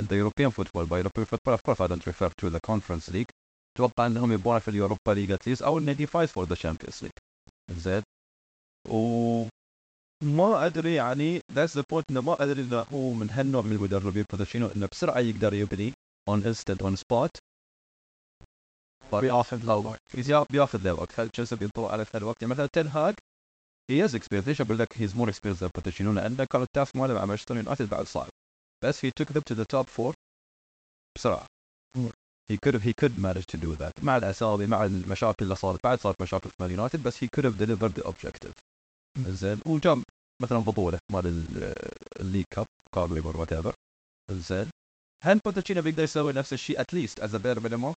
in 0.00 0.04
the 0.04 0.16
European 0.16 0.50
football 0.50 0.86
by 0.86 0.98
European 0.98 1.26
football 1.26 1.54
of 1.54 1.62
course 1.62 1.80
I 1.80 1.86
don't 1.86 2.06
refer 2.06 2.30
to 2.40 2.50
the 2.50 2.60
conference 2.60 3.08
league. 3.08 3.30
أتوقع 3.76 4.06
انهم 4.06 4.32
يبغون 4.32 4.58
في 4.58 4.68
ال 4.68 4.74
Europa 4.74 5.12
League 5.12 5.34
at 5.34 5.42
least 5.48 5.62
أو 5.62 5.78
انه 5.78 5.96
he 6.00 6.08
fights 6.08 6.30
for 6.30 6.46
the 6.46 6.56
Champions 6.56 7.02
League. 7.02 7.18
زين 7.70 8.02
و 8.88 9.44
ما 10.22 10.66
أدري 10.66 10.94
يعني 10.94 11.40
that's 11.52 11.76
the 11.76 11.84
point 11.90 12.10
انه 12.10 12.20
ما 12.20 12.42
أدري 12.42 12.62
إذا 12.62 12.86
هو 12.92 13.12
من 13.12 13.30
هالنوع 13.30 13.62
من 13.62 13.72
المدربين 13.72 14.24
بوتشينو 14.32 14.66
انه 14.66 14.88
بسرعة 14.92 15.18
يقدر 15.18 15.54
يبني 15.54 15.92
on 16.28 16.44
instant 16.44 16.82
on 16.82 16.96
spot 16.96 17.30
بياخذ 19.12 19.64
له 19.64 19.96
بياخذ 20.50 20.82
له 20.84 20.94
وقت 20.94 21.20
هل 21.20 21.28
تشيلسي 21.28 21.56
بينطر 21.56 21.84
على 21.84 22.06
الوقت 22.14 22.42
يعني 22.42 22.54
مثلا 22.54 22.66
تن 22.66 22.88
هي 23.92 24.04
is 24.04 24.14
experienced 24.14 24.48
ليش 24.48 24.60
أقول 24.60 24.78
لك؟ 24.78 24.88
he's 24.98 25.16
more 25.16 25.28
experienced 25.28 25.64
بوتشينو 25.64 26.12
لأنه 26.12 26.44
كان 26.44 26.62
ال 26.62 26.69
task 26.69 26.96
ماله 26.96 27.14
مع 27.14 27.24
مانشستر 27.24 27.56
يونايتد 27.56 27.88
بعد 27.88 28.06
صعب 28.06 28.28
بس 28.84 29.04
he 29.04 29.10
took 29.10 29.32
them 29.32 29.40
to 29.40 29.54
the 29.54 29.64
top 29.64 29.86
four 29.86 30.14
بسرعة. 31.18 31.46
He 32.52 32.56
could 32.66 32.74
have 32.74 32.82
he 32.82 32.92
could 33.00 33.18
manage 33.18 33.46
to 33.46 33.56
do 33.56 33.76
that. 33.76 34.04
مع 34.04 34.16
الاسامي 34.16 34.66
مع 34.66 34.84
المشاكل 34.84 35.44
اللي 35.44 35.56
صارت. 35.56 35.80
بعد 35.84 36.00
صارت 36.00 36.22
مشاكل 36.22 36.50
في 36.50 36.56
مان 36.60 36.70
يونايتد 36.70 37.02
بس 37.02 37.24
he 37.24 37.28
could 37.36 37.44
have 37.44 37.56
delivered 37.58 38.02
the 38.02 38.06
objective. 38.06 38.52
زين. 39.18 39.60
وجاب 39.66 40.02
مثلا 40.42 40.58
بطولة 40.58 40.98
مال 41.12 41.44
ال 42.20 42.44
league 42.54 42.66
cup 42.94 43.20
Carling 43.20 43.36
or 43.36 43.52
whatever 43.52 43.74
زين. 44.30 44.70
هل 45.24 45.38
بوتشينو 45.38 45.82
بيقدر 45.82 46.02
يسوي 46.02 46.32
نفس 46.32 46.52
الشيء 46.52 46.80
at 46.80 46.91
least 46.91 47.20
as 47.20 47.36
bare 47.36 47.60
minimum؟ 47.60 47.94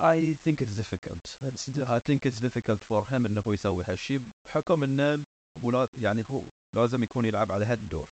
I 0.00 0.34
think 0.34 0.60
it's 0.62 0.76
difficult. 0.76 1.38
I 1.96 2.00
think 2.00 2.26
it's 2.26 2.40
difficult 2.40 2.84
for 2.84 3.04
him 3.06 3.26
إنه 3.26 3.42
يسوي 3.46 3.84
هالشيء 3.84 4.20
بحكم 4.44 4.82
انه 4.82 5.24
ولا 5.62 5.88
يعني 5.98 6.24
هو 6.30 6.42
لازم 6.76 7.02
يكون 7.02 7.24
يلعب 7.24 7.52
على 7.52 7.64
هالدور. 7.64 8.08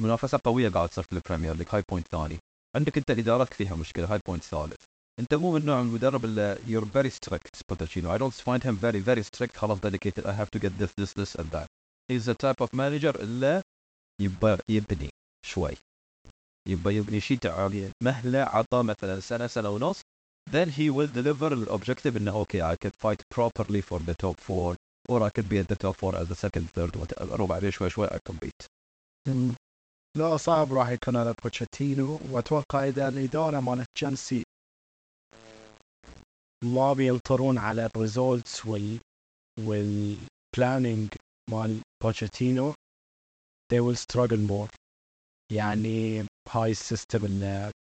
منافسة 0.00 0.40
قوية 0.44 0.68
قاعد 0.68 0.88
تصير 0.88 1.04
في 1.04 1.12
ال 1.12 1.17
Premier 1.17 1.54
League 1.56 1.66
هاي 1.72 1.82
point 1.90 2.08
ثاني. 2.08 2.38
عندك 2.76 2.98
أنت 2.98 3.10
ادارات 3.10 3.54
فيها 3.54 3.74
مشكلة 3.74 4.12
هاي 4.12 4.20
point 4.26 4.44
ثالث. 4.44 4.76
أنت 5.20 5.34
مو 5.34 5.52
من 5.52 5.66
نوع 5.66 5.80
المدرب 5.80 6.24
اللي 6.24 6.56
you're 6.56 6.84
very 6.84 7.10
strict 7.10 7.60
بوتشينو. 7.68 8.18
I 8.18 8.18
don't 8.18 8.34
find 8.34 8.62
him 8.62 8.76
very 8.76 9.00
very 9.00 9.22
strict 9.22 9.56
خلاص 9.56 9.78
dedicated 9.78 10.24
I 10.26 10.32
have 10.32 10.50
to 10.56 10.58
get 10.58 10.72
this 10.78 10.92
this 11.00 11.12
this 11.12 11.34
and 11.34 11.50
that. 11.50 11.66
He's 12.08 12.24
the 12.24 12.34
type 12.34 12.60
of 12.60 12.68
manager 12.72 13.20
اللي 13.20 13.62
يبى 14.20 14.56
يبني 14.68 15.10
شوي. 15.46 15.76
يبى 16.68 16.96
يبني 16.96 17.20
شيء 17.20 17.38
تعطي 17.38 17.90
مهلة 18.02 18.38
عطى 18.38 18.82
مثلا 18.82 19.20
سنة 19.20 19.46
سنة 19.46 19.70
ونص 19.70 20.00
then 20.51 20.69
he 20.69 20.89
will 20.89 21.07
deliver 21.07 21.49
the 21.49 21.71
objective 21.71 22.17
انه 22.17 22.43
okay 22.43 22.61
I 22.61 22.75
could 22.75 22.95
fight 22.95 23.21
properly 23.29 23.81
for 23.81 23.99
the 23.99 24.15
top 24.15 24.37
four 24.39 24.75
or 25.09 25.23
I 25.23 25.29
could 25.29 25.49
be 25.49 25.59
at 25.59 25.67
the 25.67 25.75
top 25.75 25.95
four 25.95 26.15
as 26.15 26.27
the 26.27 26.35
second 26.35 26.69
third 26.69 26.95
whatever 26.95 27.41
وبعدين 27.41 27.71
شوي 27.71 27.89
شوي 27.89 28.07
I 28.07 28.19
compete 28.29 28.67
لا 30.17 30.37
صعب 30.37 30.73
راح 30.73 30.89
يكون 30.89 31.15
على 31.15 31.33
بوتشيتينو 31.43 32.19
واتوقع 32.31 32.87
اذا 32.87 33.07
الاداره 33.07 33.59
مالت 33.59 33.87
تشيلسي 33.95 34.43
ما 36.63 36.93
بينطرون 36.93 37.57
على 37.57 37.85
الريزولتس 37.85 38.65
وال 38.65 38.99
والبلاننج 39.59 41.13
مال 41.51 41.81
بوتشيتينو 42.03 42.73
they 43.73 43.79
will 43.79 43.95
struggle 43.95 44.49
more 44.51 44.75
يعني 45.51 46.25
هاي 46.49 46.71
السيستم 46.71 47.25
اللي 47.25 47.71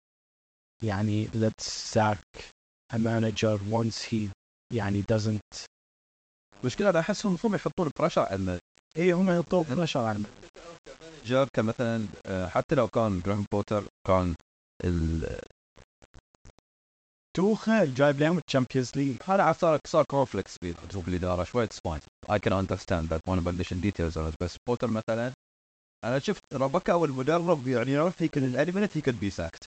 يعني 0.82 1.28
let's 1.28 1.94
sack 1.94 2.53
a 2.93 2.97
manager 2.97 3.57
once 3.71 4.03
he 4.11 4.29
يعني 4.73 5.03
doesn't. 5.03 5.65
المشكلة 6.61 6.89
أنا 6.89 6.99
احسهم 6.99 7.37
هم 7.43 7.55
يحطون 7.55 7.91
pressure 7.99 8.21
على 8.21 8.59
اي 8.97 9.11
هم 9.11 9.29
يحطون 9.31 9.65
pressure 9.69 9.99
على 9.99 10.17
ال 11.25 11.28
manager 11.28 11.47
كمثلا 11.55 12.05
آه، 12.25 12.47
حتى 12.47 12.75
لو 12.75 12.87
كان 12.87 13.21
جراهام 13.21 13.45
بوتر 13.51 13.83
كان 14.07 14.35
ال 14.83 15.39
توخل 17.37 17.93
جايب 17.93 18.19
لهم 18.19 18.39
ال 18.47 18.52
Champions 18.52 18.91
League 18.95 19.15
هذا 19.25 19.43
عاد 19.43 19.55
صار 19.55 19.79
صار 19.87 20.05
conflicts 20.11 20.55
في 20.61 21.07
الاداره 21.07 21.43
شوي 21.43 21.63
it's 21.63 21.79
fine 21.85 22.01
I 22.31 22.39
can 22.39 22.53
understand 22.53 23.09
that 23.09 23.21
وأنا 23.27 23.41
بلش 23.41 23.73
in 23.73 23.81
details 23.81 24.19
بس 24.41 24.57
بوتر 24.67 24.87
مثلا 24.87 25.31
أنا 26.05 26.19
شفت 26.19 26.41
ربكا 26.53 26.93
والمدرب 26.93 27.67
يعني 27.67 27.91
يعرف 27.91 28.21
he 28.21 28.27
can 28.27 28.43
any 28.43 28.71
minute 28.71 28.97
he 28.97 29.01
can 29.01 29.15
be 29.15 29.29
sacked 29.29 29.63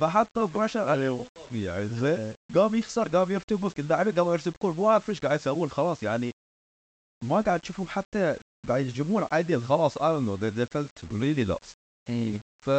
فحطوا 0.00 0.46
pressure 0.46 0.88
عليه 0.88 1.24
يعني 1.52 1.88
زين 1.88 2.34
قام 2.54 2.74
يخسر 2.74 3.08
قام 3.08 3.30
يرتبك 3.30 3.80
اللاعبين 3.80 4.14
قاموا 4.14 4.32
يرتبكون 4.32 4.76
مو 4.76 4.88
عارف 4.88 5.10
إيش 5.10 5.20
قاعد 5.20 5.40
يسوون 5.40 5.70
خلاص 5.70 6.02
يعني 6.02 6.30
ما 7.24 7.40
قاعد 7.40 7.60
تشوفهم 7.60 7.86
حتى 7.88 8.36
قاعد 8.68 8.86
يجيبون 8.86 9.26
عادي 9.32 9.58
خلاص 9.58 9.98
I 9.98 10.00
don't 10.00 10.26
know 10.26 10.36
they, 10.36 10.50
they 10.50 10.66
felt 10.66 11.12
really 11.12 11.44
lost. 11.44 11.74
ف 12.62 12.70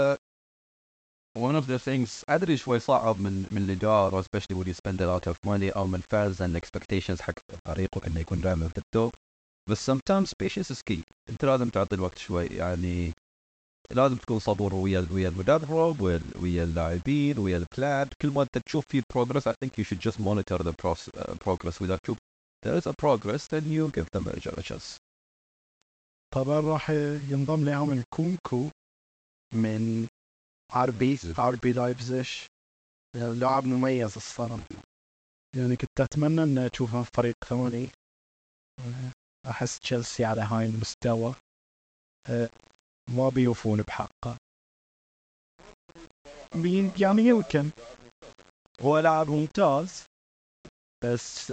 one 1.38 1.55
of 1.55 1.68
the 1.68 1.80
things 1.80 2.24
أدري 2.30 2.57
شوي 2.57 2.80
صعب 2.80 3.22
من 3.22 3.45
من 3.51 3.62
الإدارة 3.62 4.22
especially 4.22 4.55
when 4.55 4.68
you 4.68 4.74
spend 4.74 5.01
a 5.01 5.07
lot 5.07 5.28
of 5.32 5.36
money 5.45 5.76
أو 5.76 5.88
من 5.88 6.01
fans 6.01 6.38
and 6.41 6.55
expectations 6.62 7.22
حق 7.22 7.34
فريقك 7.68 8.07
إنه 8.07 8.20
يكون 8.20 8.41
دائما 8.41 8.68
في 8.68 8.78
ال 8.77 8.85
top. 8.85 9.13
بس 9.70 9.91
sometimes 9.91 10.28
patience 10.43 10.72
is 10.76 10.82
key. 10.91 10.99
أنت 11.30 11.45
لازم 11.45 11.70
تعطي 11.70 11.95
الوقت 11.95 12.18
شوي 12.18 12.45
يعني 12.45 13.14
لازم 13.93 14.15
تكون 14.15 14.39
صبور 14.39 14.73
ويا 14.73 15.07
ويا 15.11 15.29
المدرب 15.29 16.01
ويا 16.01 16.21
ويا 16.41 16.63
اللاعبين 16.63 17.37
ويا 17.39 17.57
ال 17.57 17.68
plan 17.68 18.09
كل 18.21 18.29
ما 18.29 18.41
انت 18.41 18.57
تشوف 18.65 18.85
في 18.89 19.01
progress 19.01 19.47
I 19.47 19.53
think 19.63 19.77
you 19.77 19.83
should 19.83 19.99
just 19.99 20.19
monitor 20.19 20.57
the 20.57 20.73
uh, 20.73 21.35
progress. 21.45 21.81
واذا 21.81 21.97
تشوف 22.03 22.17
there 22.65 22.75
is 22.81 22.87
a 22.87 22.93
progress 22.93 23.47
then 23.47 23.63
you 23.65 23.91
give 23.91 24.07
them 24.13 24.27
a 24.27 24.61
chance. 24.61 24.97
طبعا 26.33 26.59
راح 26.59 26.89
ينضم 27.29 27.65
لهم 27.65 27.91
نكونكو 27.91 28.69
من 29.53 30.07
RB 30.75 31.19
RB 31.39 31.73
لايبزيش 31.73 32.47
لاعب 33.15 33.65
مميز 33.65 34.15
الصراحة. 34.15 34.63
يعني 35.55 35.75
كنت 35.75 36.01
أتمنى 36.01 36.43
أن 36.43 36.57
اشوفه 36.57 37.03
في 37.03 37.09
فريق 37.13 37.35
ثاني. 37.49 37.87
أحس 39.49 39.79
تشيلسي 39.79 40.25
على 40.25 40.41
هاي 40.41 40.65
المستوى. 40.65 41.33
ما 43.18 43.30
بيوفون 43.30 43.82
بحقه. 43.82 44.38
يعني 46.99 47.22
يمكن 47.22 47.72
هو 48.82 48.99
لاعب 48.99 49.30
ممتاز 49.30 50.05
بس 51.03 51.51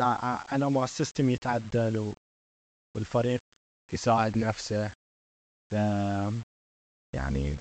أنا 0.52 0.68
ما 0.68 0.84
ال 0.84 0.91
system 0.91 1.30
يتعدل 1.30 2.14
والفريق 2.96 3.40
يساعد 3.92 4.38
نفسه. 4.38 4.92
يعني 7.14 7.56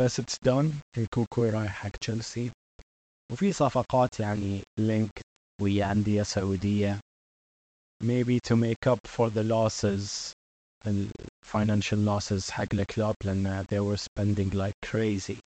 بس 0.00 0.20
it's 0.20 0.36
done 0.44 0.80
نكونكو 0.98 1.50
رايح 1.50 1.72
حق 1.72 1.90
تشيلسي. 1.90 2.52
وفي 3.32 3.52
صفقات 3.52 4.20
يعني 4.20 4.62
linked 4.78 5.20
ويا 5.62 5.92
أندية 5.92 6.22
سعودية. 6.22 7.00
Maybe 8.04 8.38
to 8.48 8.56
make 8.56 8.86
up 8.86 9.06
for 9.06 9.30
the 9.30 9.42
losses. 9.42 10.32
Financial 11.46 11.98
losses 12.08 12.50
حق 12.50 12.74
الكلاب 12.74 13.14
لأن 13.24 13.64
they 13.64 13.80
were 13.80 13.96
spending 13.96 14.50
like 14.54 14.90
crazy. 14.90 15.38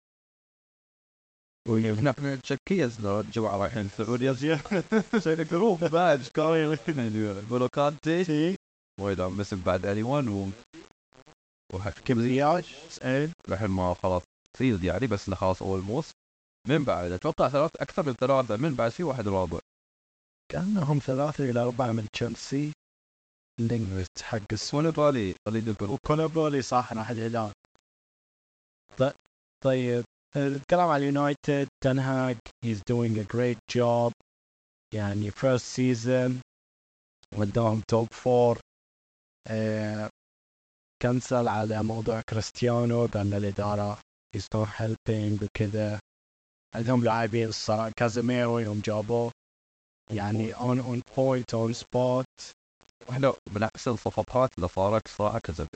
نحن 2.02 2.40
تشكيز 2.42 3.00
لو 3.00 3.20
الجماعة 3.20 3.56
رايحين 3.56 3.86
السعودية 3.86 4.32
شايل 5.24 5.48
جروب 5.48 5.84
بعد 5.84 6.22
كاري 6.34 6.76
بولو 7.50 7.68
كانتي. 7.68 8.56
وايد 9.00 9.20
عم 9.20 9.36
مسك 9.36 9.58
بعد 9.58 9.86
اليوان 9.86 10.28
و 10.28 10.48
وحكيم 11.74 12.20
زياش 12.20 12.74
اسال 12.74 13.30
الحين 13.48 13.70
ما 13.70 13.94
خلاص 13.94 14.22
فيلد 14.58 14.84
يعني 14.84 15.06
بس 15.06 15.28
إنه 15.28 15.36
خلاص 15.36 15.62
اولموست 15.62 16.12
من 16.68 16.84
بعد 16.84 17.12
أتوقع 17.12 17.48
ثلاث 17.48 17.70
أكثر 17.76 18.06
من 18.06 18.12
ثلاثة 18.12 18.56
من 18.56 18.74
بعد 18.74 18.90
في 18.90 19.02
واحد 19.02 19.28
رابع. 19.28 19.58
كأنهم 20.52 20.98
ثلاثة 20.98 21.50
إلى 21.50 21.60
أربعة 21.60 21.92
من 21.92 22.08
تشيلسي. 22.12 22.72
لينجويست 23.68 24.22
حق 24.22 24.54
كوليبالي 24.70 25.34
خلينا 25.48 25.72
نقول 25.72 25.98
كوليبالي 26.06 26.62
صح 26.62 26.92
راح 26.92 27.10
الهلال 27.10 27.52
طيب. 29.64 30.04
الكلام 30.36 30.88
على 30.88 31.02
اليونايتد 31.08 31.68
تنهاج 31.84 32.36
he's 32.64 32.78
doing 32.92 33.18
a 33.18 33.24
great 33.34 33.58
job. 33.78 34.12
يعني 34.94 35.30
first 35.30 35.64
season 35.76 36.32
وداهم 37.38 37.82
top 37.88 38.08
four 38.12 38.58
آه 39.48 40.10
cancel 41.02 41.48
على 41.48 41.82
موضوع 41.82 42.20
كريستيانو 42.20 43.06
بأن 43.06 43.32
الإدارة 43.32 43.98
is 44.36 44.42
not 44.54 44.68
helping 44.68 45.42
وكذا. 45.42 46.00
عندهم 46.74 47.04
لاعبين 47.04 47.48
الصراحة 47.48 47.90
كازيميرو 47.96 48.58
يوم 48.58 48.80
جابوه. 48.80 49.32
يعني 50.10 50.54
on 50.54 50.78
on 50.78 51.02
point 51.16 51.54
on 51.54 51.74
spot. 51.74 52.59
وإحنا 53.08 53.34
من 53.54 53.62
احسن 53.62 53.90
الصفقات 53.90 54.50
اللي 54.56 54.68
صارت 54.68 55.08
صراحة 55.08 55.38
كذا 55.38 55.66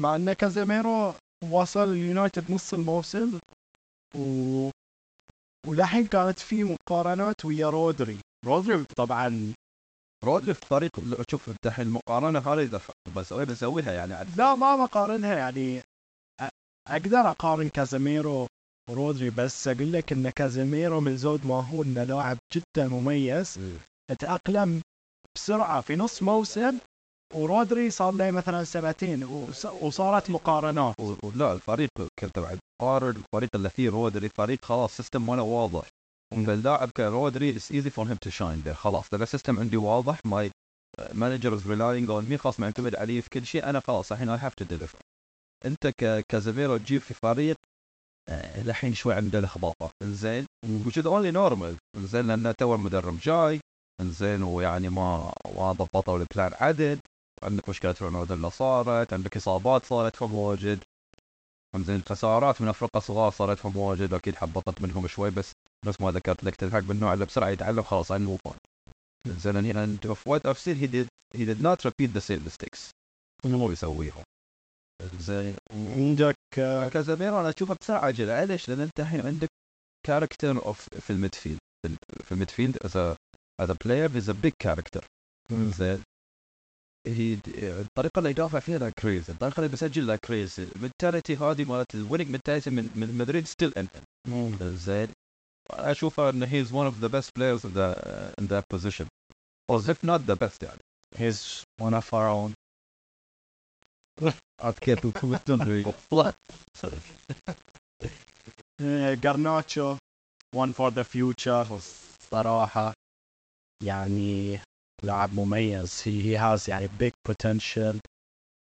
مع 0.00 0.16
إن 0.16 0.32
كازيميرو 0.32 1.14
وصل 1.50 1.88
اليونايتد 1.92 2.50
نص 2.52 2.74
الموسم 2.74 3.38
و... 4.16 4.70
ولحين 5.66 6.06
كانت 6.06 6.38
في 6.38 6.64
مقارنات 6.64 7.44
ويا 7.44 7.70
رودري. 7.70 8.18
رودري 8.46 8.84
طبعا 8.96 9.52
رودري 10.24 10.54
في 10.54 10.60
طريق 10.70 10.90
شوف 11.30 11.48
أنت 11.48 11.66
الحين 11.66 11.86
المقارنه 11.86 12.38
هذه 12.38 12.62
إذا 12.62 12.80
بسوي 13.16 13.44
بسويها 13.44 13.92
يعني؟ 13.92 14.14
عاد 14.14 14.36
لا 14.36 14.54
ما 14.54 14.76
بقارنها 14.76 15.34
يعني. 15.38 15.80
أ- 16.42 16.48
أقدر 16.88 17.30
أقارن 17.30 17.68
كازيميرو 17.68 18.46
ورودري 18.90 19.30
بس 19.30 19.68
أقول 19.68 19.92
لك 19.92 20.12
إن 20.12 20.30
كازيميرو 20.30 21.00
من 21.00 21.16
زود 21.16 21.46
ما 21.46 21.54
هو 21.54 21.82
إنه 21.82 22.04
لاعب 22.04 22.38
جدا 22.54 22.88
مميز. 22.88 23.58
تأقلم 24.18 24.82
بسرعة 25.38 25.80
في 25.80 25.96
نص 25.96 26.22
موسم 26.22 26.78
ورودري 27.34 27.90
صار 27.90 28.12
له 28.14 28.30
مثلا 28.30 28.64
سنتين 28.64 29.24
وص- 29.24 29.64
وصارت 29.66 30.30
مقارنات. 30.30 30.94
ولا 31.00 31.52
الفريق 31.52 31.88
كنت 32.20 32.38
بعد 32.38 32.58
قارن 32.82 33.08
الفريق 33.16 33.48
اللي 33.54 33.70
فيه 33.70 33.90
رودري 33.90 34.28
فريق 34.28 34.64
خلاص 34.64 34.96
system 34.96 35.26
ماله 35.26 35.42
واضح. 35.42 35.88
فاللاعب 36.46 36.90
كرودري 36.96 37.50
it's 37.50 37.72
easy 37.72 37.90
for 37.90 38.06
him 38.08 38.14
to 38.16 38.30
shine 38.30 38.60
there 38.64 38.74
خلاص 38.74 39.04
اذا 39.14 39.22
ال 39.22 39.27
system 39.27 39.58
عندي 39.58 39.76
واضح. 39.76 40.18
my 40.24 40.50
manager 41.12 41.54
is 41.54 41.66
relying 41.70 42.10
on 42.10 42.24
me 42.24 42.38
خلاص 42.38 42.60
معتمد 42.60 42.94
عليه 42.94 43.20
في 43.20 43.30
كل 43.30 43.46
شيء. 43.46 43.64
أنا 43.70 43.80
خلاص 43.80 44.12
الحين 44.12 44.28
I 44.28 44.38
have 44.38 44.54
to 44.54 44.64
deliver 44.64 44.98
أنت 45.66 45.92
كازيميرو 46.28 46.76
تجيب 46.76 47.00
في 47.00 47.14
فريق 47.22 47.56
آه، 48.28 48.60
الحين 48.62 48.94
شوي 48.94 49.14
عنده 49.14 49.40
لخبطه 49.40 49.90
زين؟ 50.02 50.46
is 50.66 51.02
only 51.04 51.32
normal. 51.34 51.98
زين 51.98 52.26
لأن 52.26 52.54
تو 52.58 52.74
المدرب 52.74 53.18
جاي. 53.22 53.60
زين 54.02 54.42
ويعني 54.42 54.88
ما 54.88 55.32
ما 55.56 55.72
ضبطوا 55.72 56.18
ال 56.18 56.25
plan 56.25 56.52
عدل. 56.60 56.98
عندك 57.42 57.68
مشكلة 57.68 57.94
رونالدو 58.02 58.34
اللي 58.34 58.50
صارت 58.50 59.12
عندك 59.12 59.36
إصابات 59.36 59.84
صارت 59.84 60.16
في 60.16 60.24
مواجد 60.24 60.78
زين 61.76 62.02
خسارات 62.08 62.60
من 62.60 62.68
افرقه 62.68 63.00
صغار 63.00 63.32
صارت 63.32 63.58
في 63.58 63.68
مواجد 63.68 64.14
أكيد 64.14 64.36
حبطت 64.36 64.82
منهم 64.82 65.06
شوي 65.06 65.30
بس 65.30 65.52
نفس 65.86 66.00
ما 66.00 66.10
ذكرت 66.10 66.44
لك 66.44 66.56
تنهاج 66.56 66.84
من 66.84 66.90
النوع 66.90 67.14
اللي 67.14 67.24
بسرعة 67.24 67.48
يتعلم 67.48 67.82
خلاص 67.82 68.12
and 68.12 68.24
move 68.24 68.40
on 68.46 68.56
زين 69.26 69.72
and 69.72 70.10
of 70.10 70.18
what 70.26 70.46
I've 70.46 70.58
seen 70.58 70.76
he 70.76 70.86
did 70.86 71.08
he 71.38 71.44
did 71.44 71.60
not 71.62 71.84
repeat 71.84 72.12
the 72.14 72.20
same 72.20 72.44
mistakes. 72.44 72.90
إنه 73.44 73.58
مو 73.58 73.68
بيسويهم. 73.68 74.22
زين 75.18 75.56
عندك 75.72 76.36
آه، 76.58 76.88
كازيميرو 76.88 77.40
أنا 77.40 77.52
أشوفه 77.56 77.76
بسرعة 77.80 78.04
عجله 78.04 78.44
ليش؟ 78.44 78.68
لأن 78.68 78.80
أنت 78.80 79.00
الحين 79.00 79.20
عندك 79.20 79.48
character 80.06 80.66
اوف 80.66 80.88
في 81.00 81.10
ال 81.10 81.15
midfield. 81.15 81.58
في 82.24 82.32
الميدفيلد 82.32 82.76
as 82.76 83.16
a 83.58 83.62
as 83.62 83.70
a 83.70 83.74
player 83.74 84.08
he's 84.08 84.28
a 84.28 84.34
big 84.34 84.52
character. 84.58 85.00
زين 85.50 86.02
هي 87.06 87.38
الطريقة 87.56 88.18
اللي 88.18 88.30
يدافع 88.30 88.60
فيها 88.60 88.78
like 88.78 88.90
crazy 88.90 89.32
الطريقة 89.32 89.56
اللي 89.56 89.68
بيسجل 89.68 90.06
like 90.06 90.16
crazy 90.16 90.62
ال 90.62 90.69
mentality 90.69 91.36
هذه 91.36 91.64
مالت 91.64 91.94
ال 91.94 91.98
winning 91.98 92.30
mentality 92.30 92.70
من 92.70 92.90
من 92.94 93.18
مدريد 93.18 93.46
still 93.46 93.72
ان 93.76 93.88
زين. 94.76 95.08
أنا 95.72 95.90
اشوفه 95.90 96.30
انه 96.30 96.46
هي 96.46 96.60
از 96.60 96.72
one 96.72 96.92
of 96.92 96.94
the 97.04 97.08
best 97.08 97.30
players 97.38 97.64
in 97.64 97.74
the 97.74 97.94
in 98.40 98.46
that 98.46 98.64
position. 98.74 99.06
Or 99.72 99.80
if 99.80 100.02
not 100.02 100.26
the 100.26 100.36
best 100.36 100.62
يعني. 100.62 100.80
He's 101.16 101.64
one 101.80 101.94
of 101.94 102.12
our 102.12 102.28
own. 102.28 102.54
عاد 104.60 104.74
كيف 104.74 105.06
جارناتشو 109.22 109.96
one 110.56 110.72
for 110.72 110.90
the 110.90 111.04
future. 111.04 111.80
صراحة 112.30 112.92
يعني 113.84 114.60
لاعب 115.02 115.34
مميز 115.34 116.02
he, 116.02 116.22
he 116.22 116.36
has 116.38 116.68
يعني 116.68 116.88
big 116.88 117.12
potential 117.28 117.96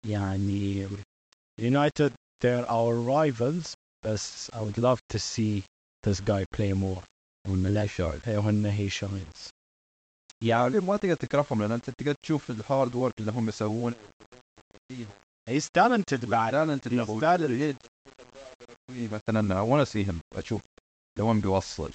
يعني 0.07 0.87
United 1.61 2.11
they're 2.43 2.67
our 2.67 2.95
rivals 2.95 3.73
بس 4.05 4.51
I 4.51 4.61
would 4.61 4.77
love 4.77 4.99
to 5.13 5.19
see 5.19 5.63
this 6.07 6.19
guy 6.19 6.43
play 6.57 6.73
more 6.73 7.03
وإن 7.47 7.63
لا 7.73 7.87
شايل 7.87 8.21
وإن 8.27 8.77
he 8.77 8.89
shines 8.93 9.49
يعني 10.43 10.79
ما 10.79 10.97
تقدر 10.97 11.15
تكرههم 11.15 11.61
لأن 11.61 11.71
انت 11.71 11.89
تقدر 11.89 12.15
تشوف 12.25 12.49
ال 12.51 12.60
hard 12.60 12.95
work 12.95 13.13
اللي 13.19 13.31
هم 13.31 13.49
يسوون 13.49 13.93
he's 15.49 15.67
talented 15.77 16.25
بعد 16.25 16.53
talented 16.53 16.93
مثلا 18.93 19.61
I 19.61 19.67
want 19.69 19.87
to 19.87 19.91
see 19.91 20.03
him 20.03 20.15
أشوف 20.35 20.61
لوين 21.19 21.41
بيوصل 21.41 21.91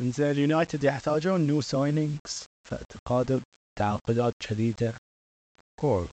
انزين 0.00 0.30
اليونايتد 0.30 0.84
يحتاجون 0.84 1.40
new 1.40 1.60
signings 1.60 2.46
اعتقادي 2.72 3.40
تعاقدات 3.78 4.32
جديدة 4.50 4.94
كول 5.80 6.08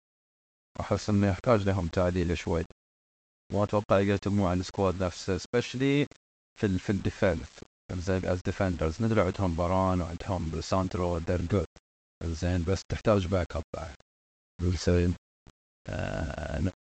أحس 0.80 1.11
إنه 1.11 1.26
يحتاج 1.26 1.62
لهم 1.62 1.87
تعديل 1.87 2.39
شوي. 2.39 2.64
ما 3.53 3.64
أتوقع 3.64 4.01
يقدموا 4.01 4.49
على 4.49 4.61
ال 4.61 4.67
squad 4.67 5.03
نفسه 5.03 5.39
specially 5.38 6.07
في 6.59 6.66
ال 6.66 6.78
في 6.78 6.91
ال 6.90 6.98
defence 6.98 7.49
زين 7.93 8.24
as 8.24 8.40
defenders 8.45 9.03
ندري 9.03 9.20
عندهم 9.20 9.55
باران 9.55 10.01
وعندهم 10.01 10.61
ليساندرو 10.61 11.20
they're 11.20 11.53
good. 11.53 11.85
زين 12.24 12.64
بس 12.64 12.82
تحتاج 12.89 13.26
backup 13.26 13.62
بعد 13.74 13.95
زين 14.62 15.14
آه 15.89 16.72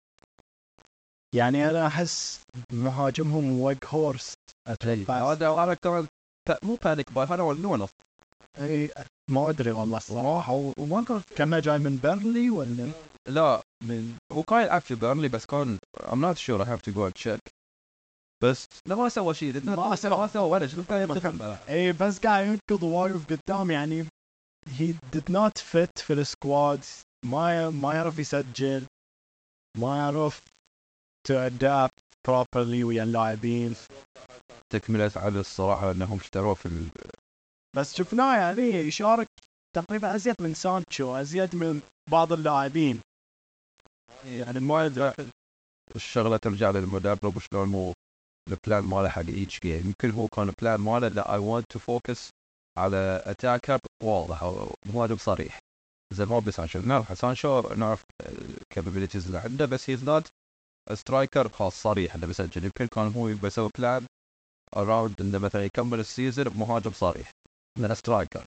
يعني 1.36 1.70
أنا 1.70 1.88
أحس 1.88 2.42
مهاجمهم 2.72 3.60
ويجهورست 3.60 4.34
أتوقع 4.68 5.32
هذا 5.32 5.64
أنا 5.64 5.74
كمان 5.74 6.08
بعدين 6.84 7.12
جابوا 7.12 7.26
هذا 7.26 7.38
نونس 7.44 7.90
إي، 8.60 8.92
ما 9.32 9.50
أدري 9.50 9.72
والله 9.72 9.98
الصراحه 9.98 10.54
و- 10.54 10.74
وما 10.78 11.04
كان 11.04 11.22
كان 11.36 11.62
جاي 11.62 11.78
من 11.78 11.98
بيرنلي 11.98 12.50
ولا؟ 12.50 12.92
لا. 13.28 13.62
من 13.84 14.18
هو 14.32 14.44
كان 14.44 14.62
يلعب 14.62 14.82
في 14.82 14.96
بيرنلي 14.96 15.28
بس 15.28 15.46
كان 15.46 15.78
I'm 16.00 16.22
not 16.22 16.38
sure. 16.38 16.62
I 16.62 16.66
have 16.66 16.82
to 16.82 16.92
go 16.92 17.06
and 17.10 17.16
check. 17.16 17.40
بس 18.44 18.66
لا 18.86 18.96
ما 18.96 19.10
سوى 19.10 19.34
شيء. 19.34 19.66
ما 19.66 19.96
سوى. 19.96 20.18
ما 20.18 20.28
سوى 20.28 20.50
ولا 20.50 20.68
شيء. 20.68 20.84
كان 20.84 21.58
اي 21.70 21.92
بس 21.94 22.20
قاعد 22.20 22.46
ينقض 22.48 22.84
واقف 22.84 23.26
قدام 23.34 23.72
يعني. 23.72 24.06
He 24.70 24.94
did 25.16 25.30
not 25.30 25.62
fit 25.72 26.02
في 26.04 26.14
ال 26.14 26.26
squad 26.26 26.84
ما 27.26 27.70
ما 27.70 27.94
يعرف 27.94 28.20
يسجل. 28.20 28.84
ما 29.78 29.98
يعرف 29.98 30.42
to 31.28 31.32
adapt 31.50 32.04
properly 32.28 32.84
ويا 32.84 33.04
اللاعبين. 33.04 33.76
تكملة 34.74 35.12
على 35.16 35.40
الصراحة 35.40 35.92
انهم 35.92 36.18
اشتروه 36.20 36.54
في 36.54 36.66
ال... 36.66 36.90
بس 37.76 37.96
شفناه 37.96 38.38
يعني 38.38 38.62
يشارك 38.62 39.28
تقريبا 39.76 40.16
أزيد 40.16 40.36
من 40.40 40.54
سانشو 40.54 41.16
أزيد 41.16 41.56
من 41.56 41.82
بعض 42.12 42.34
اللاعبين. 42.34 43.02
يعني 44.26 44.60
ما 44.60 44.86
يدري 44.86 45.14
الشغلة 45.96 46.38
ترجع 46.38 46.70
للمدرب 46.72 47.38
وشلون 47.38 47.74
هو 47.74 47.94
ال 48.50 48.57
plan 48.57 48.84
ماله 48.84 49.10
حق 49.10 49.22
ايتش 49.22 49.60
جيم 49.60 49.86
يمكن 49.88 50.12
هو 50.12 50.28
كان 50.28 50.50
ال 50.50 50.56
plan 50.56 50.80
ماله 50.80 51.08
لا 51.08 51.24
I 51.24 51.40
want 51.40 51.78
to 51.78 51.80
focus 51.82 52.20
على 52.78 53.24
attacker 53.26 53.80
واضح 54.04 54.44
مهاجم 54.86 55.18
صريح. 55.18 55.60
زي 56.14 56.26
ما 56.26 56.40
سانشو 56.40 56.80
نعرف 56.80 57.18
سانشو 57.20 57.62
نعرف 57.62 58.04
ال 58.22 58.30
capabilities 58.30 59.26
اللي 59.26 59.38
عنده 59.38 59.66
بس 59.66 59.90
he's 59.90 60.04
not 60.04 60.28
striker 60.94 61.50
خاص 61.50 61.82
صريح 61.82 62.16
إنه 62.16 62.28
بيسجل 62.28 62.64
يمكن 62.66 62.88
كان 62.88 63.08
هو 63.08 63.26
بيسوي 63.26 63.70
plan 63.78 64.06
around 64.76 65.22
انه 65.22 65.38
مثلا 65.38 65.66
يكمل 65.66 66.00
ال 66.00 66.06
season 66.06 66.46
بمهاجم 66.46 66.92
صريح 66.92 67.32
من 67.80 67.96
striker 67.96 68.46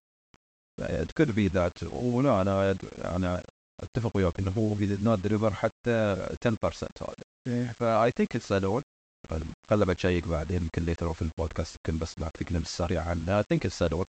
it 0.81 1.11
could 1.21 1.31
be 1.31 1.49
that 1.49 1.93
ولا 1.93 2.43
أنا 2.43 2.77
أنا 3.17 3.43
أتفق 3.83 4.17
وياك 4.17 4.39
إنه 4.39 4.51
هو 4.51 4.75
did 4.75 5.01
not 5.01 5.29
deliver 5.29 5.53
حتى 5.53 6.27
10% 6.45 6.87
هذا. 7.01 7.73
ف 7.73 8.11
I 8.11 8.15
think 8.15 8.37
it's 8.37 8.53
loan 8.53 8.83
خله 9.71 9.85
ب 9.87 9.94
check 9.94 10.29
بعدين 10.29 10.63
يمكن 10.63 10.83
later 10.83 11.13
في 11.13 11.23
البودكاست 11.23 11.77
يمكن 11.77 11.99
بس 11.99 12.15
بعطيك 12.19 12.53
نبذه 12.53 12.67
سريعه 12.67 13.11
عنه. 13.11 13.39
I 13.39 13.45
think 13.49 13.67
it's 13.67 13.83
loan 13.83 14.05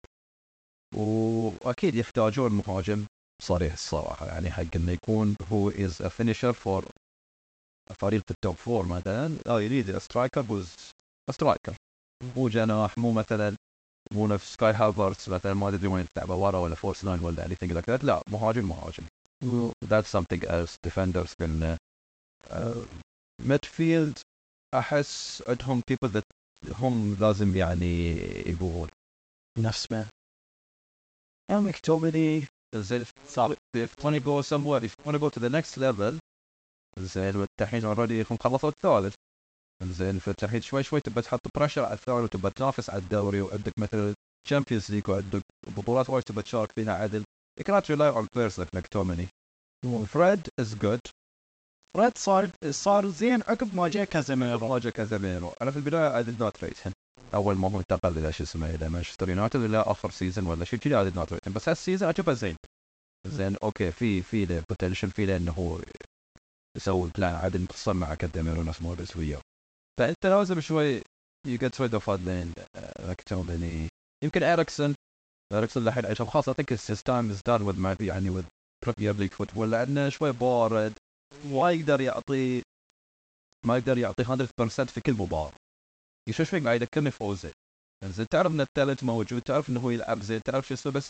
وأكيد 0.95 1.95
يحتاجون 1.95 2.51
مهاجم 2.51 3.05
صريح 3.41 3.73
الصراحة. 3.73 4.25
يعني 4.25 4.51
حق 4.51 4.75
إنه 4.75 4.91
يكون 4.91 5.35
هو 5.51 5.69
as 5.69 6.01
a 6.01 6.07
finisher 6.07 6.53
for 6.53 6.85
فريق 7.95 8.23
ال 8.29 8.36
top 8.36 8.55
four 8.55 8.85
مثلا. 8.85 9.27
لا 9.45 9.59
يريد 9.59 9.97
striker 9.97 10.45
as 10.49 10.75
striker 11.31 11.75
مو 12.35 12.49
جناح 12.49 12.97
مو 12.97 13.11
مثلا. 13.11 13.55
مو 14.11 14.27
نفس 14.27 14.53
كاي 14.53 14.73
هافرتس 14.73 15.29
مثلا 15.29 15.53
ما 15.53 15.71
تدري 15.71 15.87
وين 15.87 16.07
تلعبه 16.15 16.35
ورا 16.35 16.57
ولا 16.57 16.75
first 16.75 17.05
line 17.05 17.19
ولا 17.19 17.47
anything 17.47 17.71
like 17.71 17.85
that. 17.85 18.03
لا 18.03 18.21
مهاجم 18.29 18.69
مهاجم. 18.69 19.03
That's 19.85 20.07
something 20.07 20.43
else. 20.43 20.77
Defenders 20.87 21.35
can 21.41 21.77
midfield 23.43 24.21
أحس 24.73 25.43
عندهم 25.47 25.81
people 25.91 26.09
that 26.09 26.23
هم 26.79 27.17
لازم 27.19 27.57
يعني 27.57 28.17
يبغون 28.49 28.89
نفس 29.59 29.91
ما. 29.91 30.05
يا 31.51 31.59
مكتومني 31.59 32.43
زين 32.75 33.05
صار 33.27 33.53
if 33.53 33.79
you 33.79 34.03
want 34.03 34.15
to 34.15 34.19
go 34.19 34.41
somewhere 34.41 34.83
if 34.83 34.91
you 34.91 35.05
want 35.05 35.15
to 35.15 35.19
go 35.19 35.29
to 35.29 35.39
the 35.39 35.49
next 35.49 35.77
level 35.77 36.19
زين 36.99 37.35
والتحين 37.35 37.85
already 37.85 38.25
هم 38.31 38.37
خلصوا 38.37 38.69
الثالث. 38.69 39.13
زين 39.83 40.19
فالتحين 40.19 40.61
شوي 40.61 40.83
شوي 40.83 41.01
تبى 41.01 41.21
تحط 41.21 41.39
pressure 41.55 41.85
على 41.85 41.93
الثالث 41.93 42.23
وتبى 42.23 42.49
تنافس 42.49 42.89
على 42.89 43.01
الدوري 43.01 43.41
وعندك 43.41 43.73
مثل 43.79 44.13
Champions 44.47 44.91
League 44.91 45.09
وعندك 45.09 45.41
بطولات 45.67 46.09
وايد 46.09 46.23
تبى 46.23 46.41
تشارك 46.41 46.71
فيها 46.71 46.93
عدل. 46.93 47.23
You 47.59 47.63
cannot 47.63 47.89
rely 47.89 48.09
on 48.09 48.27
players 48.35 48.57
like 48.57 48.71
McTominay. 48.71 49.27
Fred 50.05 50.49
is 50.61 50.75
good. 50.75 50.99
فريد 51.97 52.17
صار 52.17 52.49
صار 52.69 53.09
زين 53.09 53.41
عقب 53.41 53.75
ما 53.75 53.87
جاء 53.87 54.05
كازيميرو 54.05 54.73
راجع 54.73 54.89
كازيميرو 54.89 55.53
أنا 55.61 55.71
في 55.71 55.77
البداية 55.77 56.23
I 56.23 56.25
did 56.25 56.39
not 56.39 56.61
rate 56.61 56.87
him. 56.87 56.91
أول 57.33 57.55
ما 57.55 57.71
هو 57.71 57.79
انتقل 57.79 58.17
إلى 58.17 58.33
شو 58.33 58.43
اسمه 58.43 58.69
إلى 58.69 58.89
مانشستر 58.89 59.29
يونايتد 59.29 59.61
إلى 59.61 59.77
آخر 59.77 60.11
season 60.11 60.47
ولا 60.47 60.65
شيء 60.65 60.79
كذي 60.79 60.95
I 60.95 61.11
did 61.11 61.15
not 61.15 61.31
rate 61.31 61.49
him. 61.49 61.53
بس 61.53 61.69
هال 61.69 61.79
season 61.79 62.09
أشوفه 62.09 62.33
زين. 62.33 62.55
زين 63.27 63.55
okay 63.63 63.91
في 63.91 64.21
في 64.21 64.45
له 64.45 64.63
potential 64.69 65.11
في 65.11 65.25
له 65.25 65.37
انه 65.37 65.51
هو 65.51 65.79
يسوي 66.77 67.09
plan 67.17 67.35
عدل 67.35 67.61
متصل 67.61 67.93
مع 67.93 68.15
كازيميرو 68.15 68.63
نفس 68.63 68.81
موريس 68.81 69.17
وياه 69.17 69.41
فانت 69.99 70.25
لازم 70.25 70.59
شوي 70.61 70.99
you 71.47 71.57
get 71.57 71.79
rid 71.79 71.93
of 71.99 72.09
هذين 72.09 72.53
مكتومني 72.99 73.87
يمكن 74.23 74.43
اريكسون 74.43 74.95
اريكسون 75.53 75.87
الحين 75.87 76.05
عشان 76.05 76.25
خاصة 76.25 76.53
his 76.53 77.01
time 77.01 77.31
is 77.35 77.41
done 77.49 77.63
with 77.65 77.77
my 77.77 78.01
يعني 78.01 78.29
with 78.29 78.45
Premier 78.85 79.13
League 79.13 79.33
football 79.33 79.57
لأنه 79.59 80.09
شوي 80.09 80.31
بارد 80.31 80.93
ما 81.45 81.71
يقدر 81.71 82.01
يعطي 82.01 82.61
ما 83.65 83.77
يقدر 83.77 83.97
يعطي 83.97 84.23
100% 84.23 84.83
في 84.83 85.01
كل 85.01 85.13
مباراة. 85.13 85.51
شوي 86.31 86.45
شوي 86.45 86.59
قاعد 86.59 86.81
يذكرني 86.81 87.11
في 87.11 87.21
اوزيل 87.21 87.53
زين 88.05 88.27
تعرف 88.27 88.51
إن 88.51 88.61
ال 88.61 88.67
talent 88.67 89.03
موجود 89.03 89.41
تعرف 89.41 89.69
انه 89.69 89.79
هو 89.79 89.89
يلعب 89.89 90.21
زين 90.21 90.41
تعرف 90.41 90.67
شو 90.67 90.73
يسوي 90.73 90.91
بس 90.91 91.09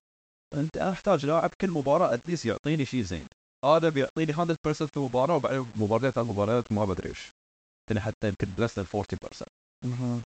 أنت 0.54 0.78
أحتاج 0.78 1.26
لاعب 1.26 1.52
كل 1.62 1.72
مباراة 1.72 2.14
at 2.14 2.23
least 2.23 2.46
يعطيني 2.46 2.86
شيء 2.86 3.02
زين. 3.02 3.28
هذا 3.66 3.90
بيعطيني 3.90 4.34
100% 4.34 4.74
في 4.74 5.00
مباراة 5.00 5.36
وبعدين 5.36 5.66
مباراتين 5.76 6.12
ثلاث 6.12 6.28
مباريات 6.28 6.72
ما 6.72 6.86
بدري 6.86 7.10
إيش. 7.10 7.20
يعني 7.20 7.37
حتى 8.00 8.28
يمكن 8.28 8.48
plus 8.58 8.80
40% 8.80 8.84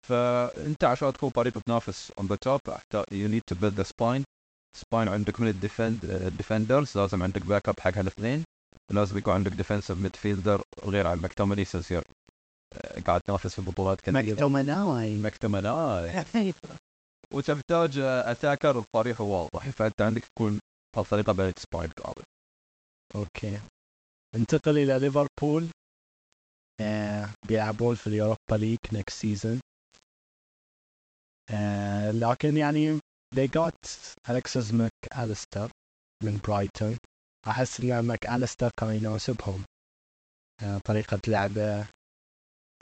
فأنت 0.07 0.83
عشان 0.83 1.13
تكون 1.13 1.29
فريق 1.29 1.57
بتنافس 1.57 2.11
on 2.17 2.27
the 2.27 2.35
top 2.35 2.59
you 3.11 3.27
need 3.27 3.41
to 3.49 3.55
build 3.55 3.73
the 3.73 3.83
spine 3.83 4.23
spine 4.77 5.07
عندك 5.07 5.39
من 5.39 5.47
ال 5.47 5.56
defend 5.56 6.05
ال 6.05 6.14
defenders 6.14 6.97
لازم 6.97 7.23
عندك 7.23 7.41
backup 7.41 7.79
حق 7.79 7.97
هالاثنين. 7.97 8.43
لازم 8.91 9.17
يكون 9.17 9.33
عندك 9.33 9.51
defensive 9.51 9.97
midfielder 9.97 10.61
غير 10.83 11.07
عن 11.07 11.17
مكتومني 11.17 11.61
يصير 11.61 12.03
قاعد 13.07 13.21
تنافس 13.21 13.55
في 13.55 13.61
بطولات 13.61 14.01
كثير 14.01 14.13
مكتومناي 14.13 15.17
مكتومناي 15.17 16.53
وتحتاج 17.33 17.97
attacker 17.97 18.79
بطريقه 18.79 19.23
واضحه 19.23 19.71
فأنت 19.71 20.01
عندك 20.01 20.23
تكون 20.25 20.59
بهالطريقة 20.95 21.33
بين 21.33 21.53
spine 21.57 21.89
قابل 21.89 22.23
okay. 23.15 23.59
انتقل 24.35 24.77
إلى 24.77 24.99
ليفربول. 24.99 25.63
آه 25.63 25.80
بيلعبون 27.47 27.95
في 27.95 28.07
ال 28.07 28.14
Europa 28.14 28.55
League 28.55 28.77
next 28.93 29.17
season 29.21 29.61
آه 31.53 32.11
لكن 32.11 32.57
يعني 32.57 32.99
they 33.35 33.47
got 33.59 33.89
Alexis 34.29 34.71
McAllister 34.71 35.69
من 36.23 36.39
برايتون 36.47 36.97
إن 37.83 37.99
ماك 37.99 38.25
أليستر 38.29 38.71
كان 38.79 38.89
يناسبهم 38.95 39.63
آه، 40.63 40.77
طريقة 40.77 41.19
لعبه. 41.27 41.87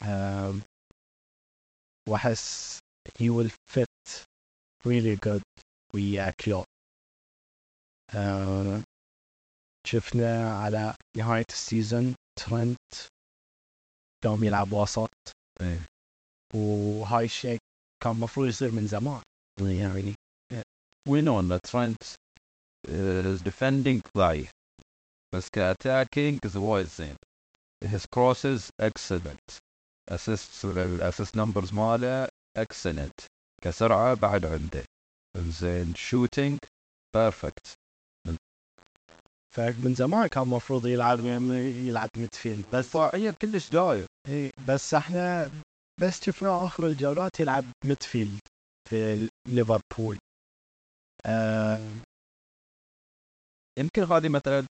آم، 0.04 0.62
وأحس 2.10 2.80
he 3.20 3.30
will 3.30 3.52
fit 3.74 4.26
really 4.88 5.16
good 5.28 5.44
ويا 5.96 6.34
كلوب. 6.46 6.66
آه، 8.16 8.84
شفنا 9.88 10.60
على 10.60 10.96
نهاية 11.18 11.46
السيزون 11.50 12.16
ترنت 12.40 12.94
قام 14.24 14.44
يلعب 14.44 14.74
وسط 14.74 15.10
إيه. 15.62 15.80
وهاي 16.54 17.26
الشيء 17.26 17.58
كان 18.04 18.12
المفروض 18.12 18.48
يصير 18.48 18.72
من 18.72 18.88
زمان. 18.88 19.22
يعني. 19.62 20.14
we 21.10 21.22
know 21.22 21.42
that 21.42 21.64
Trent 21.72 22.16
is 22.88 23.42
defending 23.42 24.02
ضعيف 24.18 24.52
بس 25.36 25.50
ك 25.50 25.59
attacking 25.59 26.40
وايد 26.58 26.88
زين 26.88 27.16
his 27.86 28.06
crosses 28.16 28.70
excellent. 28.82 29.60
Assists 30.12 30.66
ال 30.66 30.76
assist 30.76 31.38
numbers 31.38 31.74
ماله 31.74 32.28
excellent. 32.60 33.26
كسرعة 33.62 34.14
بعد 34.14 34.46
عنده. 34.46 34.86
زين 35.38 35.94
shooting 35.94 36.58
perfect. 37.18 37.79
فمن 39.56 39.96
زمان 39.96 40.28
كان 40.28 40.44
المفروض 40.44 40.88
يلعب 40.88 41.20
يلعب 41.26 42.10
midfield 42.18 42.66
بس 42.74 42.86
دفاعيا 42.88 43.32
كلش 43.32 43.70
داير 43.70 44.06
إيه 44.28 44.52
بس 44.68 44.94
إحنا 44.94 45.52
بس 46.02 46.24
شفناه 46.24 46.66
آخر 46.66 46.88
الجولات 46.88 47.40
يلعب 47.40 47.66
midfield 47.86 48.40
في 48.90 49.30
ليفربول. 49.48 50.18
آه 51.26 51.80
يمكن 53.80 54.04
هذه 54.04 54.30
مثلا 54.30 54.66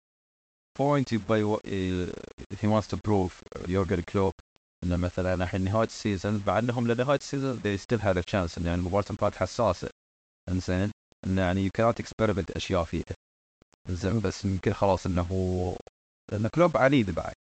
point 0.78 1.12
يبغى 1.12 1.40
يو- 1.40 1.60
ي- 1.66 2.06
he 2.54 2.66
wants 2.66 2.86
to 2.86 2.96
prove 3.08 3.32
يورجن 3.68 4.00
كلوب 4.02 4.32
إنه 4.84 4.96
مثلا 4.96 5.34
الحين 5.34 5.64
نهاية 5.64 5.86
ال 5.86 5.94
season 5.94 6.42
مع 6.46 6.58
إنهم 6.58 6.88
لنهاية 6.92 7.18
ال 7.18 7.24
season 7.24 7.59
they 7.60 7.78
still 7.80 7.98
had 8.00 8.16
a 8.16 8.22
chance 8.32 8.58
انه 8.58 8.66
يعني 8.66 8.74
المباراه 8.80 9.02
كانت 9.02 9.34
حساسة. 9.36 9.90
إنزين 10.48 10.90
إنه 11.26 11.42
يعني 11.42 11.68
you 11.68 11.70
cannot 11.80 11.94
experiment 12.04 12.56
أشياء 12.56 12.84
فيها. 12.84 13.14
زين 13.89 14.20
بس 14.20 14.45
يمكن 14.45 14.72
خلاص 14.72 15.07
إنه 15.07 15.76
لأن 16.32 16.49
كلوب 16.49 16.76
عنيد 16.76 17.11
بعد 17.11 17.34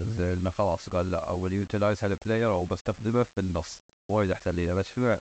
زين 0.00 0.38
إنه 0.38 0.50
خلاص 0.50 0.88
قال 0.88 1.10
لا 1.10 1.28
I'll 1.28 1.52
utilize 1.52 2.04
هذا 2.04 2.14
ال 2.14 2.19
player 2.19 2.50
أو 2.50 2.64
بستخدمه 2.64 3.22
في 3.22 3.38
النص. 3.38 3.80
وايد 4.10 4.30
أحسن 4.30 4.50
لي 4.50 4.74
بس 4.74 4.86
شو 4.86 5.16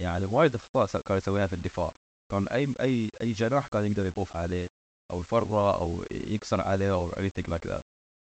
يعني 0.00 0.24
وايد 0.24 0.54
اخطاء 0.54 1.00
كان 1.00 1.18
يسويها 1.18 1.46
في 1.46 1.52
الدفاع. 1.52 1.92
كان 2.32 2.48
أي 2.48 2.74
أي 2.80 3.10
أي 3.20 3.32
جناح 3.32 3.68
كان 3.68 3.86
يقدر 3.86 4.06
يطوف 4.06 4.36
عليه 4.36 4.68
أو 5.10 5.20
يفرغه 5.20 5.80
أو 5.80 6.04
يكسر 6.10 6.60
عليه 6.60 6.92
أو 6.92 7.10
anything 7.10 7.46
like 7.48 7.68
that. 7.68 7.80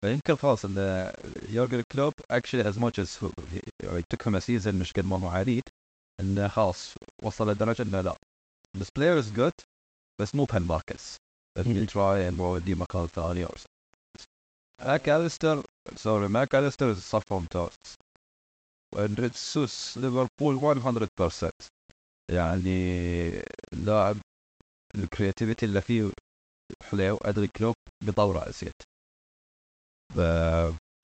فيمكن 0.05 0.35
خلاص 0.35 0.65
إن 0.65 1.11
يورجن 1.49 1.83
كلوب 1.91 2.13
as 2.33 2.41
he 2.41 3.59
he 3.83 4.03
took 4.13 4.23
him 4.23 4.35
a 4.35 4.41
season 4.41 4.75
مش 4.75 4.93
قد 4.93 5.05
ما 5.05 5.19
هو 5.19 5.27
عنيد 5.27 5.63
إنه 6.19 6.47
خلاص 6.47 6.93
وصل 7.23 7.49
لدرجة 7.51 7.81
إنه 7.81 8.01
لا. 8.01 8.15
This 8.77 8.89
player 8.99 9.23
is 9.23 9.37
good 9.39 9.65
بس 10.21 10.35
مو 10.35 10.43
بهالمركز. 10.43 11.17
Me 11.65 11.67
مم. 11.67 11.85
try 11.93 12.31
and 12.31 12.39
ودي 12.39 12.75
مكان 12.75 13.07
ثاني 13.07 13.45
or 13.45 13.57
ماك 14.85 15.09
اليستر 15.09 15.65
سوري 15.95 16.27
ماك 16.27 16.55
اليستر 16.55 16.93
صف 16.93 17.33
ممتاز 17.33 17.69
سوس 19.33 19.97
ليفربول 19.97 20.59
100% 20.59 21.51
يعني 22.31 23.31
لاعب 23.73 24.17
الكرياتيفيتي 24.95 25.65
اللي 25.65 25.81
فيه 25.81 26.11
حلو 26.83 27.17
ادري 27.17 27.47
كلوب 27.47 27.75
بيطوره 28.05 28.49
ازيد 28.49 28.73
ف 30.15 30.19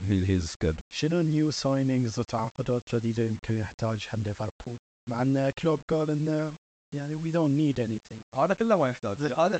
هي 0.01 0.29
هيز 0.29 0.55
جود 0.63 0.79
شنو 0.93 1.19
النيو 1.19 1.51
ساينينجز 1.51 2.19
وتعاقدات 2.19 2.81
جديدة 2.95 3.23
يمكن 3.23 3.57
يحتاجها 3.57 4.15
ليفربول؟ 4.15 4.77
مع 5.09 5.21
إن 5.21 5.49
كلوب 5.49 5.79
قال 5.89 6.09
إنه 6.09 6.53
يعني 6.95 7.15
we 7.15 7.33
don't 7.33 7.55
need 7.61 7.79
anything. 7.87 8.39
هذا 8.39 8.53
كله 8.53 8.77
ما 8.77 8.89
يحتاج. 8.89 9.17
هذا 9.17 9.57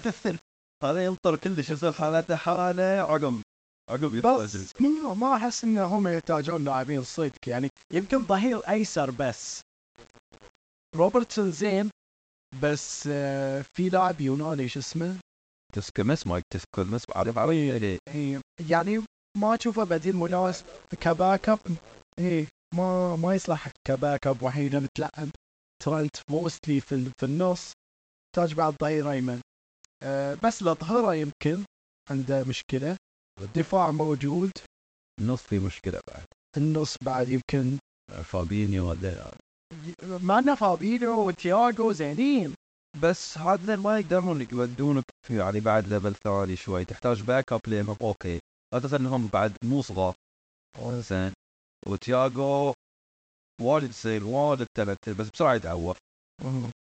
هذا 0.83 1.05
ينطر 1.05 1.35
كلش 1.35 1.69
يصير 1.69 1.91
حالته 1.93 2.35
حالة 2.35 2.83
عقب 2.83 3.41
عقب 3.89 4.21
بس 4.21 4.81
ما 4.81 5.13
ما 5.13 5.35
أحس 5.35 5.63
إن 5.63 5.77
هم 5.77 6.07
يحتاجون 6.07 6.65
لاعبين 6.65 7.03
صدق 7.03 7.49
يعني 7.49 7.69
يمكن 7.93 8.25
ظهير 8.25 8.59
أيسر 8.69 9.11
بس. 9.11 9.61
روبرتسون 10.95 11.51
زين 11.51 11.89
بس 12.61 13.09
آه، 13.11 13.65
في 13.77 13.89
لاعب 13.89 14.21
يوناني 14.21 14.69
شو 14.69 14.79
اسمه؟ 14.79 15.15
تسكمس 15.73 16.27
مايك 16.27 16.43
تسكمس 16.53 17.03
عارف 17.15 17.37
عربي 17.37 17.99
إيه، 18.07 18.41
يعني 18.69 19.03
ما 19.37 19.55
أشوفه 19.55 19.83
بديل 19.83 20.15
مناسب. 20.15 20.65
ك 21.01 21.11
back 21.11 21.49
up 21.49 21.59
إيه 22.19 22.47
ما 22.75 23.15
ما 23.15 23.35
يصلح. 23.35 23.67
ك 23.87 23.95
back 23.95 24.27
up 24.27 24.43
وحيد 24.43 24.75
متلعب 24.75 25.29
ترنت 25.83 26.15
mostly 26.29 26.81
في 26.81 27.11
في 27.19 27.25
النص. 27.25 27.71
تحتاج 28.35 28.53
بعد 28.53 28.75
ظهير 28.81 29.11
أيمن. 29.11 29.41
بس 30.43 30.61
الاظهره 30.61 31.15
يمكن. 31.15 31.65
عنده 32.09 32.43
مشكلة. 32.43 32.97
الدفاع 33.41 33.91
موجود. 33.91 34.51
النص 35.21 35.41
في 35.41 35.59
مشكلة 35.59 36.01
بعد. 36.07 36.25
النص 36.57 36.95
بعد 37.01 37.29
يمكن. 37.29 37.77
فابينيو 38.23 38.89
ولا 38.89 39.31
ما 40.03 40.39
انه 40.39 40.55
فابينو 40.55 41.27
وتياجو 41.27 41.91
زينين. 41.91 42.55
بس 43.01 43.37
هذا 43.37 43.75
ما 43.75 43.99
يقدرون 43.99 44.47
يودونك 44.51 45.03
في 45.27 45.37
يعني 45.37 45.59
بعد 45.59 45.87
level 45.87 46.15
ثاني 46.15 46.55
شوي. 46.55 46.85
تحتاج 46.85 47.21
back 47.21 47.53
up 47.53 47.61
ليهم 47.67 47.97
okay. 48.01 48.39
لا 48.73 48.79
تنسى 48.79 48.95
انهم 48.95 49.27
بعد 49.27 49.57
مو 49.63 49.81
صغار. 49.81 50.15
زين. 50.81 51.33
وتياجو 51.87 52.73
واجد 53.61 53.89
يصير 53.89 54.23
واجد 54.23 54.67
تلت 54.77 55.09
بس 55.09 55.29
بسرعة 55.29 55.53
يتعور. 55.55 55.97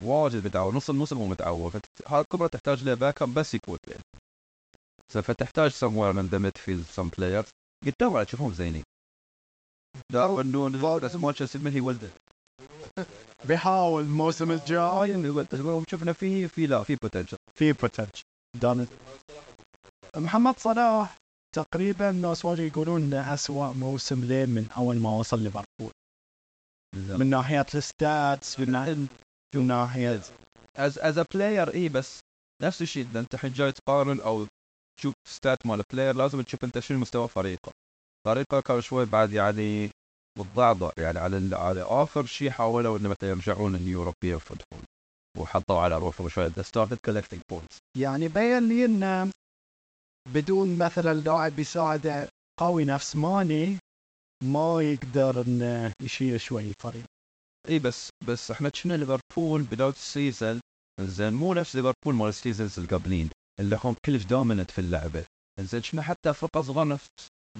واجد 0.03 0.47
متعور 0.47 0.75
نص 0.75 0.91
الموسم 0.91 1.19
هو 1.19 1.27
متعور 1.27 1.81
هذا 2.07 2.25
كبره 2.33 2.47
تحتاج 2.47 2.85
له 2.85 2.95
باك 2.95 3.23
أب 3.23 3.35
بس 3.35 3.55
يكون. 3.55 3.79
بين 3.89 3.99
فتحتاج 5.23 5.71
somewhere 5.71 6.15
من 6.15 6.27
ذا 6.27 6.39
ميدفيلد 6.39 6.85
سم 6.85 7.09
بلايرز 7.09 7.49
قدام 7.87 8.23
تشوفهم 8.23 8.53
زينين. 8.53 8.83
دارون 10.13 10.73
بس 11.01 11.17
مانشستر 11.17 11.59
من 11.59 11.73
هي 11.73 11.81
ولده؟ 11.81 12.11
بيحاول 13.49 14.03
الموسم 14.03 14.51
الجاي. 14.51 15.35
شفنا 15.91 16.13
فيه 16.13 16.47
في 16.47 16.67
لا 16.67 16.83
في 16.83 16.97
بوتنشل 16.97 17.37
في 17.55 17.73
potential 17.73 18.23
محمد 20.17 20.59
صلاح 20.59 21.17
تقريبا 21.55 22.11
الناس 22.11 22.45
واجد 22.45 22.61
يقولون 22.61 23.03
إنه 23.03 23.35
اسوء 23.35 23.73
موسم 23.73 24.25
له 24.25 24.47
من 24.47 24.71
أول 24.77 24.97
ما 24.97 25.11
وصل 25.11 25.43
ليفربول. 25.43 25.93
من 26.97 27.31
ناحية 27.31 27.67
ال 27.75 27.89
stats 27.89 28.61
من 28.61 28.73
ناحية 28.73 28.97
من 29.55 29.67
ناحيه 29.67 30.21
as 30.77 30.99
as 30.99 31.19
a 31.19 31.23
player 31.23 31.75
اي 31.75 31.89
بس؟ 31.89 32.21
نفس 32.63 32.83
الشيء 32.83 33.05
إذا 33.11 33.21
أنت 33.21 33.35
الحين 33.35 33.53
جاي 33.53 33.73
تقارن 33.73 34.21
أو 34.21 34.47
تشوف 35.01 35.15
stat 35.29 35.67
مال 35.67 35.83
player 35.93 36.15
لازم 36.15 36.41
تشوف 36.43 36.65
أنت 36.65 36.79
شنو 36.79 36.99
مستوى 36.99 37.29
فريقه 37.29 37.73
فريقه 38.27 38.61
كان 38.61 38.81
شوي 38.81 39.05
بعد 39.07 39.33
يعني 39.33 39.91
متضعضع 40.39 40.91
يعني 40.99 41.19
على 41.19 41.57
على 41.57 41.83
آخر 41.83 42.27
شيء 42.27 42.51
حاولوا 42.51 42.99
إنه 42.99 43.09
مثلا 43.09 43.29
يرجعون 43.31 43.75
ال 43.75 43.82
European 43.82 44.39
football 44.39 44.85
وحطوا 45.39 45.81
على 45.81 45.99
روحهم 45.99 46.29
شوي. 46.29 46.47
they 46.47 46.63
started 46.63 46.97
collecting 46.97 47.41
points 47.51 47.79
يعني 47.99 48.29
بين 48.29 48.69
لي 48.69 48.85
انه 48.85 49.31
بدون 50.29 50.79
مثلا 50.79 51.15
لاعب 51.15 51.59
يساعده 51.59 52.29
قوي 52.61 52.85
نفس 52.85 53.17
ماني 53.17 53.79
ما 54.45 54.83
يقدر 54.83 55.43
إنه 55.43 55.93
يشيل 56.03 56.41
شوي 56.41 56.69
الفريق. 56.69 57.05
اي 57.69 57.79
بس 57.79 58.10
بس 58.29 58.51
إحنا 58.51 58.71
شفنا 58.75 58.95
ليفربول 58.95 59.63
بداية 59.63 59.91
ال 59.91 60.01
season 60.01 60.61
زين 61.01 61.33
مو 61.33 61.55
نفس 61.55 61.77
ليفربول 61.77 62.15
مال 62.15 62.29
ال 62.29 62.35
seasons 62.35 62.79
القبلين 62.79 63.31
اللي 63.61 63.79
هم 63.85 63.97
كلش 64.05 64.25
dominant 64.25 64.71
في 64.71 64.79
اللعبة. 64.79 65.25
زين 65.61 65.83
شفنا 65.83 66.03
حتى 66.03 66.35
فرقة 66.35 66.63
صغار 66.63 66.89
نفس. 66.89 67.07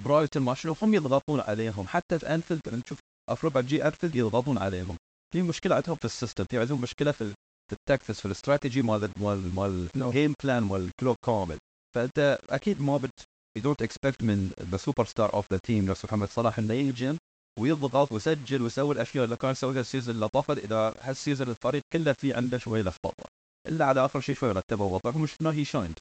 برايتون 0.05 0.43
ما 0.43 0.53
شنو 0.53 0.75
هم 0.81 0.93
يضغطون 0.93 1.39
عليهم 1.39 1.87
حتى 1.87 2.19
في 2.19 2.27
انفيلد 2.35 2.61
نشوف 2.69 2.99
أي 3.29 3.40
فريق 3.40 3.61
يجي 3.61 3.87
انفيلد 3.87 4.15
يضغطون 4.15 4.57
عليهم. 4.57 4.97
في 5.33 5.41
مشكلة 5.41 5.75
عندهم 5.75 5.95
في 5.95 6.05
ال 6.05 6.11
system 6.11 6.45
في 6.51 6.59
عندهم 6.59 6.81
مشكلة 6.81 7.11
في 7.11 7.33
في 7.69 7.75
ال 7.75 7.80
tactics 7.80 8.19
في 8.19 8.25
الاستراتيجي 8.25 8.81
مال 8.81 9.09
مال 9.17 9.55
مال 9.55 9.89
ال 9.95 10.03
game 10.03 10.33
plan 10.43 10.63
مال 10.63 10.89
كلوب 10.99 11.15
كامل. 11.25 11.57
فانت 11.95 12.39
أكيد 12.49 12.81
ما 12.81 12.97
بت 12.97 13.21
you 13.59 13.61
don't 13.61 13.85
expect 13.87 14.23
من 14.23 14.51
the 14.71 14.77
superstar 14.77 15.33
of 15.33 15.45
the 15.53 15.59
team 15.63 15.85
نفس 15.85 16.05
محمد 16.05 16.29
صلاح 16.29 16.59
إنه 16.59 16.73
يجي. 16.73 17.17
ويضغط 17.59 18.11
ويسجل 18.11 18.61
ويسوي 18.61 18.95
الأشياء 18.95 19.25
اللي 19.25 19.35
كان 19.35 19.51
يسويها 19.51 19.79
ال 19.79 19.84
season 19.84 20.15
اللي 20.15 20.27
طافت. 20.27 20.57
إذا 20.57 20.93
هال 21.01 21.13
season 21.13 21.49
الفريق 21.49 21.81
كله 21.93 22.13
في 22.13 22.33
عنده 22.33 22.57
شوي 22.57 22.81
لخبطة. 22.81 23.25
إلا 23.67 23.85
على 23.85 24.05
آخر 24.05 24.19
شيء 24.19 24.35
شوي 24.35 24.51
رتبه 24.51 24.85
وضعهم 24.85 25.21
وشفناه 25.21 25.51
he 25.51 25.65
shined. 25.65 25.99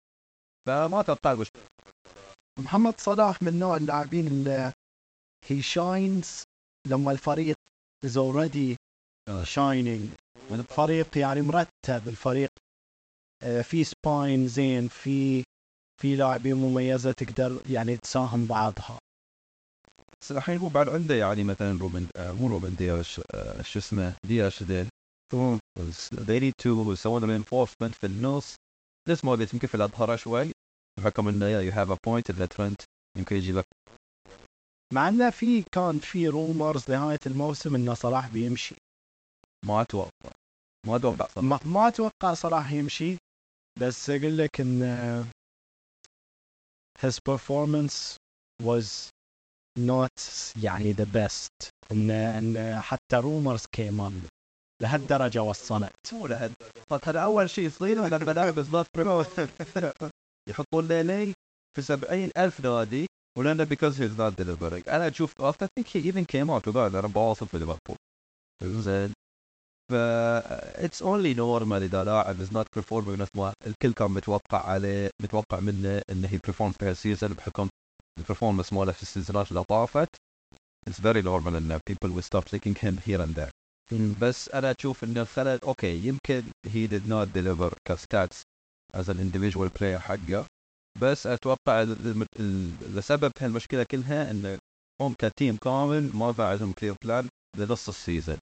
فما 0.66 1.00
أتوقع 1.00 1.44
محمد 2.58 3.00
صلاح 3.00 3.42
من 3.42 3.58
نوع 3.58 3.76
اللاعبين 3.76 4.26
اللي 4.26 4.72
he 5.46 5.62
shines 5.62 6.42
لما 6.86 7.12
الفريق 7.12 7.56
is 8.06 8.10
already 8.16 8.76
shining. 9.44 10.16
الفريق 10.50 11.18
يعني 11.18 11.42
مرتب 11.42 12.08
الفريق 12.08 12.50
آه، 13.42 13.62
في 13.62 13.84
spine 13.84 14.48
زين 14.48 14.88
في 14.88 15.44
في 16.00 16.16
لاعبين 16.16 16.54
مميزة 16.54 17.12
تقدر 17.12 17.60
يعني 17.70 17.96
تساهم 17.96 18.46
بعضها. 18.46 18.98
بس 20.22 20.32
الحين 20.32 20.58
هو 20.58 20.68
بعد 20.68 20.88
عندة 20.88 21.14
يعني 21.14 21.44
مثلا 21.44 21.78
روبن 21.78 22.06
آه 22.16 22.32
مو 22.32 22.48
روبن 22.48 22.74
دياش 22.76 23.20
آه 23.34 23.62
شو 23.62 23.78
اسمه؟ 23.78 24.14
دياش 24.26 24.62
ذيل 24.62 24.88
they 26.14 26.40
need 26.40 26.54
to 26.62 26.66
يسوون 26.66 27.22
reinforcement 27.22 27.92
في 28.00 28.06
النص 28.06 28.54
ما 29.24 29.32
قلت 29.32 29.54
يمكن 29.54 29.68
في 29.68 29.74
الاظهره 29.74 30.16
شوي. 30.16 30.52
بحكم 30.98 31.28
انه 31.28 31.46
you 31.48 31.72
have 31.72 31.90
a 31.90 31.96
point 32.06 32.30
اذا 32.30 32.46
ترنت 32.46 32.82
يمكن 33.18 33.36
يجي 33.36 33.52
لك 33.52 33.64
مع 34.94 35.08
انه 35.08 35.30
في 35.30 35.62
كان 35.72 35.98
في 35.98 36.28
rumors 36.28 36.90
نهاية 36.90 37.18
الموسم 37.26 37.74
إنه 37.74 37.94
صلاح 37.94 38.28
بيمشي. 38.28 38.74
ما 39.66 39.80
أتوقع. 39.80 40.32
ما 40.86 40.96
أتوقع 40.96 41.26
صراحة. 41.26 41.40
ما, 41.40 41.58
ما 41.64 41.88
أتوقع 41.88 42.34
صلاح 42.34 42.72
يمشي. 42.72 43.16
بس 43.80 44.10
أقول 44.10 44.38
لك 44.38 44.60
إن 44.60 45.30
his 47.02 47.18
performance 47.28 48.16
was 48.62 49.08
not 49.86 50.22
يعني 50.62 50.94
the 50.94 51.06
best. 51.06 51.68
ان 51.92 52.10
إن 52.10 52.80
حتى 52.80 53.16
rumors 53.16 53.64
on. 53.78 54.12
لهالدرجة 54.82 55.42
وصلت. 55.42 56.12
مو 56.12 56.26
لهد 56.26 56.52
هذا 57.04 57.20
أول 57.20 57.50
شيء 57.50 57.66
يصير 57.66 58.06
لما 58.06 58.32
لاعب 58.32 58.54
بالضبط. 58.54 58.88
يحطون 60.50 60.88
له 60.88 61.02
لي 61.02 61.34
في 61.76 61.82
70 61.82 62.30
ألف 62.36 62.60
نادي 62.60 63.06
ولأنه 63.38 63.64
because 63.64 63.96
he's 63.96 64.16
not 64.18 64.36
delivering. 64.42 64.88
أنا 64.88 65.08
أشوف 65.08 65.34
think 65.42 65.86
he 65.86 66.12
even 66.12 66.24
came 66.24 66.50
out 66.50 66.68
وقال 66.68 66.96
أنا 66.96 67.08
بواصل 67.08 67.46
في 67.46 67.58
ليفربول 67.58 67.96
زين. 68.62 69.12
ف 69.90 69.94
it's 70.84 71.02
only 71.02 71.34
normal 71.34 71.82
إذا 71.82 72.04
لاعب 72.04 72.40
is 72.40 72.52
not 72.52 72.66
نفس 73.08 73.30
ما 73.36 73.52
الكل 73.66 73.92
كان 73.92 74.10
متوقع 74.10 74.66
عليه 74.66 75.10
متوقع 75.22 75.60
منه 75.60 76.02
انه 76.10 76.28
he 76.28 76.38
perform 76.38 76.72
في 76.78 76.84
هال 76.84 76.96
season 76.96 77.32
بحكم 77.32 77.68
ال 78.18 78.23
performance 78.23 78.72
ماله 78.72 78.92
في 78.92 79.02
السيزونات 79.02 79.48
اللي 79.50 79.64
طافت 79.64 80.08
it's 80.88 81.00
very 81.00 81.22
normal 81.22 81.56
ان 81.56 81.80
people 81.90 82.08
will 82.08 82.24
start 82.24 82.44
taking 82.44 82.74
him 82.74 82.94
here 83.08 83.20
and 83.20 83.34
there. 83.40 83.50
بس 84.20 84.48
أنا 84.48 84.74
أشوف 84.80 85.04
انه 85.04 85.22
الخلل 85.22 85.60
okay 85.64 86.06
يمكن 86.06 86.42
he 86.66 86.88
did 86.90 87.06
not 87.10 87.28
deliver 87.38 87.74
ك 87.88 87.97
stats 87.97 88.42
as 88.96 89.04
an 89.08 89.16
individual 89.16 89.68
player 89.78 89.98
حقه 89.98 90.46
بس 91.00 91.26
أتوقع 91.26 91.82
ال- 91.82 92.26
ال- 92.40 92.96
لسبب 92.96 93.32
هالمشكله 93.40 93.82
كلها 93.90 94.30
إن 94.30 94.58
هم 95.02 95.14
ك 95.18 95.26
team 95.26 95.56
كامل 95.56 96.10
ما 96.16 96.34
عندهم 96.38 96.72
clear 96.72 96.94
plan 97.04 97.28
لنص 97.56 97.88
السيزون. 97.88 98.38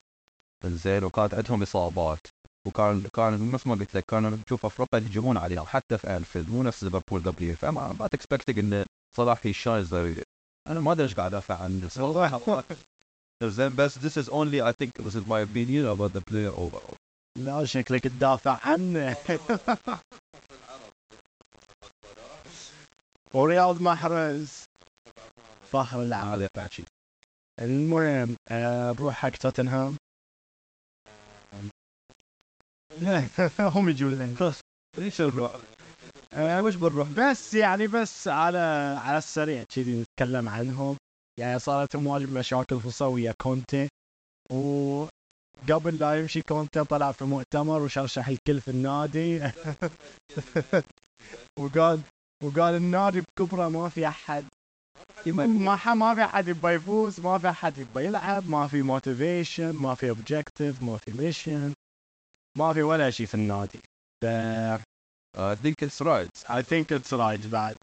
زين 0.65 1.05
وكانت 1.05 1.35
عندهم 1.35 1.63
إصابات. 1.63 2.19
وكان 2.67 3.03
كان 3.15 3.51
نفس 3.51 3.67
ما 3.67 3.75
قلت 3.75 3.97
لك 3.97 4.05
كانوا 4.05 4.31
نشوف 4.31 4.67
أي 4.67 4.78
فريق 4.78 5.01
يهجمون 5.01 5.37
عليهم 5.37 5.67
حتى 5.67 5.99
في 5.99 6.17
أنفيلد 6.17 6.51
مو 6.51 6.63
نفس 6.63 6.85
ليفربول 6.85 7.23
قبل 7.23 7.57
فما 7.57 7.93
ما 8.01 8.07
expecting 8.07 8.85
ان 9.09 9.17
صلاح 9.17 9.41
هي 9.43 9.53
شايز 9.53 9.95
أنا 9.95 10.81
ما 10.81 10.93
أدري 10.93 11.05
إيش 11.05 11.15
قاعد 11.15 11.35
أدافع 11.35 11.63
عنه. 11.63 11.89
صراحة 11.89 12.65
زين 13.43 13.77
بس 13.77 13.99
this 13.99 14.25
is 14.25 14.29
only 14.29 14.61
I 14.61 14.73
think 14.73 14.93
this 15.05 15.15
is 15.15 15.27
my 15.27 15.41
opinion 15.41 15.87
about 15.87 16.13
the 16.13 16.21
player 16.31 16.53
overall. 16.53 16.97
لا 17.39 17.65
شكلك 17.65 18.03
تدافع 18.03 18.59
عنه. 18.63 19.17
ورياض 23.35 23.83
محرز. 23.83 24.65
فخر 25.73 26.03
العالم 26.03 26.49
المهم 27.61 28.37
آه، 28.49 28.93
نروح 28.93 29.15
حق 29.15 29.31
توتنهام. 29.31 29.97
هم 33.75 33.89
يجون 33.89 34.15
لنا 34.15 34.53
ليش 34.99 35.21
نروح؟ 35.21 35.57
آه، 36.39 36.63
وش 36.63 36.75
بنروح؟ 36.75 37.09
بس 37.09 37.55
يعني 37.55 37.87
بس 37.87 38.29
على 38.29 38.59
على 39.05 39.19
السريع 39.19 39.65
كذي 39.75 40.03
نتكلم 40.03 40.49
عنهم. 40.49 40.97
يعني 41.41 41.59
صارت 41.59 41.97
واجد 41.97 42.33
مشاكل 42.33 42.79
خصوصا 42.79 43.07
ويا 43.07 43.35
كونتي 43.43 43.89
وقبل 44.53 45.99
لا 46.01 46.21
يمشي 46.21 46.43
كونتي 46.43 46.85
طلع 46.85 47.13
في 47.13 47.25
مؤتمر 47.25 47.83
وشرشح 47.83 48.29
الكل 48.29 48.61
في 48.61 48.71
النادي. 48.71 49.41
وقال 51.61 52.01
وقال 52.45 52.75
النادي 52.75 53.21
بكبره 53.21 53.69
ما 53.69 53.89
في 53.89 54.09
أحد. 54.09 54.45
ما 55.27 55.95
ما 55.95 56.15
في 56.15 56.25
أحد 56.25 56.49
يبغى 56.49 56.75
يفوز 56.75 57.21
ما 57.21 57.39
في 57.39 57.51
أحد 57.51 57.79
يبغى 57.79 58.05
يلعب 58.05 58.49
ما 58.49 58.69
في 58.69 58.83
motivation 58.83 59.73
ما 59.73 59.95
في 59.95 60.11
objective 60.11 60.83
ما 60.83 60.97
في 60.97 61.13
mission 61.13 61.73
ما 62.59 62.73
في 62.73 62.83
ولا 62.83 63.11
شيء 63.11 63.27
في 63.27 63.35
النادي. 63.35 63.81
I 65.37 65.55
think 65.55 65.75
it's 65.83 66.01
right. 66.01 66.37
I 66.49 66.63
think 66.63 66.91
it's 66.91 67.13
right 67.13 67.47
بعد 67.47 67.77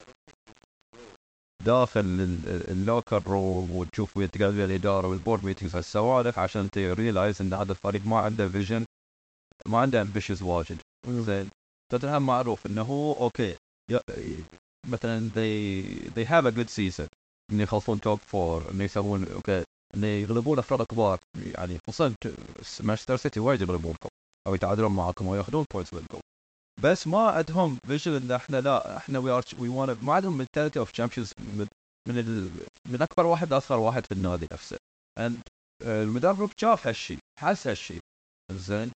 داخل 1.64 2.00
ال- 2.00 2.48
ال- 2.48 2.70
ال 2.70 2.77
locker 2.77 3.22
room 3.26 3.70
وتشوف 3.70 4.16
ويتقابل 4.16 4.60
الاداره 4.60 5.08
وال 5.08 5.18
board 5.18 5.44
meetings 5.44 5.76
هالسوالف 5.76 6.38
عشان 6.38 6.70
ت 6.70 6.79
realize 6.79 7.42
إن 7.42 7.52
هذا 7.54 7.72
الفريق 7.72 8.06
ما 8.06 8.18
عنده 8.18 8.48
vision 8.48 8.84
ما 9.66 9.78
عنده 9.78 10.02
ambitions 10.02 10.42
واجد. 10.42 10.78
زين. 11.08 11.48
توتنهام 11.92 12.26
معروف 12.26 12.66
إنه 12.66 12.82
هو 12.82 13.12
okay. 13.12 13.56
مثلا 14.86 15.30
they 15.30 15.84
they 16.14 16.24
have 16.24 16.46
a 16.46 16.56
good 16.58 16.68
season. 16.70 17.08
إنه 17.52 17.62
يخلصون 17.62 18.00
top 18.00 18.18
four 18.18 18.70
إنه 18.70 18.84
يسوون 18.84 19.28
okay. 19.32 19.64
ان 19.94 20.04
يغلبون 20.04 20.58
أفراد 20.58 20.82
كبار. 20.86 21.18
يعني 21.54 21.78
خصوصا 21.86 22.14
مانشستر 22.80 23.16
سيتي 23.16 23.40
وايد 23.40 23.60
يغلبونكم. 23.60 24.08
أو 24.46 24.54
يتعادلون 24.54 24.92
معكم 24.92 25.26
وياخذون 25.26 25.64
points 25.72 25.94
منكم. 25.94 26.18
بس 26.82 27.06
ما 27.06 27.18
عندهم 27.30 27.78
vision 27.86 28.12
إن 28.12 28.32
إحنا 28.32 28.60
لا 28.60 28.96
إحنا 28.96 29.18
we 29.18 29.30
are 29.30 29.44
we 29.58 29.68
ما 30.02 30.14
عندهم 30.14 30.38
mentality 30.38 30.78
of 30.78 30.90
champions 30.90 31.32
من 31.38 31.66
من, 32.08 32.18
ال... 32.18 32.50
من 32.86 33.02
أكبر 33.02 33.26
واحد 33.26 33.50
لأصغر 33.50 33.78
واحد 33.78 34.06
في 34.06 34.12
النادي 34.14 34.48
نفسه. 34.52 34.76
And 35.20 35.32
المدرب 35.82 36.50
شاف 36.60 36.86
هالشيء 36.86 37.18
حس 37.40 37.66
هالشيء. 37.66 38.00
زين؟ 38.52 38.90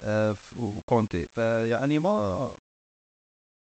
آه، 0.00 0.32
ف- 0.32 0.54
وكونتي. 0.56 1.26
فيعني 1.26 1.98
ما 1.98 2.50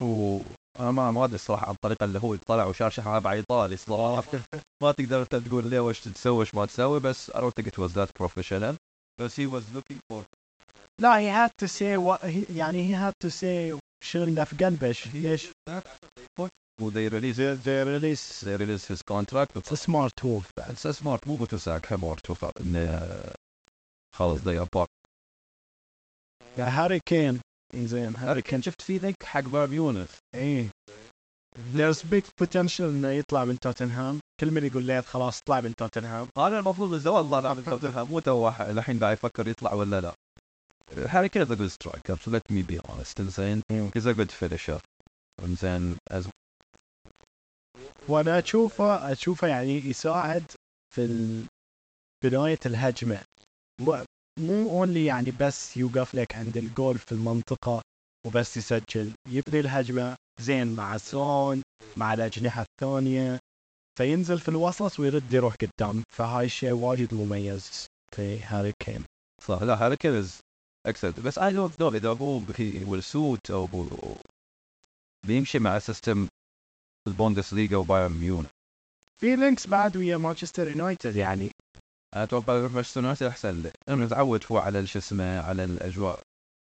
وأنا 0.02 0.90
ما 0.90 1.10
ما 1.10 1.24
أدري 1.24 1.34
الصراحة 1.34 1.66
عن 1.66 1.74
الطريقة 1.74 2.04
اللي 2.04 2.18
هو 2.18 2.36
طلع 2.36 2.64
وشرشح 2.66 3.06
على 3.08 3.30
ايطالي 3.30 3.76
صراحة 3.76 4.22
ما 4.82 4.92
تقدر 4.92 5.22
أنت 5.22 5.34
تقول 5.36 5.70
ليه 5.70 5.80
وش 5.80 6.00
تسوي 6.00 6.38
وش 6.38 6.54
ما 6.54 6.66
تسوي 6.66 7.00
بس 7.00 7.30
I 7.30 7.34
don't 7.34 7.52
think 7.60 7.66
it 7.66 7.78
was 7.78 7.92
that 7.94 8.08
professional. 8.22 8.74
بس 9.20 9.40
he 9.40 9.44
was 9.46 9.62
looking 9.76 9.98
for 10.12 10.22
لا 11.02 11.18
he 11.18 11.28
had 11.28 11.50
to 11.64 11.68
say 11.68 11.96
what 11.96 12.20
he, 12.30 12.56
يعني 12.56 12.88
he 12.88 12.92
had 12.92 13.12
to 13.24 13.30
say 13.30 13.78
شو 14.04 14.22
اللي 14.22 14.46
في 14.46 14.56
قلبه 14.64 14.96
ليش؟ 15.14 15.48
they 16.80 17.08
released 17.08 17.36
they, 17.36 17.54
they 17.64 17.84
release 17.84 18.40
they 18.40 18.56
released 18.56 18.88
his 18.88 19.02
contract? 19.02 19.56
It's 19.56 19.72
a 19.72 19.76
smart 19.76 20.24
move. 20.24 20.46
It's 20.72 20.84
a 20.84 20.94
smart 20.94 21.26
move 21.26 21.48
to 21.48 21.58
sack 21.58 21.86
him 21.86 22.04
or 22.04 22.16
to 22.26 22.34
خلاص 24.16 24.40
they 24.40 24.56
are 24.58 24.68
part. 24.76 24.88
هاري 26.58 27.00
كين 27.08 27.40
زين 27.74 28.16
هاري 28.16 28.42
كين 28.42 28.62
شفت 28.62 28.82
في 28.82 28.96
ذيك 28.98 29.16
حق 29.24 29.40
باب 29.40 29.72
يونس 29.72 30.08
إيه 30.34 30.68
there's 31.74 32.02
big 32.02 32.24
potential 32.44 32.80
انه 32.80 33.08
يطلع 33.08 33.44
من 33.44 33.58
توتنهام 33.58 34.20
كل 34.40 34.50
من 34.50 34.64
يقول 34.66 34.84
ليه 34.84 35.00
خلاص 35.00 35.40
طلع 35.40 35.60
من 35.60 35.74
توتنهام 35.74 36.28
هذا 36.38 36.58
المفروض 36.58 36.94
زمان 36.94 37.30
طلع 37.30 37.54
من 37.54 37.64
توتنهام 37.64 38.08
مو 38.08 38.20
تو 38.20 38.48
الحين 38.48 38.98
قاعد 38.98 39.12
يفكر 39.12 39.48
يطلع 39.48 39.72
ولا 39.74 40.00
لا. 40.00 40.14
هاري 40.96 41.28
كين 41.28 41.44
is 41.44 41.48
a 41.50 41.56
good 41.56 41.70
striker 41.70 42.16
so 42.16 42.30
let 42.30 42.42
me 42.52 42.62
be 42.62 42.78
honest 42.90 43.22
زين 43.22 43.62
he's 43.70 44.06
a 44.06 44.14
good 44.14 44.30
finisher 44.32 44.80
زين 45.44 45.96
as 46.12 46.24
وأنا 48.08 48.38
اشوفه 48.38 49.12
اشوفه 49.12 49.46
يعني 49.48 49.76
يساعد 49.78 50.44
في 50.94 51.04
ال- 51.04 51.44
بداية 52.24 52.58
الهجمة. 52.66 53.20
مو- 53.80 54.04
only 54.70 55.04
يعني 55.04 55.30
بس 55.40 55.76
يوقف 55.76 56.14
لك 56.14 56.34
عند 56.34 56.56
الجول 56.56 56.98
في 56.98 57.12
المنطقة 57.12 57.82
وبس 58.26 58.56
يسجل 58.56 59.12
يبني 59.28 59.60
الهجمة 59.60 60.16
زين 60.40 60.74
مع 60.76 60.96
سون 60.96 61.62
مع 61.96 62.14
الأجنحة 62.14 62.62
الثانية 62.72 63.38
فينزل 63.98 64.38
في 64.40 64.48
الوسط 64.48 65.00
ويرد 65.00 65.32
يروح 65.34 65.54
قدام. 65.54 66.02
فهاي 66.12 66.46
الشيء 66.46 66.72
وايد 66.72 67.14
مميز 67.14 67.86
في 68.16 68.40
هاري 68.42 68.72
كين 68.84 69.04
صح 69.42 69.62
لا 69.62 69.74
هاري 69.86 69.96
كين 69.96 70.24
excellent. 70.88 71.20
بس 71.20 71.38
I 71.38 71.52
don't 71.52 71.72
know 71.80 71.94
اذا 71.94 72.08
هو 72.08 72.40
suit 73.00 73.50
أو 73.50 73.68
بيمشي 75.26 75.58
مع 75.58 75.78
system 75.78 76.28
البوندس 77.08 77.52
ليغا 77.52 77.76
وبايرن 77.76 78.12
ميونخ 78.12 78.48
في 79.20 79.36
links 79.36 79.66
بعد 79.66 79.96
ويا 79.96 80.16
مانشستر 80.16 80.68
يونايتد 80.68 81.16
يعني. 81.16 81.50
أتوقع 82.14 82.54
يروح 82.54 82.72
مانشستر 82.72 83.00
يونايتد 83.00 83.26
أحسن. 83.26 83.62
له 83.62 83.72
لأنه 83.88 84.08
تعود 84.08 84.44
هو 84.52 84.58
على 84.58 84.86
شو 84.86 84.98
اسمه 84.98 85.40
على 85.40 85.64
الأجواء. 85.64 86.20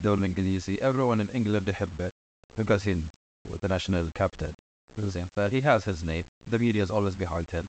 الدوري 0.02 0.20
الإنجليزي. 0.20 0.78
Everyone 0.78 1.20
in 1.20 1.36
England 1.36 1.70
يحبه 1.70 2.10
because 2.58 2.84
he's 2.84 3.04
the 3.62 3.68
national 3.68 4.12
captain. 4.20 4.54
زين 5.00 5.26
ف 5.26 5.40
he 5.40 5.62
has 5.62 5.86
his 5.86 6.04
name. 6.04 6.26
The 6.52 6.60
media 6.60 6.84
is 6.84 6.92
always 6.92 7.16
behind 7.16 7.52
him. 7.52 7.66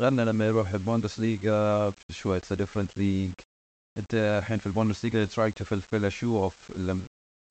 غيرنا 0.00 0.22
لما 0.22 0.46
يروح 0.46 0.70
البوندس 0.70 1.20
ليغا 1.20 1.92
شوي 2.10 2.40
it's 2.40 2.50
a 2.50 2.56
different 2.56 2.96
league. 2.96 3.51
انت 3.98 4.14
الحين 4.14 4.58
في 4.58 4.66
البوندس 4.66 5.04
ليغا 5.04 5.26
trying 5.26 5.52
to 5.52 5.64
fulfill 5.64 6.04
a 6.04 6.10
shoe 6.10 6.36
of 6.46 6.54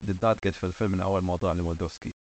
did 0.07 0.19
that 0.21 0.37
get 0.45 0.55
fulfilled 0.55 0.91
من 0.91 1.01
أول 1.01 1.23
ما 1.23 1.35
طلع 1.35 1.51
ليفاندوفسكي 1.51 2.11